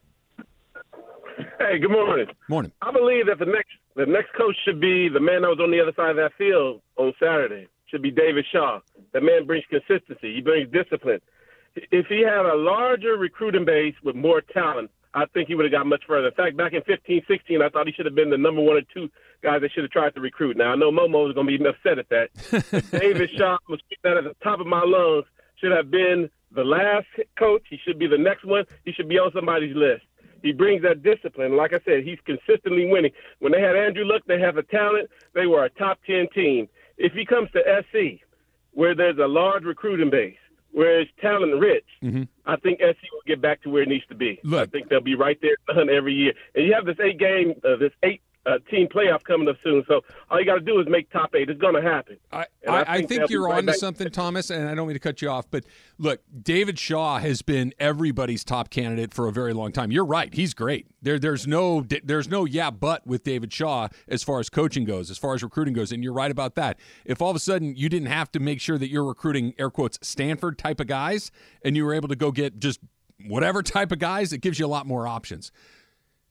Hey, 1.58 1.80
good 1.80 1.92
morning. 1.92 2.28
Morning. 2.50 2.74
I 2.82 2.92
believe 2.92 3.28
that 3.28 3.40
the 3.40 3.46
next 3.46 3.72
the 3.96 4.06
next 4.06 4.34
coach 4.34 4.56
should 4.66 4.82
be 4.82 5.10
the 5.10 5.20
man 5.20 5.42
that 5.42 5.50
was 5.50 5.60
on 5.62 5.72
the 5.72 5.80
other 5.80 5.94
side 5.96 6.12
of 6.12 6.18
that 6.18 6.34
field 6.38 6.82
on 6.98 7.14
Saturday. 7.20 7.68
Should 7.88 8.02
be 8.02 8.12
David 8.12 8.46
Shaw. 8.52 8.80
That 9.14 9.24
man 9.24 9.46
brings 9.46 9.64
consistency. 9.70 10.36
He 10.36 10.42
brings 10.42 10.72
discipline. 10.72 11.22
If 11.76 12.08
he 12.08 12.22
had 12.22 12.46
a 12.46 12.56
larger 12.56 13.16
recruiting 13.18 13.66
base 13.66 13.96
with 14.04 14.16
more 14.16 14.42
talent, 14.42 14.92
I 15.14 15.26
think 15.34 15.48
he 15.48 15.56
would 15.56 15.66
have 15.66 15.72
got 15.72 15.86
much 15.86 16.04
further. 16.06 16.28
In 16.28 16.34
fact, 16.34 16.58
back 16.58 16.74
in 16.74 16.82
15, 16.82 17.24
16, 17.28 17.62
I 17.62 17.70
thought 17.70 17.88
he 17.88 17.94
should 17.94 18.06
have 18.06 18.16
been 18.16 18.30
the 18.30 18.38
number 18.38 18.62
one 18.62 18.76
or 18.76 18.82
two 18.94 19.10
guys 19.42 19.62
that 19.62 19.72
should 19.72 19.84
have 19.84 19.92
tried 19.92 20.14
to 20.16 20.22
recruit. 20.22 20.58
Now 20.58 20.74
I 20.74 20.76
know 20.76 20.92
Momo 20.92 21.30
is 21.30 21.36
going 21.36 21.48
to 21.48 21.58
be 21.58 21.66
upset 21.66 22.00
at 22.00 22.10
that. 22.10 22.92
David 22.92 23.30
Shaw 23.38 23.58
was 23.70 23.80
that 24.04 24.18
at 24.18 24.24
the 24.26 24.36
top 24.44 24.60
of 24.60 24.68
my 24.68 24.84
lungs. 24.84 25.26
Should 25.62 25.72
have 25.72 25.90
been 25.90 26.30
the 26.52 26.66
last 26.66 27.08
coach. 27.40 27.64
He 27.70 27.80
should 27.86 27.98
be 27.98 28.08
the 28.08 28.18
next 28.18 28.44
one. 28.44 28.66
He 28.84 28.92
should 28.92 29.08
be 29.08 29.18
on 29.18 29.32
somebody's 29.34 29.76
list. 29.76 30.04
He 30.42 30.52
brings 30.52 30.82
that 30.84 31.04
discipline. 31.04 31.56
Like 31.58 31.74
I 31.74 31.80
said, 31.86 32.04
he's 32.04 32.20
consistently 32.26 32.86
winning. 32.90 33.12
When 33.40 33.52
they 33.52 33.62
had 33.62 33.76
Andrew 33.76 34.06
Luck, 34.06 34.22
they 34.28 34.40
have 34.40 34.56
the 34.56 34.64
talent. 34.64 35.10
They 35.34 35.48
were 35.48 35.66
a 35.66 35.70
top 35.70 36.00
10 36.06 36.28
team. 36.34 36.68
If 36.98 37.14
he 37.14 37.26
comes 37.26 37.50
to 37.52 37.84
SC, 37.90 38.22
where 38.72 38.96
there's 38.96 39.18
a 39.18 39.28
large 39.28 39.64
recruiting 39.64 40.10
base, 40.10 40.38
where 40.72 41.00
it's 41.00 41.12
talent 41.22 41.60
rich, 41.60 41.86
mm-hmm. 42.04 42.24
I 42.46 42.58
think 42.58 42.80
SC 42.80 43.02
will 43.12 43.22
get 43.26 43.42
back 43.42 43.64
to 43.64 43.70
where 43.70 43.84
it 43.84 43.90
needs 43.90 44.06
to 44.08 44.16
be. 44.16 44.40
Look. 44.44 44.68
I 44.68 44.72
think 44.72 44.90
they'll 44.90 45.02
be 45.02 45.16
right 45.16 45.40
there 45.42 45.56
every 45.90 46.14
year. 46.14 46.34
And 46.54 46.66
you 46.66 46.74
have 46.74 46.86
this 46.86 46.98
eight 47.00 47.18
game, 47.18 47.54
uh, 47.64 47.78
this 47.78 47.94
eight 48.04 48.22
uh, 48.46 48.60
team 48.70 48.88
playoff 48.88 49.24
coming 49.24 49.48
up 49.48 49.56
soon. 49.64 49.84
So 49.88 50.02
all 50.30 50.40
you 50.40 50.46
got 50.46 50.56
to 50.56 50.62
do 50.62 50.80
is 50.80 50.88
make 50.88 51.10
top 51.10 51.34
eight. 51.36 51.50
It's 51.50 51.60
going 51.60 51.76
to 51.76 51.82
happen. 51.82 52.18
I, 52.32 52.46
I, 52.68 52.86
I 52.88 52.98
think 52.98 53.10
think 53.10 53.30
you're 53.30 53.46
right 53.46 53.58
on 53.58 53.62
to 53.64 53.68
back. 53.68 53.76
something, 53.76 54.10
Thomas, 54.10 54.50
and 54.50 54.70
I 54.70 54.76
don't 54.76 54.88
mean 54.88 54.96
to 54.96 55.00
cut 55.00 55.22
you 55.22 55.30
off, 55.30 55.46
but 55.50 55.66
look, 55.98 56.22
David 56.42 56.78
Shaw 56.80 57.20
has 57.20 57.42
been 57.42 57.74
everybody's 57.80 58.44
top 58.44 58.70
candidate 58.70 59.14
for 59.14 59.28
a 59.28 59.32
very 59.32 59.54
long 59.54 59.72
time. 59.72 59.92
You're 59.92 60.06
right; 60.06 60.34
he's 60.34 60.54
great. 60.54 60.88
There, 61.02 61.20
there's 61.20 61.48
no, 61.48 61.86
there's 62.04 62.28
no 62.28 62.46
yeah, 62.46 62.72
but 62.72 63.06
with 63.06 63.24
David 63.24 63.52
Shaw 63.52 63.90
as 64.08 64.24
far 64.24 64.40
as 64.40 64.50
coaching 64.50 64.86
goes, 64.86 65.10
as 65.10 65.18
far 65.18 65.34
as 65.34 65.44
recruiting 65.44 65.74
goes, 65.74 65.92
and 65.92 66.04
you're 66.04 66.14
right 66.14 66.32
about 66.32 66.56
that. 66.56 66.80
If 67.06 67.22
all 67.22 67.30
of 67.30 67.36
a 67.36 67.40
sudden 67.40 67.76
you 67.76 67.90
didn't 67.90 68.08
have 68.10 68.32
to 68.34 68.40
make 68.40 68.62
sure 68.62 68.78
that 68.78 68.90
you're 68.90 69.06
recruiting 69.06 69.54
air 69.58 69.70
quotes 69.70 70.00
Stanford 70.02 70.58
type 70.58 70.80
of 70.80 70.88
guys, 70.88 71.32
and 71.64 71.76
you 71.76 71.86
were 71.86 71.94
able 71.94 72.08
to 72.10 72.16
go 72.16 72.32
get 72.32 72.60
just 72.60 72.80
whatever 73.26 73.64
type 73.64 73.92
of 73.92 74.00
guys, 74.00 74.34
it 74.34 74.42
gives 74.42 74.60
you 74.60 74.66
a 74.66 74.68
lot 74.68 74.86
more 74.86 75.08
options. 75.08 75.52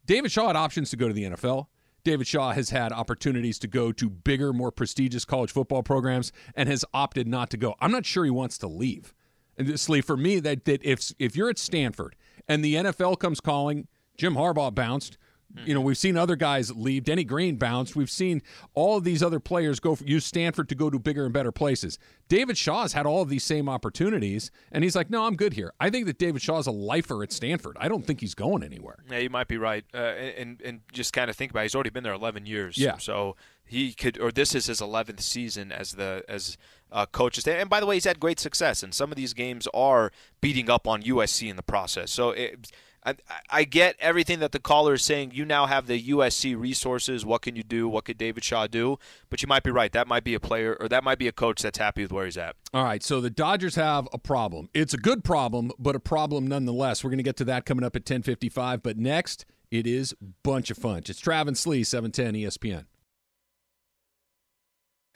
David 0.07 0.31
Shaw 0.31 0.49
had 0.49 0.57
options 0.57 0.91
to 0.91 0.97
go 0.97 1.09
to 1.09 1.15
the 1.15 1.25
NFL. 1.25 1.67
David 2.05 2.27
Shaw 2.27 2.53
has 2.53 2.71
had 2.71 2.93
opportunities 2.93 3.59
to 3.61 3.67
go 3.67 3.91
to 3.93 4.11
bigger, 4.11 4.53
more 4.53 4.71
prestigious 4.71 5.25
college 5.25 5.51
football 5.51 5.83
programs 5.83 6.33
and 6.55 6.69
has 6.69 6.85
opted 6.93 7.27
not 7.27 7.51
to 7.51 7.57
go. 7.57 7.75
I'm 7.81 7.91
not 7.91 8.07
sure 8.07 8.25
he 8.25 8.31
wants 8.31 8.59
to 8.59 8.69
leave. 8.69 9.15
And 9.57 9.89
Lee, 9.89 10.01
for 10.01 10.17
me, 10.17 10.41
that, 10.41 10.65
that 10.65 10.85
if 10.85 11.13
if 11.19 11.37
you're 11.37 11.49
at 11.49 11.59
Stanford 11.59 12.17
and 12.49 12.65
the 12.65 12.75
NFL 12.75 13.19
comes 13.19 13.41
calling, 13.41 13.89
Jim 14.17 14.35
Harbaugh 14.35 14.75
bounced. 14.75 15.17
You 15.65 15.75
know, 15.75 15.81
we've 15.81 15.99
seen 15.99 16.17
other 16.17 16.35
guys 16.37 16.75
leave. 16.75 17.05
Denny 17.05 17.23
Green 17.23 17.57
bounced. 17.57 17.95
We've 17.95 18.11
seen 18.11 18.43
all 18.75 18.97
of 18.97 19.05
these 19.05 19.23
other 19.23 19.39
players 19.39 19.79
go 19.79 19.95
for, 19.95 20.05
use 20.05 20.25
Stanford 20.25 20.69
to 20.69 20.75
go 20.75 20.91
to 20.91 20.99
bigger 20.99 21.25
and 21.25 21.33
better 21.33 21.53
places. 21.53 21.99
David 22.29 22.59
Shaw's 22.59 22.93
had 22.93 23.07
all 23.07 23.23
of 23.23 23.29
these 23.29 23.45
same 23.45 23.69
opportunities, 23.69 24.51
and 24.73 24.83
he's 24.83 24.97
like, 24.97 25.11
"No, 25.11 25.27
I'm 25.27 25.37
good 25.37 25.53
here." 25.53 25.73
I 25.79 25.91
think 25.91 26.07
that 26.07 26.19
David 26.19 26.43
Shaw's 26.43 26.67
a 26.67 26.73
lifer 26.73 27.23
at 27.23 27.33
Stanford. 27.33 27.77
I 27.79 27.89
don't 27.89 28.05
think 28.05 28.21
he's 28.21 28.35
going 28.35 28.65
anywhere. 28.65 28.97
Yeah, 29.09 29.19
you 29.19 29.31
might 29.31 29.47
be 29.47 29.59
right. 29.59 29.85
Uh, 29.95 29.99
and 29.99 30.61
and 30.63 30.81
just 30.93 31.13
kind 31.13 31.31
of 31.31 31.37
think 31.37 31.53
about 31.53 31.61
it, 31.61 31.65
he's 31.65 31.75
already 31.75 31.91
been 31.91 32.05
there 32.05 32.15
11 32.15 32.47
years. 32.47 32.77
Yeah. 32.77 32.99
So 32.99 33.37
he 33.65 33.93
could, 33.93 34.19
or 34.21 34.31
this 34.33 34.55
is 34.55 34.67
his 34.67 34.81
11th 34.81 35.21
season 35.21 35.73
as 35.73 35.93
the 35.93 36.25
as 36.29 36.57
uh, 36.93 37.07
coach. 37.07 37.47
And 37.47 37.71
by 37.71 37.81
the 37.81 37.87
way, 37.87 37.97
he's 37.97 38.05
had 38.05 38.21
great 38.21 38.41
success, 38.41 38.83
and 38.83 38.95
some 38.95 39.11
of 39.11 39.17
these 39.17 39.35
games 39.35 39.69
are 39.73 40.11
beating 40.41 40.69
up 40.69 40.87
on 40.87 41.03
USC 41.03 41.49
in 41.49 41.57
the 41.57 41.63
process. 41.63 42.11
So 42.11 42.31
it, 42.31 42.73
I, 43.05 43.15
I 43.51 43.65
get 43.65 43.97
everything 44.01 44.39
that 44.41 44.53
the 44.53 44.59
caller 44.59 44.95
is 44.95 45.03
saying. 45.03 45.33
You 45.35 45.45
now 45.45 45.67
have 45.67 45.87
the 45.87 46.03
USC 46.11 46.59
resources. 46.59 47.25
What 47.25 47.43
can 47.43 47.57
you 47.57 47.63
do? 47.63 47.89
What 47.89 48.05
could 48.05 48.19
David 48.19 48.45
Shaw 48.45 48.67
do? 48.67 48.99
But 49.31 49.43
you 49.43 49.49
might 49.49 49.63
be 49.63 49.71
right. 49.71 49.93
That 49.93 50.09
might 50.09 50.25
be 50.25 50.35
a 50.35 50.41
player, 50.41 50.77
or 50.81 50.89
that 50.89 51.05
might 51.05 51.19
be 51.19 51.29
a 51.29 51.33
coach 51.33 51.63
that's 51.63 51.79
happy 51.79 52.03
with 52.03 52.13
where 52.13 52.25
he's 52.25 52.39
at. 52.39 52.57
All 52.73 52.85
right, 52.85 53.03
so 53.03 53.21
the 53.21 53.31
Dodgers 53.31 53.75
have 53.75 54.09
a 54.13 54.19
problem. 54.19 54.69
It's 54.75 54.95
a 54.95 54.99
good 54.99 55.25
problem, 55.25 55.73
but 55.79 55.95
a 55.95 56.01
problem 56.01 56.47
nonetheless. 56.47 57.05
We're 57.05 57.11
going 57.11 57.19
to 57.19 57.25
get 57.25 57.37
to 57.37 57.45
that 57.45 57.67
coming 57.67 57.85
up 57.85 57.97
at 57.97 58.05
10:55, 58.05 58.83
but 58.83 58.97
next 58.97 59.45
it 59.71 59.87
is 59.87 60.15
bunch 60.43 60.71
of 60.71 60.79
fun. 60.79 60.99
It's 60.99 61.21
Travis 61.21 61.61
Slee, 61.61 61.85
710 61.85 62.35
ESPN. 62.43 62.85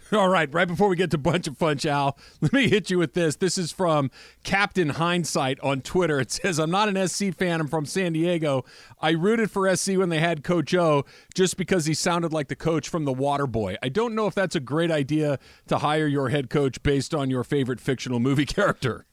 All 0.12 0.30
right, 0.30 0.52
right 0.54 0.66
before 0.66 0.88
we 0.88 0.96
get 0.96 1.10
to 1.10 1.18
bunch 1.18 1.46
of 1.48 1.58
fun, 1.58 1.76
Al, 1.84 2.16
let 2.40 2.52
me 2.52 2.68
hit 2.68 2.88
you 2.88 2.96
with 2.98 3.12
this. 3.12 3.36
This 3.36 3.58
is 3.58 3.72
from 3.72 4.10
Captain 4.42 4.90
Hindsight 4.90 5.60
on 5.60 5.82
Twitter. 5.82 6.18
It 6.18 6.30
says, 6.30 6.58
"I'm 6.58 6.70
not 6.70 6.88
an 6.88 7.08
SC 7.08 7.34
fan. 7.34 7.60
I'm 7.60 7.68
from 7.68 7.84
San 7.84 8.14
Diego. 8.14 8.64
I 9.02 9.10
rooted 9.10 9.50
for 9.50 9.74
SC 9.76 9.98
when 9.98 10.08
they 10.08 10.20
had 10.20 10.42
Coach 10.42 10.74
O 10.74 11.04
just 11.34 11.58
because 11.58 11.84
he 11.84 11.92
sounded 11.92 12.32
like 12.32 12.48
the 12.48 12.56
coach 12.56 12.88
from 12.88 13.04
The 13.04 13.12
Waterboy. 13.12 13.76
I 13.82 13.90
don't 13.90 14.14
know 14.14 14.26
if 14.26 14.34
that's 14.34 14.56
a 14.56 14.60
great 14.60 14.90
idea 14.90 15.38
to 15.66 15.78
hire 15.78 16.06
your 16.06 16.30
head 16.30 16.48
coach 16.48 16.82
based 16.82 17.14
on 17.14 17.28
your 17.28 17.44
favorite 17.44 17.80
fictional 17.80 18.18
movie 18.18 18.46
character." 18.46 19.07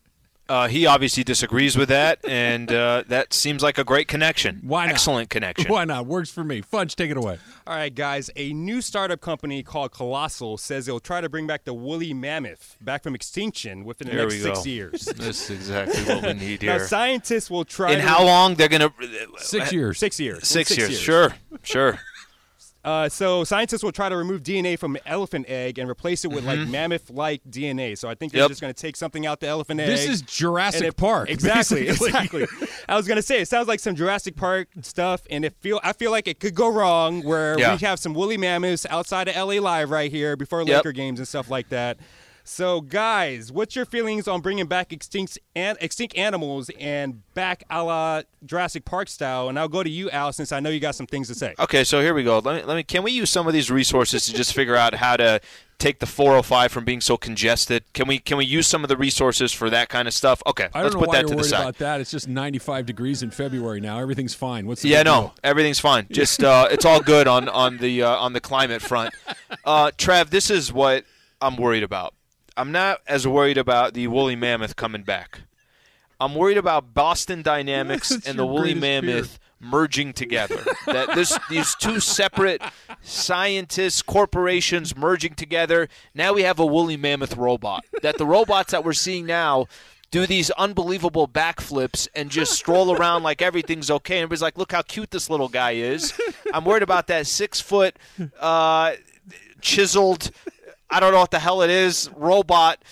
Uh, 0.48 0.68
he 0.68 0.86
obviously 0.86 1.24
disagrees 1.24 1.76
with 1.76 1.90
that, 1.90 2.20
and 2.28 2.72
uh, 2.72 3.04
that 3.08 3.34
seems 3.34 3.64
like 3.64 3.78
a 3.80 3.84
great 3.84 4.08
connection. 4.08 4.60
Why 4.64 4.86
not? 4.86 4.92
Excellent 4.94 5.30
connection. 5.32 5.72
Why 5.72 5.86
not? 5.86 6.06
Works 6.06 6.30
for 6.30 6.44
me. 6.44 6.62
Fudge, 6.62 6.96
take 6.96 7.10
it 7.10 7.18
away. 7.18 7.40
All 7.66 7.76
right, 7.76 7.94
guys. 7.94 8.30
A 8.36 8.54
new 8.54 8.82
startup 8.82 9.22
company 9.22 9.64
called 9.64 9.92
Colossal 9.92 10.58
says 10.58 10.86
they'll 10.86 11.00
try 11.00 11.20
to 11.22 11.30
bring 11.30 11.48
back 11.48 11.64
the 11.66 11.74
woolly 11.74 12.14
mammoth 12.14 12.78
back 12.80 13.02
from 13.02 13.16
extinction 13.16 13.84
within 13.86 14.06
the 14.08 14.14
Here 14.14 14.22
next 14.22 14.34
we 14.36 14.40
six 14.42 14.60
go. 14.60 14.66
years. 14.66 15.06
This 15.16 15.50
is 15.50 15.50
exactly 15.50 16.04
what 16.04 16.24
we 16.24 16.34
need 16.34 16.62
Now, 16.62 16.78
scientists 16.78 17.50
will 17.50 17.66
try. 17.66 17.94
In 17.94 18.00
to- 18.02 18.08
how 18.08 18.24
long 18.24 18.54
they're 18.56 18.70
gonna? 18.70 18.94
Six 19.38 19.72
years. 19.74 19.98
Six 19.98 20.20
years. 20.20 20.48
Six, 20.48 20.70
Six 20.70 20.78
years. 20.78 20.90
years. 20.92 21.02
Sure, 21.02 21.36
sure. 21.64 22.00
Uh, 22.86 23.10
so 23.10 23.44
scientists 23.44 23.84
will 23.84 23.92
try 23.92 24.08
to 24.10 24.16
remove 24.16 24.44
DNA 24.44 24.78
from 24.78 24.96
an 24.96 25.02
elephant 25.08 25.48
egg 25.50 25.80
and 25.80 25.90
replace 25.90 26.24
it 26.24 26.30
with 26.30 26.46
like 26.46 26.60
Mhm. 26.60 26.70
mammoth-like 26.70 27.42
DNA. 27.50 27.96
So 27.98 28.08
I 28.08 28.14
think 28.14 28.32
they're 28.32 28.42
Yep. 28.44 28.50
just 28.52 28.62
going 28.62 28.72
to 28.74 28.80
take 28.80 28.96
something 28.96 29.26
out 29.26 29.40
the 29.40 29.48
elephant 29.48 29.80
egg. 29.82 29.88
This 29.96 30.08
is 30.08 30.22
Jurassic 30.22 30.96
Park, 30.96 31.30
Exactly. 31.32 31.86
basically. 31.88 32.10
Exactly. 32.44 32.46
I 32.88 32.96
was 32.96 33.08
going 33.08 33.16
to 33.16 33.24
say 33.24 33.42
it 33.42 33.48
sounds 33.48 33.68
like 33.68 33.80
some 33.80 33.96
Jurassic 33.96 34.36
Park 34.36 34.68
stuff, 34.84 35.22
and 35.32 35.44
it 35.44 35.56
feel 35.62 35.80
I 35.84 35.94
feel 35.94 36.12
like 36.12 36.28
it 36.28 36.40
could 36.40 36.54
go 36.54 36.68
wrong 36.72 37.24
where 37.24 37.58
Yeah. 37.58 37.74
we 37.74 37.80
have 37.86 37.98
some 38.00 38.14
woolly 38.14 38.38
mammoths 38.38 38.86
outside 38.90 39.28
of 39.28 39.36
LA 39.36 39.60
Live 39.60 39.90
right 39.90 40.12
here 40.12 40.36
before 40.36 40.62
Yep. 40.62 40.68
Laker 40.78 40.92
games 40.92 41.18
and 41.20 41.28
stuff 41.28 41.50
like 41.50 41.70
that. 41.70 41.98
So, 42.48 42.80
guys, 42.80 43.52
what's 43.52 43.76
your 43.76 43.86
feelings 43.86 44.28
on 44.28 44.40
bringing 44.40 44.68
back 44.68 44.94
extinct 44.94 45.40
and 45.56 45.80
extinct 45.82 46.16
animals 46.16 46.70
and 46.80 47.24
back 47.34 47.64
a 47.72 47.84
la 47.84 48.22
Jurassic 48.46 48.86
Park 48.86 49.08
style? 49.10 49.50
And 49.50 49.58
I'll 49.58 49.68
go 49.68 49.82
to 49.82 49.90
you, 49.90 50.12
Al, 50.12 50.32
since 50.32 50.52
I 50.52 50.60
know 50.60 50.70
you 50.70 50.80
got 50.80 50.94
some 50.94 51.08
things 51.08 51.28
to 51.30 51.34
say. 51.34 51.56
Okay, 51.58 51.84
so 51.84 52.02
here 52.02 52.14
we 52.14 52.24
go. 52.24 52.38
Let 52.38 52.58
me, 52.58 52.62
let 52.68 52.76
me. 52.76 52.84
Can 52.84 53.02
we 53.02 53.12
use 53.12 53.32
some 53.32 53.48
of 53.48 53.54
these 53.54 53.72
resources 53.72 54.28
to 54.28 54.34
just 54.34 54.54
figure 54.54 54.76
out 54.76 54.94
how 54.94 55.18
to 55.18 55.42
take 55.80 55.98
the 56.00 56.06
405 56.06 56.72
from 56.72 56.86
being 56.86 57.02
so 57.02 57.18
congested? 57.18 57.84
Can 57.94 58.08
we 58.08 58.20
can 58.20 58.38
we 58.38 58.46
use 58.46 58.68
some 58.68 58.84
of 58.84 58.90
the 58.90 58.96
resources 58.98 59.52
for 59.52 59.72
that 59.72 59.90
kind 59.90 60.08
of 60.08 60.14
stuff? 60.14 60.44
Okay, 60.46 60.66
I 60.66 60.68
don't 60.68 60.84
let's 60.84 60.94
know 60.94 61.00
put 61.00 61.08
why 61.10 61.16
that 61.16 61.22
you're 61.22 61.30
to 61.30 61.34
the 61.34 61.38
worried 61.38 61.50
side. 61.50 61.62
about 61.62 61.78
that. 61.80 62.00
It's 62.00 62.12
just 62.12 62.28
95 62.28 62.86
degrees 62.86 63.24
in 63.24 63.32
February 63.32 63.82
now. 63.82 64.00
Everything's 64.00 64.36
fine. 64.36 64.68
What's 64.68 64.84
the 64.84 64.90
Yeah, 64.90 65.02
no, 65.02 65.20
deal? 65.22 65.36
everything's 65.44 65.80
fine. 65.80 66.06
Just 66.12 66.44
uh, 66.44 66.68
it's 66.70 66.86
all 66.86 67.00
good 67.02 67.28
on 67.28 67.50
on 67.50 67.80
the 67.80 68.04
uh, 68.04 68.16
on 68.18 68.34
the 68.34 68.40
climate 68.40 68.84
front. 68.84 69.16
Uh, 69.64 69.90
Trev, 69.98 70.30
this 70.30 70.52
is 70.52 70.72
what 70.72 71.06
I'm 71.42 71.58
worried 71.58 71.82
about. 71.82 72.14
I'm 72.58 72.72
not 72.72 73.02
as 73.08 73.28
worried 73.28 73.58
about 73.58 73.94
the 73.94 74.08
woolly 74.08 74.36
mammoth 74.36 74.76
coming 74.76 75.04
back. 75.04 75.42
I'm 76.20 76.36
worried 76.36 76.58
about 76.58 76.94
Boston 76.94 77.42
Dynamics 77.42 78.12
and 78.26 78.40
the 78.40 78.46
woolly 78.46 78.74
greatest 78.74 78.82
fear. 78.82 79.02
mammoth 79.02 79.40
merging 79.60 80.14
together. 80.14 80.64
that 80.86 81.14
this 81.16 81.38
these 81.50 81.76
two 81.76 82.00
separate 82.00 82.62
scientists 83.02 84.02
corporations 84.02 84.96
merging 84.96 85.34
together. 85.36 85.90
Now 86.14 86.34
we 86.34 86.44
have 86.44 86.60
a 86.60 86.66
woolly 86.66 86.98
mammoth 86.98 87.36
robot. 87.36 87.84
That 88.02 88.18
the 88.18 88.26
robots 88.26 88.72
that 88.72 88.86
we're 88.86 88.94
seeing 88.94 89.26
now 89.26 89.68
do 90.12 90.26
these 90.26 90.52
unbelievable 90.52 91.28
backflips 91.28 92.08
and 92.16 92.30
just 92.30 92.54
stroll 92.54 92.96
around 92.96 93.24
like 93.24 93.42
everything's 93.42 93.92
okay. 93.92 94.16
And 94.16 94.24
everybody's 94.24 94.42
like, 94.42 94.58
look 94.58 94.72
how 94.72 94.82
cute 94.84 95.12
this 95.12 95.30
little 95.30 95.50
guy 95.50 95.72
is. 95.72 96.14
I'm 96.54 96.64
worried 96.64 96.84
about 96.84 97.08
that 97.08 97.28
six 97.28 97.60
foot 97.60 97.98
uh, 98.40 98.94
chiseled, 99.60 100.32
I 100.90 101.00
don't 101.00 101.12
know 101.12 101.20
what 101.20 101.32
the 101.32 101.40
hell 101.40 101.62
it 101.62 101.70
is, 101.70 102.10
robot 102.16 102.84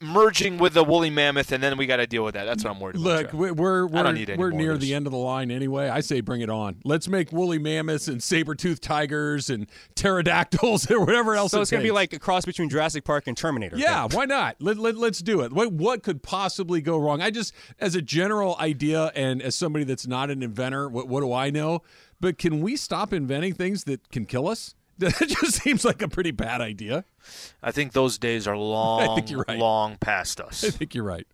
merging 0.00 0.58
with 0.58 0.74
the 0.74 0.84
woolly 0.84 1.08
mammoth, 1.08 1.52
and 1.52 1.62
then 1.62 1.76
we 1.78 1.86
got 1.86 1.96
to 1.96 2.06
deal 2.06 2.24
with 2.24 2.34
that. 2.34 2.44
That's 2.44 2.64
what 2.64 2.70
I'm 2.70 2.80
worried 2.80 2.96
Look, 2.96 3.28
about. 3.28 3.34
Look, 3.34 3.56
we're 3.56 3.86
we're, 3.86 4.02
don't 4.02 4.14
need 4.14 4.36
we're 4.36 4.50
near 4.50 4.76
the 4.76 4.94
end 4.94 5.06
of 5.06 5.12
the 5.12 5.18
line 5.18 5.50
anyway. 5.50 5.88
I 5.88 6.00
say 6.00 6.20
bring 6.20 6.42
it 6.42 6.50
on. 6.50 6.76
Let's 6.84 7.08
make 7.08 7.32
woolly 7.32 7.58
mammoths 7.58 8.08
and 8.08 8.22
saber-toothed 8.22 8.82
tigers 8.82 9.48
and 9.48 9.66
pterodactyls 9.94 10.90
or 10.90 11.00
whatever 11.00 11.34
else. 11.34 11.52
So 11.52 11.58
it 11.58 11.62
it's 11.62 11.70
gonna 11.70 11.82
be 11.82 11.90
like 11.90 12.12
a 12.12 12.18
cross 12.18 12.44
between 12.44 12.68
Jurassic 12.68 13.04
Park 13.04 13.26
and 13.26 13.36
Terminator. 13.36 13.76
Yeah, 13.76 14.06
why 14.10 14.26
not? 14.26 14.56
Let, 14.60 14.76
let, 14.76 14.96
let's 14.96 15.20
do 15.20 15.40
it. 15.40 15.52
What, 15.52 15.72
what 15.72 16.02
could 16.02 16.22
possibly 16.22 16.80
go 16.80 16.98
wrong? 16.98 17.22
I 17.22 17.30
just, 17.30 17.54
as 17.80 17.94
a 17.94 18.02
general 18.02 18.56
idea 18.60 19.12
and 19.14 19.40
as 19.40 19.54
somebody 19.54 19.84
that's 19.84 20.06
not 20.06 20.30
an 20.30 20.42
inventor, 20.42 20.88
what, 20.88 21.08
what 21.08 21.20
do 21.20 21.32
I 21.32 21.50
know? 21.50 21.82
But 22.20 22.38
can 22.38 22.60
we 22.60 22.76
stop 22.76 23.12
inventing 23.12 23.54
things 23.54 23.84
that 23.84 24.10
can 24.10 24.26
kill 24.26 24.48
us? 24.48 24.74
That 24.98 25.28
just 25.28 25.62
seems 25.62 25.84
like 25.84 26.00
a 26.00 26.08
pretty 26.08 26.30
bad 26.30 26.60
idea. 26.62 27.04
I 27.62 27.70
think 27.70 27.92
those 27.92 28.16
days 28.18 28.46
are 28.46 28.56
long, 28.76 29.16
think 29.16 29.30
you're 29.30 29.44
right. 29.46 29.58
long 29.58 29.96
past 29.98 30.40
us. 30.40 30.64
I 30.64 30.70
think 30.70 30.94
you're 30.94 31.04
right. 31.04 31.26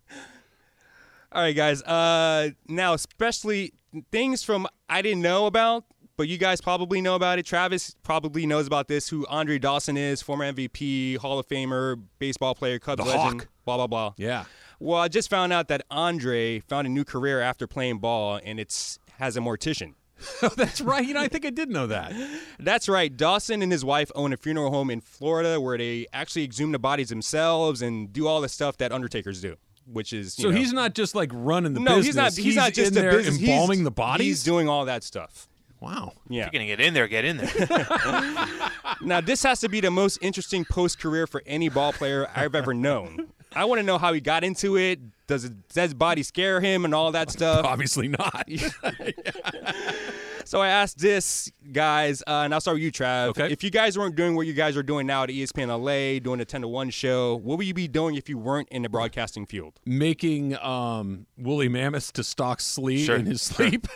All 1.31 1.41
right, 1.41 1.55
guys. 1.55 1.81
Uh, 1.83 2.49
now, 2.67 2.93
especially 2.93 3.73
things 4.11 4.43
from 4.43 4.67
I 4.89 5.01
didn't 5.01 5.21
know 5.21 5.45
about, 5.45 5.85
but 6.17 6.27
you 6.27 6.37
guys 6.37 6.61
probably 6.61 7.01
know 7.01 7.15
about 7.15 7.39
it. 7.39 7.45
Travis 7.45 7.95
probably 8.03 8.45
knows 8.45 8.67
about 8.67 8.87
this. 8.87 9.07
Who 9.09 9.25
Andre 9.27 9.57
Dawson 9.59 9.97
is, 9.97 10.21
former 10.21 10.51
MVP, 10.51 11.17
Hall 11.17 11.39
of 11.39 11.47
Famer, 11.47 12.01
baseball 12.19 12.53
player, 12.55 12.79
Cubs 12.79 13.03
The 13.03 13.09
legend. 13.09 13.41
Hawk. 13.41 13.47
Blah 13.65 13.77
blah 13.77 13.87
blah. 13.87 14.13
Yeah. 14.17 14.43
Well, 14.79 14.99
I 14.99 15.07
just 15.07 15.29
found 15.29 15.53
out 15.53 15.69
that 15.69 15.83
Andre 15.89 16.59
found 16.59 16.85
a 16.85 16.89
new 16.89 17.05
career 17.05 17.39
after 17.39 17.65
playing 17.65 17.99
ball, 17.99 18.39
and 18.43 18.59
it's 18.59 18.99
has 19.19 19.37
a 19.37 19.39
mortician. 19.39 19.93
Oh, 20.41 20.49
that's 20.55 20.81
right. 20.81 21.05
You 21.05 21.13
know, 21.13 21.21
I 21.21 21.27
think 21.27 21.45
I 21.45 21.49
did 21.49 21.69
know 21.69 21.87
that. 21.87 22.13
That's 22.59 22.89
right. 22.89 23.15
Dawson 23.15 23.61
and 23.61 23.71
his 23.71 23.83
wife 23.85 24.11
own 24.15 24.33
a 24.33 24.37
funeral 24.37 24.71
home 24.71 24.89
in 24.89 24.99
Florida 25.01 25.59
where 25.61 25.77
they 25.77 26.05
actually 26.13 26.43
exhume 26.43 26.71
the 26.71 26.79
bodies 26.79 27.09
themselves 27.09 27.81
and 27.81 28.11
do 28.11 28.27
all 28.27 28.41
the 28.41 28.49
stuff 28.49 28.77
that 28.77 28.91
undertakers 28.91 29.41
do, 29.41 29.55
which 29.85 30.11
is 30.13 30.37
you 30.37 30.43
So 30.43 30.49
know- 30.51 30.57
he's 30.57 30.73
not 30.73 30.95
just 30.95 31.15
like 31.15 31.29
running 31.33 31.73
the 31.73 31.79
no, 31.79 31.95
business. 31.97 32.05
he's 32.05 32.15
not. 32.15 32.33
He's, 32.45 32.55
not 32.55 32.73
just 32.73 32.91
in 32.91 32.97
a 32.97 33.01
there 33.01 33.11
business. 33.11 33.37
He's- 33.37 33.49
embalming 33.51 33.83
the 33.83 33.91
bodies. 33.91 34.25
He's 34.27 34.43
doing 34.43 34.67
all 34.69 34.85
that 34.85 35.03
stuff. 35.03 35.47
wow. 35.79 36.13
Yeah. 36.29 36.47
If 36.47 36.53
you're 36.53 36.59
gonna 36.59 36.65
get 36.67 36.79
in 36.81 36.93
there, 36.93 37.07
get 37.07 37.25
in 37.25 37.37
there. 37.37 37.49
Now 39.01 39.19
this 39.21 39.43
has 39.43 39.59
to 39.61 39.69
be 39.69 39.81
the 39.81 39.91
most 39.91 40.17
interesting 40.21 40.63
post 40.65 40.99
career 40.99 41.27
for 41.27 41.41
any 41.45 41.67
ball 41.67 41.91
player 41.91 42.27
I've 42.33 42.55
ever 42.55 42.73
known. 42.73 43.27
I 43.55 43.65
want 43.65 43.79
to 43.79 43.83
know 43.83 43.97
how 43.97 44.13
he 44.13 44.21
got 44.21 44.43
into 44.43 44.77
it. 44.77 44.99
Does 45.27 45.45
it, 45.45 45.69
does 45.69 45.83
his 45.83 45.93
body 45.93 46.21
scare 46.23 46.59
him 46.59 46.85
and 46.85 46.93
all 46.93 47.11
that 47.13 47.31
stuff? 47.31 47.65
Obviously 47.65 48.07
not. 48.07 48.47
So 50.45 50.59
I 50.61 50.67
asked 50.67 50.99
this, 50.99 51.51
guys, 51.71 52.21
uh, 52.27 52.41
and 52.43 52.53
I'll 52.53 52.59
start 52.61 52.75
with 52.75 52.83
you, 52.83 52.91
Trav. 52.91 53.29
Okay. 53.29 53.51
If 53.51 53.63
you 53.63 53.69
guys 53.69 53.97
weren't 53.97 54.15
doing 54.15 54.35
what 54.35 54.45
you 54.45 54.53
guys 54.53 54.75
are 54.75 54.83
doing 54.83 55.07
now 55.07 55.23
at 55.23 55.29
ESPN 55.29 55.67
LA, 55.69 56.19
doing 56.19 56.41
a 56.41 56.45
10 56.45 56.61
to 56.61 56.67
1 56.67 56.89
show, 56.89 57.37
what 57.37 57.57
would 57.57 57.65
you 57.65 57.73
be 57.73 57.87
doing 57.87 58.15
if 58.15 58.27
you 58.27 58.37
weren't 58.37 58.67
in 58.69 58.81
the 58.81 58.89
broadcasting 58.89 59.45
field? 59.45 59.79
Making 59.85 60.57
um, 60.57 61.27
woolly 61.37 61.69
mammoths 61.69 62.11
to 62.11 62.23
stalk 62.23 62.59
sleep 62.59 63.05
Sure, 63.05 63.15
in 63.15 63.25
his 63.25 63.41
sure. 63.47 63.69
sleep. 63.69 63.87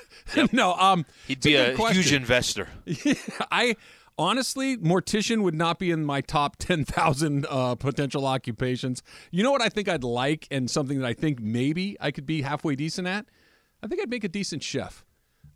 no, 0.54 0.74
um, 0.76 1.06
He'd 1.28 1.38
it's 1.40 1.46
a 1.46 1.50
be 1.50 1.56
a 1.56 1.92
huge 1.92 2.14
investor. 2.14 2.70
I 3.52 3.76
honestly, 4.18 4.78
mortician 4.78 5.42
would 5.44 5.56
not 5.56 5.80
be 5.80 5.92
in 5.92 6.06
my 6.06 6.22
top 6.22 6.56
10,000 6.60 7.46
uh, 7.50 7.76
potential 7.76 8.26
occupations. 8.26 9.04
You 9.32 9.44
know 9.44 9.52
what 9.52 9.62
I 9.62 9.70
think 9.70 9.88
I'd 9.88 10.04
like 10.04 10.48
and 10.52 10.70
something 10.70 11.00
that 11.00 11.08
I 11.08 11.14
think 11.14 11.40
maybe 11.40 11.98
I 12.00 12.12
could 12.12 12.26
be 12.26 12.42
halfway 12.42 12.76
decent 12.76 13.08
at? 13.08 13.26
I 13.84 13.88
think 13.88 14.02
I'd 14.02 14.10
make 14.10 14.24
a 14.24 14.30
decent 14.30 14.64
chef. 14.64 15.04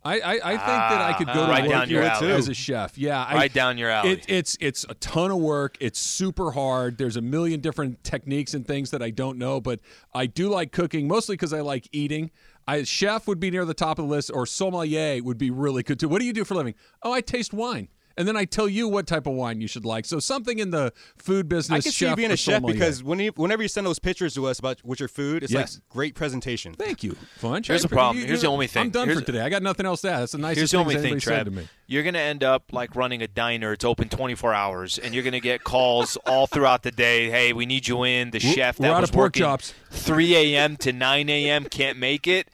I, 0.04 0.18
I, 0.18 0.30
I 0.32 0.50
think 0.56 0.62
that 0.66 1.00
I 1.00 1.12
could 1.16 1.28
go 1.28 1.42
Ah, 1.42 1.46
to 1.46 1.52
right 1.52 1.62
work 1.62 1.70
down 1.70 1.88
your 1.88 2.02
alley. 2.02 2.32
as 2.32 2.48
a 2.48 2.54
chef. 2.54 2.98
Yeah, 2.98 3.22
I, 3.22 3.34
Right 3.36 3.52
down 3.52 3.78
your 3.78 3.88
alley. 3.88 4.10
It, 4.14 4.24
it's 4.28 4.56
it's 4.60 4.84
a 4.88 4.94
ton 4.94 5.30
of 5.30 5.38
work. 5.38 5.76
It's 5.80 6.00
super 6.00 6.50
hard. 6.50 6.98
There's 6.98 7.16
a 7.16 7.20
million 7.20 7.60
different 7.60 8.02
techniques 8.02 8.52
and 8.52 8.66
things 8.66 8.90
that 8.90 9.00
I 9.00 9.10
don't 9.10 9.38
know, 9.38 9.60
but 9.60 9.78
I 10.12 10.26
do 10.26 10.48
like 10.48 10.72
cooking 10.72 11.06
mostly 11.06 11.34
because 11.34 11.52
I 11.52 11.60
like 11.60 11.88
eating. 11.92 12.32
I 12.66 12.82
chef 12.82 13.28
would 13.28 13.38
be 13.38 13.52
near 13.52 13.64
the 13.64 13.74
top 13.74 14.00
of 14.00 14.06
the 14.08 14.10
list, 14.10 14.32
or 14.34 14.44
sommelier 14.44 15.22
would 15.22 15.38
be 15.38 15.50
really 15.52 15.84
good 15.84 16.00
too. 16.00 16.08
What 16.08 16.18
do 16.20 16.26
you 16.26 16.32
do 16.32 16.44
for 16.44 16.54
a 16.54 16.56
living? 16.56 16.74
Oh, 17.04 17.12
I 17.12 17.20
taste 17.20 17.52
wine, 17.54 17.86
and 18.16 18.26
then 18.28 18.36
I 18.36 18.44
tell 18.44 18.68
you 18.68 18.88
what 18.88 19.06
type 19.06 19.26
of 19.26 19.34
wine 19.34 19.60
you 19.60 19.66
should 19.68 19.84
like. 19.84 20.04
So 20.04 20.18
something 20.18 20.58
in 20.58 20.70
the 20.70 20.92
food 21.16 21.48
business. 21.48 21.78
I 21.78 21.80
can 21.82 21.92
see 21.92 22.08
you 22.08 22.16
being 22.16 22.30
a 22.30 22.36
chef 22.36 22.54
sommelier. 22.56 22.74
because 22.74 23.02
when 23.02 23.18
you, 23.18 23.32
whenever 23.36 23.62
you 23.62 23.68
send 23.68 23.86
those 23.86 23.98
pictures 23.98 24.34
to 24.34 24.46
us 24.46 24.58
about 24.58 24.78
what's 24.82 25.00
your 25.00 25.08
food, 25.08 25.42
it's 25.42 25.52
Yes. 25.52 25.76
like 25.76 25.88
great 25.88 26.14
presentation. 26.14 26.74
Thank 26.74 27.02
you, 27.02 27.16
Funch. 27.40 27.66
Here's 27.66 27.84
I- 27.84 27.88
the 27.88 27.94
problem. 27.94 28.18
you- 28.22 28.26
Here's 28.28 28.42
the 28.42 28.48
only 28.48 28.66
thing. 28.66 28.82
I'm 28.82 28.90
done 28.90 29.08
Here's- 29.08 29.20
for 29.20 29.26
today. 29.26 29.40
I 29.40 29.48
got 29.48 29.62
nothing 29.62 29.86
else 29.86 30.00
to 30.02 30.10
add. 30.10 30.20
That's 30.20 30.32
the 30.32 30.38
nicest 30.38 30.58
Here's 30.58 30.70
the 30.72 30.78
only 30.78 30.94
thing 30.94 31.02
thing, 31.02 31.20
said 31.20 31.34
Trev. 31.34 31.44
to 31.46 31.50
me. 31.50 31.68
You're 31.86 32.02
going 32.04 32.14
to 32.14 32.20
end 32.20 32.42
up 32.42 32.72
like 32.72 32.94
running 32.96 33.20
a 33.22 33.28
diner. 33.28 33.72
It's 33.74 33.84
open 33.84 34.08
24 34.08 34.54
hours, 34.54 34.98
and 34.98 35.12
you're 35.14 35.22
going 35.24 35.32
to 35.32 35.40
get 35.40 35.62
calls 35.64 36.16
all 36.26 36.46
throughout 36.46 36.82
the 36.82 36.90
day. 36.90 37.30
Hey, 37.30 37.52
we 37.52 37.66
need 37.66 37.86
you 37.88 38.04
in. 38.04 38.30
The 38.30 38.40
We're- 38.42 38.54
chef 38.54 38.78
we're 38.80 38.88
that 38.88 38.94
out 38.94 39.00
was 39.02 39.10
of 39.10 39.14
pork 39.14 39.24
working 39.26 39.42
chops. 39.42 39.74
3 39.90 40.34
a.m. 40.36 40.76
to 40.78 40.92
9 40.92 41.28
a.m. 41.28 41.64
can't 41.64 41.98
make 41.98 42.26
it. 42.26 42.48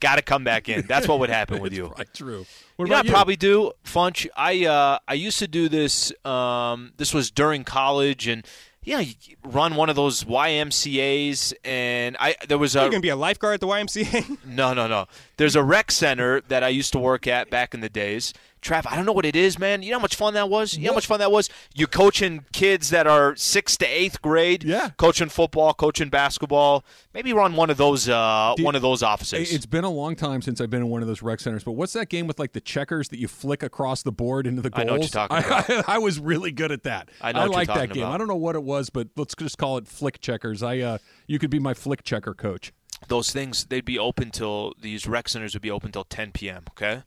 Got 0.00 0.16
to 0.16 0.22
come 0.22 0.44
back 0.44 0.68
in. 0.68 0.86
That's 0.86 1.08
what 1.08 1.18
would 1.20 1.30
happen 1.30 1.60
with 1.60 1.72
you. 1.76 1.86
Right, 1.96 2.06
true. 2.14 2.46
What 2.76 2.88
you 2.88 2.94
know, 2.94 2.98
I 2.98 3.02
probably 3.04 3.36
do, 3.36 3.72
Funch. 3.84 4.26
I 4.36 4.66
uh, 4.66 4.98
I 5.06 5.14
used 5.14 5.38
to 5.38 5.48
do 5.48 5.68
this. 5.68 6.12
Um, 6.24 6.92
this 6.96 7.14
was 7.14 7.30
during 7.30 7.62
college, 7.62 8.26
and 8.26 8.44
yeah, 8.82 8.98
you 8.98 9.14
run 9.44 9.76
one 9.76 9.88
of 9.88 9.96
those 9.96 10.24
YMCA's, 10.24 11.54
and 11.64 12.16
I 12.18 12.34
there 12.48 12.58
was 12.58 12.74
a 12.74 12.80
You're 12.80 12.90
gonna 12.90 13.00
be 13.00 13.10
a 13.10 13.16
lifeguard 13.16 13.54
at 13.54 13.60
the 13.60 13.68
YMCA. 13.68 14.38
no, 14.44 14.74
no, 14.74 14.88
no. 14.88 15.06
There's 15.36 15.54
a 15.54 15.62
rec 15.62 15.92
center 15.92 16.40
that 16.48 16.64
I 16.64 16.68
used 16.68 16.92
to 16.92 16.98
work 16.98 17.26
at 17.28 17.48
back 17.48 17.74
in 17.74 17.80
the 17.80 17.88
days. 17.88 18.34
Trav, 18.64 18.84
I 18.90 18.96
don't 18.96 19.04
know 19.06 19.12
what 19.12 19.26
it 19.26 19.36
is, 19.36 19.58
man. 19.58 19.82
You 19.82 19.90
know 19.90 19.98
how 19.98 20.02
much 20.02 20.16
fun 20.16 20.34
that 20.34 20.48
was? 20.48 20.74
You 20.76 20.84
know 20.84 20.90
how 20.92 20.94
much 20.96 21.06
fun 21.06 21.20
that 21.20 21.30
was? 21.30 21.50
You're 21.74 21.86
coaching 21.86 22.44
kids 22.52 22.90
that 22.90 23.06
are 23.06 23.36
sixth 23.36 23.78
to 23.78 23.86
eighth 23.86 24.22
grade. 24.22 24.64
Yeah. 24.64 24.90
Coaching 24.96 25.28
football, 25.28 25.74
coaching 25.74 26.08
basketball. 26.08 26.84
Maybe 27.12 27.32
run 27.32 27.54
one 27.54 27.70
of 27.70 27.76
those 27.76 28.08
uh, 28.08 28.54
Dude, 28.56 28.64
one 28.64 28.74
of 28.74 28.82
those 28.82 29.02
offices. 29.02 29.52
It's 29.52 29.66
been 29.66 29.84
a 29.84 29.90
long 29.90 30.16
time 30.16 30.42
since 30.42 30.60
I've 30.60 30.70
been 30.70 30.80
in 30.82 30.88
one 30.88 31.02
of 31.02 31.08
those 31.08 31.22
rec 31.22 31.40
centers, 31.40 31.62
but 31.62 31.72
what's 31.72 31.92
that 31.92 32.08
game 32.08 32.26
with 32.26 32.38
like 32.38 32.52
the 32.52 32.60
checkers 32.60 33.08
that 33.10 33.18
you 33.18 33.28
flick 33.28 33.62
across 33.62 34.02
the 34.02 34.12
board 34.12 34.46
into 34.46 34.62
the 34.62 34.70
goals? 34.70 34.80
I 34.80 34.84
know 34.84 34.92
what 34.94 35.00
you're 35.02 35.08
talking 35.28 35.36
I- 35.36 35.74
about. 35.74 35.88
I, 35.88 35.98
was 35.98 36.18
really 36.18 36.50
good 36.50 36.72
at 36.72 36.82
that. 36.84 37.10
I 37.20 37.32
know 37.32 37.40
what 37.40 37.44
you're 37.44 37.54
like 37.54 37.68
that 37.68 37.92
game. 37.92 38.02
about. 38.02 38.14
I 38.14 38.18
don't 38.18 38.28
know 38.28 38.34
what 38.36 38.54
it 38.56 38.62
was, 38.62 38.90
but 38.90 39.08
let's 39.16 39.34
just 39.34 39.58
call 39.58 39.76
it 39.78 39.86
flick 39.86 40.20
checkers. 40.20 40.62
I 40.62 40.78
uh, 40.80 40.98
you 41.26 41.38
could 41.38 41.50
be 41.50 41.58
my 41.58 41.74
flick 41.74 42.02
checker 42.02 42.34
coach. 42.34 42.72
those 43.08 43.30
things 43.30 43.66
they'd 43.66 43.84
be 43.84 43.98
open 43.98 44.30
till 44.30 44.72
these 44.80 45.06
rec 45.06 45.28
centers 45.28 45.54
would 45.54 45.62
be 45.62 45.70
open 45.70 45.92
till 45.92 46.04
10 46.04 46.32
p.m. 46.32 46.64
Okay, 46.70 47.02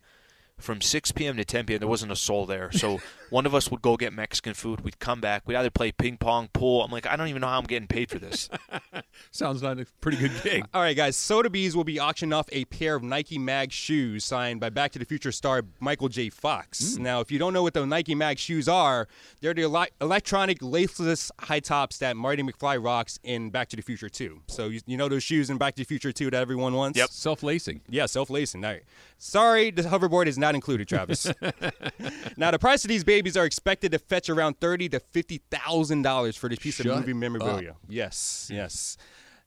from 0.60 0.82
6 0.82 1.12
p.m. 1.12 1.38
to 1.38 1.46
10 1.46 1.66
p.m. 1.66 1.80
there 1.80 1.88
wasn't 1.88 2.12
a 2.12 2.16
soul 2.16 2.46
there. 2.46 2.72
So 2.72 3.00
one 3.30 3.46
of 3.46 3.54
us 3.54 3.70
would 3.72 3.82
go 3.82 3.98
get 3.98 4.14
Mexican 4.14 4.54
food. 4.54 4.82
We'd 4.82 5.00
come 5.00 5.22
back. 5.22 5.44
We'd 5.46 5.56
either 5.56 5.70
play 5.70 5.92
ping 5.92 6.18
pong, 6.18 6.50
pool. 6.54 6.84
I'm 6.84 6.92
like, 6.92 7.06
I 7.06 7.16
don't 7.16 7.28
even 7.28 7.42
know 7.42 7.48
how 7.48 7.58
I'm 7.58 7.66
getting 7.66 7.88
paid 7.88 8.10
for 8.10 8.20
this. 8.20 8.50
Sounds 9.32 9.64
like 9.64 9.80
a 9.80 9.86
pretty 10.02 10.18
good 10.18 10.32
gig. 10.44 10.66
All 10.74 10.82
right, 10.82 10.96
guys. 10.96 11.16
Sotheby's 11.16 11.76
will 11.76 11.84
be 11.84 12.00
auctioning 12.00 12.34
off 12.34 12.48
a 12.52 12.66
pair 12.66 12.96
of 12.96 13.04
Nike 13.04 13.38
Mag 13.38 13.72
shoes 13.72 14.26
signed 14.26 14.60
by 14.60 14.70
Back 14.70 14.92
to 14.94 15.00
the 15.00 15.06
Future 15.06 15.32
star 15.32 15.64
Michael 15.80 16.10
J. 16.10 16.30
Fox. 16.30 16.96
Hmm. 16.96 17.04
Now, 17.04 17.20
if 17.22 17.32
you 17.32 17.40
don't 17.40 17.54
know 17.54 17.64
what 17.64 17.74
the 17.74 17.86
Nike 17.86 18.16
Mag 18.16 18.40
shoes 18.40 18.68
are, 18.68 19.08
they're 19.42 19.54
the 19.54 19.64
ele- 19.64 19.88
electronic 20.02 20.60
laceless 20.60 21.32
high 21.40 21.60
tops 21.60 21.98
that 22.00 22.16
Marty 22.18 22.44
McFly 22.44 22.84
rocks 22.84 23.20
in 23.24 23.50
Back 23.50 23.70
to 23.70 23.76
the 23.76 23.82
Future 23.82 24.10
2. 24.10 24.42
So 24.48 24.68
you, 24.68 24.82
you 24.86 24.98
know 24.98 25.10
those 25.10 25.24
shoes 25.24 25.50
in 25.50 25.58
Back 25.58 25.76
to 25.76 25.82
the 25.82 25.86
Future 25.86 26.12
2 26.12 26.32
that 26.32 26.42
everyone 26.42 26.74
wants? 26.74 26.98
Yep. 26.98 27.10
Self 27.10 27.44
lacing. 27.44 27.82
Yeah, 27.90 28.06
self 28.06 28.30
lacing. 28.30 28.64
All 28.64 28.72
right. 28.72 28.84
Sorry, 29.20 29.72
the 29.72 29.82
hoverboard 29.82 30.28
is 30.28 30.38
not 30.38 30.54
included, 30.54 30.88
Travis. 30.88 31.26
now, 32.38 32.52
the 32.52 32.60
price 32.60 32.84
of 32.84 32.90
these 32.90 33.04
babies 33.18 33.36
are 33.36 33.46
expected 33.46 33.92
to 33.92 34.00
fetch 34.00 34.30
around 34.30 34.60
thirty 34.60 34.88
to 34.90 35.00
fifty 35.00 35.42
thousand 35.50 36.04
dollars 36.04 36.38
for 36.38 36.50
this 36.50 36.60
piece 36.60 36.76
Shut 36.76 36.86
of 36.86 37.00
movie 37.00 37.14
memorabilia. 37.14 37.76
Yes, 37.90 38.50
yes. 38.54 38.98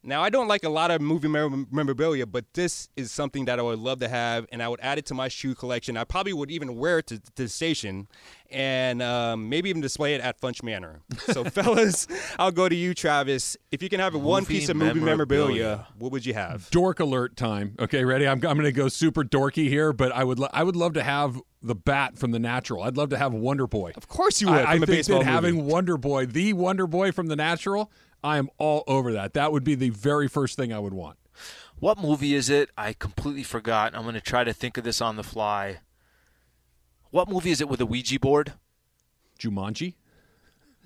Now, 0.03 0.23
I 0.23 0.31
don't 0.31 0.47
like 0.47 0.63
a 0.63 0.69
lot 0.69 0.89
of 0.89 0.99
movie 0.99 1.27
mem- 1.27 1.67
memorabilia, 1.71 2.25
but 2.25 2.45
this 2.55 2.89
is 2.97 3.11
something 3.11 3.45
that 3.45 3.59
I 3.59 3.61
would 3.61 3.77
love 3.77 3.99
to 3.99 4.07
have, 4.07 4.47
and 4.51 4.61
I 4.63 4.67
would 4.67 4.79
add 4.81 4.97
it 4.97 5.05
to 5.07 5.13
my 5.13 5.27
shoe 5.27 5.53
collection. 5.53 5.95
I 5.95 6.05
probably 6.05 6.33
would 6.33 6.49
even 6.49 6.75
wear 6.75 6.97
it 6.97 7.07
to, 7.07 7.19
to 7.19 7.43
the 7.43 7.47
station, 7.47 8.07
and 8.49 9.03
um, 9.03 9.47
maybe 9.47 9.69
even 9.69 9.79
display 9.79 10.15
it 10.15 10.21
at 10.21 10.41
Funch 10.41 10.63
Manor. 10.63 11.01
So, 11.31 11.43
fellas, 11.57 12.07
I'll 12.39 12.51
go 12.51 12.67
to 12.67 12.75
you, 12.75 12.95
Travis. 12.95 13.57
If 13.71 13.83
you 13.83 13.89
can 13.89 13.99
have 13.99 14.15
one 14.15 14.43
piece 14.43 14.69
of 14.69 14.75
movie 14.75 14.99
memorabilia. 14.99 15.47
memorabilia, 15.51 15.87
what 15.99 16.11
would 16.11 16.25
you 16.25 16.33
have? 16.33 16.67
Dork 16.71 16.99
alert 16.99 17.37
time. 17.37 17.75
Okay, 17.79 18.03
ready? 18.03 18.27
I'm, 18.27 18.43
I'm 18.43 18.57
going 18.57 18.63
to 18.63 18.71
go 18.71 18.87
super 18.87 19.23
dorky 19.23 19.69
here, 19.69 19.93
but 19.93 20.11
I 20.11 20.23
would 20.23 20.39
lo- 20.39 20.49
I 20.51 20.63
would 20.63 20.75
love 20.75 20.93
to 20.93 21.03
have 21.03 21.39
the 21.61 21.75
bat 21.75 22.17
from 22.17 22.31
the 22.31 22.39
Natural. 22.39 22.83
I'd 22.83 22.97
love 22.97 23.09
to 23.09 23.17
have 23.17 23.33
Wonder 23.33 23.67
Boy. 23.67 23.93
Of 23.95 24.07
course 24.07 24.41
you 24.41 24.47
would. 24.47 24.57
I, 24.57 24.71
I 24.71 24.73
from 24.73 24.83
a 24.83 24.85
think 24.85 24.97
baseball 24.99 25.19
that 25.19 25.25
movie. 25.25 25.33
having 25.33 25.65
Wonder 25.65 25.97
Boy, 25.97 26.25
the 26.25 26.53
Wonder 26.53 26.87
Boy 26.87 27.11
from 27.11 27.27
the 27.27 27.35
Natural, 27.35 27.91
I 28.23 28.37
am 28.37 28.49
all 28.57 28.83
over 28.87 29.13
that. 29.13 29.33
That 29.33 29.51
would 29.51 29.63
be 29.63 29.75
the 29.75 29.89
very 29.89 30.27
first 30.27 30.57
thing 30.57 30.73
I 30.73 30.79
would 30.79 30.93
want. 30.93 31.17
What 31.79 31.97
movie 31.97 32.35
is 32.35 32.49
it? 32.49 32.69
I 32.77 32.93
completely 32.93 33.43
forgot. 33.43 33.95
I'm 33.95 34.03
going 34.03 34.13
to 34.15 34.21
try 34.21 34.43
to 34.43 34.53
think 34.53 34.77
of 34.77 34.83
this 34.83 35.01
on 35.01 35.15
the 35.15 35.23
fly. 35.23 35.79
What 37.09 37.29
movie 37.29 37.51
is 37.51 37.59
it 37.59 37.67
with 37.69 37.81
a 37.81 37.85
Ouija 37.85 38.19
board? 38.19 38.53
Jumanji. 39.39 39.95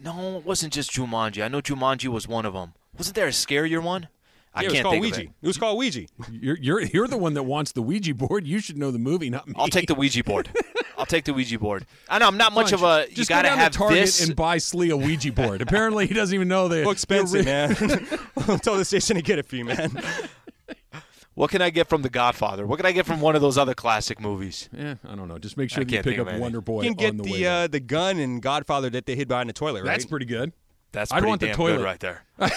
No, 0.01 0.37
it 0.37 0.45
wasn't 0.45 0.73
just 0.73 0.91
Jumanji. 0.91 1.43
I 1.43 1.47
know 1.47 1.61
Jumanji 1.61 2.07
was 2.07 2.27
one 2.27 2.45
of 2.45 2.53
them. 2.53 2.73
Wasn't 2.97 3.15
there 3.15 3.27
a 3.27 3.31
scarier 3.31 3.81
one? 3.83 4.07
I 4.55 4.61
Yeah, 4.61 4.67
it 4.67 4.69
was 4.69 4.73
can't 4.73 4.83
called 4.83 4.93
think 4.93 5.03
Ouija. 5.03 5.15
of 5.15 5.21
it. 5.27 5.31
It 5.41 5.47
was 5.47 5.57
called 5.57 5.77
Ouija. 5.77 6.05
You're, 6.31 6.57
you're 6.57 6.81
you're 6.81 7.07
the 7.07 7.17
one 7.17 7.33
that 7.33 7.43
wants 7.43 7.73
the 7.73 7.81
Ouija 7.81 8.13
board. 8.15 8.47
You 8.47 8.59
should 8.59 8.77
know 8.77 8.89
the 8.89 8.97
movie, 8.99 9.29
not 9.29 9.47
me. 9.47 9.53
I'll 9.57 9.67
take 9.67 9.87
the 9.87 9.95
Ouija 9.95 10.23
board. 10.23 10.49
I'll 10.97 11.05
take 11.05 11.25
the 11.25 11.33
Ouija 11.33 11.59
board. 11.59 11.85
I 12.09 12.19
know 12.19 12.27
I'm 12.27 12.37
not 12.37 12.53
much 12.53 12.71
of 12.71 12.81
a. 12.81 13.05
You 13.09 13.15
Just 13.15 13.29
gotta 13.29 13.49
go 13.49 13.49
down 13.49 13.57
have 13.59 13.71
to 13.73 13.77
Target 13.77 13.99
this. 13.99 14.25
and 14.25 14.35
buy 14.35 14.57
Slee 14.57 14.91
a 14.91 14.97
Ouija 14.97 15.31
board. 15.33 15.61
Apparently, 15.61 16.07
he 16.07 16.13
doesn't 16.13 16.33
even 16.33 16.47
know 16.47 16.69
that. 16.69 16.83
Well, 16.83 16.91
expensive, 16.91 17.43
man. 17.45 17.75
I'll 18.47 18.57
tell 18.59 18.77
the 18.77 18.85
station 18.85 19.17
to 19.17 19.21
get 19.21 19.37
it 19.39 19.45
for 19.45 19.57
you, 19.57 19.65
man. 19.65 19.91
what 21.33 21.51
can 21.51 21.61
I 21.61 21.69
get 21.69 21.87
from 21.89 22.01
The 22.01 22.09
Godfather? 22.09 22.65
What 22.65 22.77
can 22.77 22.85
I 22.85 22.93
get 22.93 23.05
from 23.05 23.19
one 23.19 23.35
of 23.35 23.41
those 23.41 23.57
other 23.57 23.73
classic 23.73 24.21
movies? 24.21 24.69
Yeah, 24.71 24.95
I 25.05 25.15
don't 25.15 25.27
know. 25.27 25.37
Just 25.37 25.57
make 25.57 25.69
sure 25.69 25.81
I 25.83 25.85
you 25.91 26.01
pick 26.01 26.17
up. 26.17 26.31
Wonder 26.39 26.61
Boy 26.61 26.83
You 26.83 26.89
can 26.89 26.97
get 26.97 27.09
on 27.11 27.17
the, 27.17 27.23
way 27.23 27.29
the 27.39 27.43
there. 27.43 27.63
uh, 27.63 27.67
the 27.67 27.79
gun 27.81 28.19
and 28.19 28.41
Godfather 28.41 28.89
that 28.91 29.05
they 29.05 29.15
hid 29.15 29.27
behind 29.27 29.49
the 29.49 29.53
toilet, 29.53 29.79
right? 29.79 29.87
That's 29.87 30.05
pretty 30.05 30.25
good. 30.25 30.53
That's 30.95 31.11
I'd 31.11 31.19
pretty 31.19 31.29
want 31.29 31.41
the 31.41 31.47
damn 31.47 31.55
toilet 31.57 31.77
good 31.77 31.83
right 31.83 31.99
there. 31.99 32.23
yeah, 32.39 32.47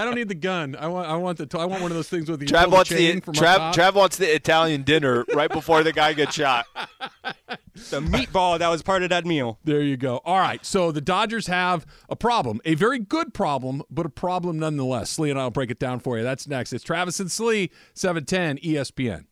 I 0.00 0.04
don't 0.04 0.16
need 0.16 0.28
the 0.28 0.34
gun. 0.34 0.74
I 0.74 0.88
want. 0.88 1.08
I 1.08 1.14
want 1.14 1.38
the. 1.38 1.46
To- 1.46 1.58
I 1.58 1.66
want 1.66 1.82
one 1.82 1.92
of 1.92 1.96
those 1.96 2.08
things 2.08 2.28
with 2.28 2.40
the 2.40 2.46
Trav 2.46 2.64
pull 2.64 2.70
the 2.70 2.76
wants 2.76 2.90
the 2.90 3.20
from 3.20 3.34
Trav. 3.34 3.72
Trav 3.72 3.94
wants 3.94 4.16
the 4.16 4.34
Italian 4.34 4.82
dinner 4.82 5.24
right 5.34 5.50
before 5.50 5.84
the 5.84 5.92
guy 5.92 6.12
gets 6.12 6.34
shot. 6.34 6.66
the 7.90 8.00
meatball 8.00 8.58
that 8.58 8.68
was 8.68 8.82
part 8.82 9.04
of 9.04 9.10
that 9.10 9.24
meal. 9.24 9.60
There 9.62 9.80
you 9.80 9.96
go. 9.96 10.20
All 10.24 10.38
right. 10.38 10.66
So 10.66 10.90
the 10.90 11.00
Dodgers 11.00 11.46
have 11.46 11.86
a 12.08 12.16
problem, 12.16 12.60
a 12.64 12.74
very 12.74 12.98
good 12.98 13.32
problem, 13.32 13.82
but 13.88 14.04
a 14.04 14.10
problem 14.10 14.58
nonetheless. 14.58 15.10
Slee 15.10 15.30
and 15.30 15.38
I'll 15.38 15.50
break 15.50 15.70
it 15.70 15.78
down 15.78 16.00
for 16.00 16.18
you. 16.18 16.24
That's 16.24 16.48
next. 16.48 16.72
It's 16.72 16.82
Travis 16.82 17.20
and 17.20 17.30
Slee, 17.30 17.70
710 17.94 18.58
ESPN. 18.58 19.26